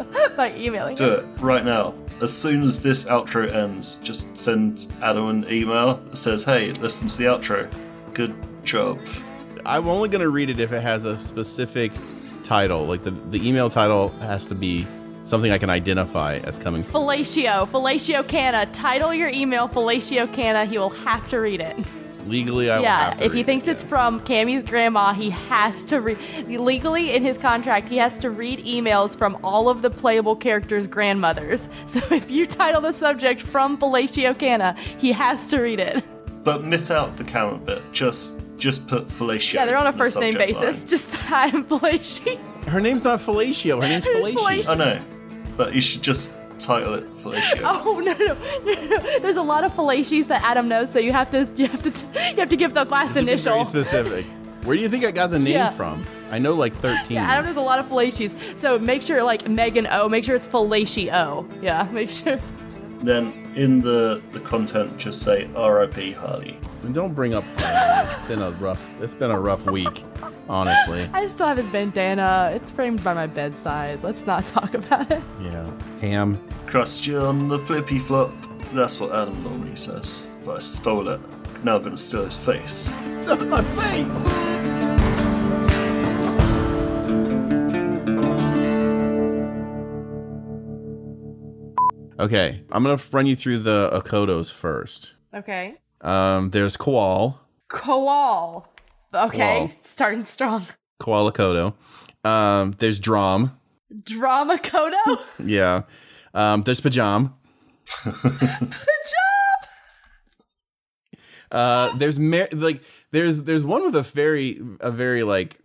[0.36, 0.94] by emailing.
[0.96, 1.94] Do it right now.
[2.20, 7.08] As soon as this outro ends, just send Adam an email that says, hey, listen
[7.08, 7.70] to the outro.
[8.12, 8.34] Good
[8.64, 8.98] job.
[9.64, 11.92] I'm only going to read it if it has a specific
[12.44, 12.86] title.
[12.86, 14.86] Like the, the email title has to be
[15.24, 17.02] something I can identify as coming from.
[17.02, 18.66] Fellatio, Fellatio Canna.
[18.66, 20.64] Title your email Fellatio Canna.
[20.64, 21.76] He will have to read it.
[22.26, 23.90] Legally, I will yeah, have to if he read thinks it, it's yes.
[23.90, 26.18] from Cammy's grandma, he has to read.
[26.46, 30.86] Legally, in his contract, he has to read emails from all of the playable characters'
[30.86, 31.68] grandmothers.
[31.86, 36.04] So if you title the subject from Fellatio Canna, he has to read it.
[36.44, 37.82] But miss out the count bit.
[37.92, 39.54] Just just put fellatio.
[39.54, 40.76] Yeah, they're on a first name basis.
[40.78, 40.86] line.
[40.86, 42.38] Just I'm Fellatio.
[42.68, 43.82] Her name's not Fellatio.
[43.82, 44.68] Her name's Her name's Fellatio.
[44.68, 45.00] I know,
[45.56, 47.60] but you should just title it fellatio.
[47.64, 49.18] Oh no, no, no, no!
[49.20, 51.90] There's a lot of Felacies that Adam knows, so you have to you have to
[52.30, 53.54] you have to give the last To be initial.
[53.54, 54.24] Very specific.
[54.64, 55.70] Where do you think I got the name Yeah.
[55.70, 56.04] from?
[56.30, 57.16] I know like 13.
[57.16, 60.36] Yeah, Adam knows a lot of Felacies, so make sure like Megan O, make sure
[60.36, 61.46] it's Felatio.
[61.62, 62.38] Yeah, make sure.
[63.02, 66.12] Then in the the content, just say R.I.P.
[66.12, 66.58] Harley.
[66.82, 67.44] And don't bring up.
[68.00, 69.02] It's been a rough.
[69.02, 70.04] It's been a rough week,
[70.48, 71.08] honestly.
[71.12, 72.50] I still have his bandana.
[72.54, 74.02] It's framed by my bedside.
[74.02, 75.22] Let's not talk about it.
[75.40, 75.70] Yeah.
[76.00, 76.42] Ham.
[76.66, 78.32] Crust you on the flippy flop.
[78.72, 81.20] That's what Adam normally says, but I stole it.
[81.62, 82.88] Now I'm gonna steal his face.
[83.26, 84.26] My face.
[92.18, 95.14] Okay, I'm gonna run you through the Akodos first.
[95.34, 95.76] Okay.
[96.00, 98.64] Um, there's Koal, Koal.
[99.14, 99.38] Okay,
[99.70, 99.86] Koal.
[99.86, 100.64] starting strong.
[101.00, 101.74] Koala Kodo.
[102.24, 103.58] Um, there's Drom.
[104.04, 105.18] Drama Kodo.
[105.44, 105.82] Yeah.
[106.34, 107.32] Um, there's Pajam.
[108.04, 108.86] Pajam.
[111.50, 115.58] Uh, there's Mar- like there's there's one with a very a very like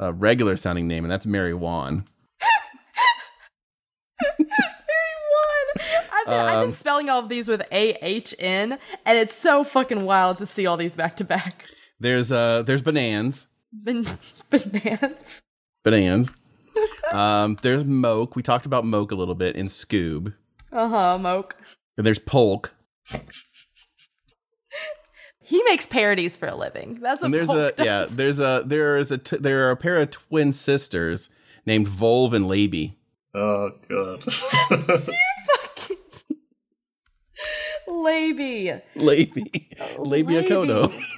[0.00, 2.06] uh, regular sounding name, and that's Mary Wan.
[6.30, 6.40] One.
[6.40, 9.34] I've been, I've Um, been spelling all of these with A H N, and it's
[9.34, 11.64] so fucking wild to see all these back to back.
[11.98, 13.46] There's uh there's Banans.
[13.72, 14.06] Ban-
[14.50, 15.42] Bananas.
[15.84, 16.34] Banans.
[17.12, 18.36] um, there's Moke.
[18.36, 20.34] We talked about Moke a little bit in Scoob.
[20.72, 21.18] Uh huh.
[21.18, 21.56] Moke.
[21.96, 22.74] And there's Polk.
[25.42, 27.00] He makes parodies for a living.
[27.02, 29.72] That's what And there's Polk a yeah, there's a there is a t- there are
[29.72, 31.28] a pair of twin sisters
[31.66, 32.94] named Volve and Laby.
[33.34, 34.24] Oh god.
[37.90, 38.80] Laby.
[38.96, 39.76] Laby.
[39.96, 40.88] Laby Akodo.
[40.88, 41.06] Laby.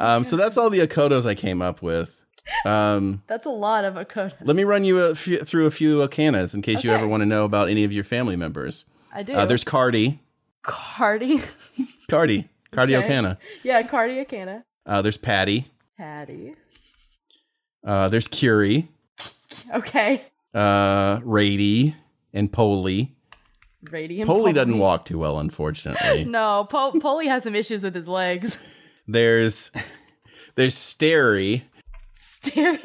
[0.00, 2.20] Um, so that's all the Akodos I came up with.
[2.66, 4.34] Um, That's a lot of Akoda.
[4.42, 7.22] let me run you a few, through a few Okanas in case you ever want
[7.22, 8.84] to know about any of your family members.
[9.12, 9.32] I do.
[9.32, 10.20] Uh, there's Cardi.
[10.62, 11.40] Cardi.
[12.10, 12.46] Cardi.
[12.70, 13.08] Cardi Okay.
[13.08, 13.38] Okana.
[13.62, 14.62] yeah, Cardi Okana.
[14.84, 15.64] Uh, there's Patty.
[15.96, 16.54] Patty.
[17.82, 18.88] Uh, there's Curie.
[19.74, 20.22] Okay.
[20.52, 21.96] Uh, Rady.
[22.34, 23.14] And Polly.
[23.90, 24.26] Radiant.
[24.28, 26.24] Polly doesn't walk too well, unfortunately.
[26.28, 28.56] No, po- Polly has some issues with his legs.
[29.06, 29.70] There's
[30.54, 31.64] there's Starry.
[32.18, 32.78] Stary.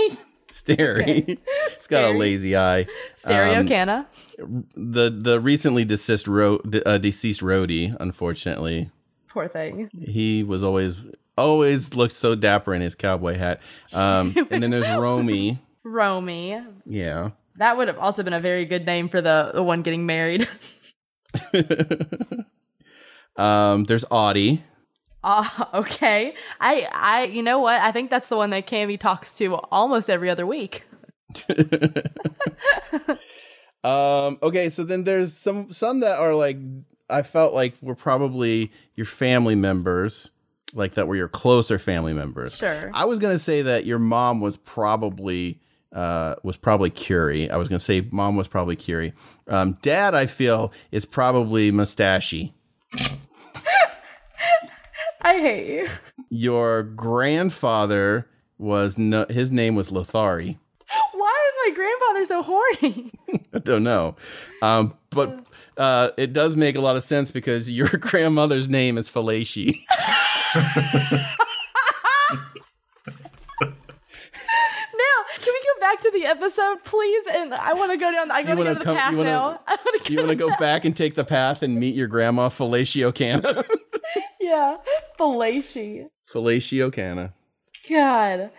[0.51, 1.39] Starry.
[1.67, 2.87] it's got a lazy eye.
[3.15, 4.07] Stereo Um, Canna.
[4.37, 8.89] The the recently deceased ro- uh, deceased roadie, unfortunately,
[9.29, 9.89] Poor thing.
[10.01, 11.01] he was always
[11.37, 13.61] always looked so dapper in his cowboy hat.
[13.93, 15.59] Um, and then there's Romy.
[15.83, 16.61] Romy.
[16.85, 17.29] Yeah.
[17.57, 20.47] That would have also been a very good name for the, the one getting married.
[23.35, 24.63] um, there's Audie.
[25.23, 26.33] Ah, okay.
[26.59, 27.81] I, I, you know what?
[27.81, 30.83] I think that's the one that Cammy talks to almost every other week.
[33.83, 36.57] Um, okay, so then there's some some that are like
[37.09, 40.31] I felt like were probably your family members,
[40.73, 42.57] like that were your closer family members.
[42.57, 42.91] Sure.
[42.93, 45.61] I was gonna say that your mom was probably
[45.93, 47.49] uh was probably Curie.
[47.49, 49.13] I was gonna say mom was probably Curie.
[49.47, 52.53] Um, dad, I feel is probably Mustachey.
[55.21, 55.87] I hate you.
[56.29, 60.57] Your grandfather was no, his name was Lothari.
[61.13, 63.11] Why is my grandfather so horny?
[63.53, 64.15] I don't know.
[64.61, 65.45] Um, but
[65.77, 69.75] uh, it does make a lot of sense because your grandmother's name is Falaci.
[70.55, 70.61] now,
[75.41, 77.23] can we go back to the episode, please?
[77.31, 78.31] And I want to go down.
[78.31, 79.61] I So want to go to come- the path wanna- now.
[79.67, 82.07] I want to You want to go back and take the path and meet your
[82.07, 83.63] grandma, Felatio Canna?
[84.41, 84.77] Yeah,
[85.19, 86.07] Falaci.
[86.33, 87.33] Felatio Canna.
[87.87, 88.49] God,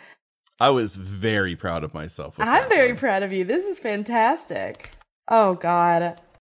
[0.61, 2.37] I was very proud of myself.
[2.39, 2.99] I'm very one.
[2.99, 3.45] proud of you.
[3.45, 4.91] This is fantastic.
[5.27, 6.21] Oh God,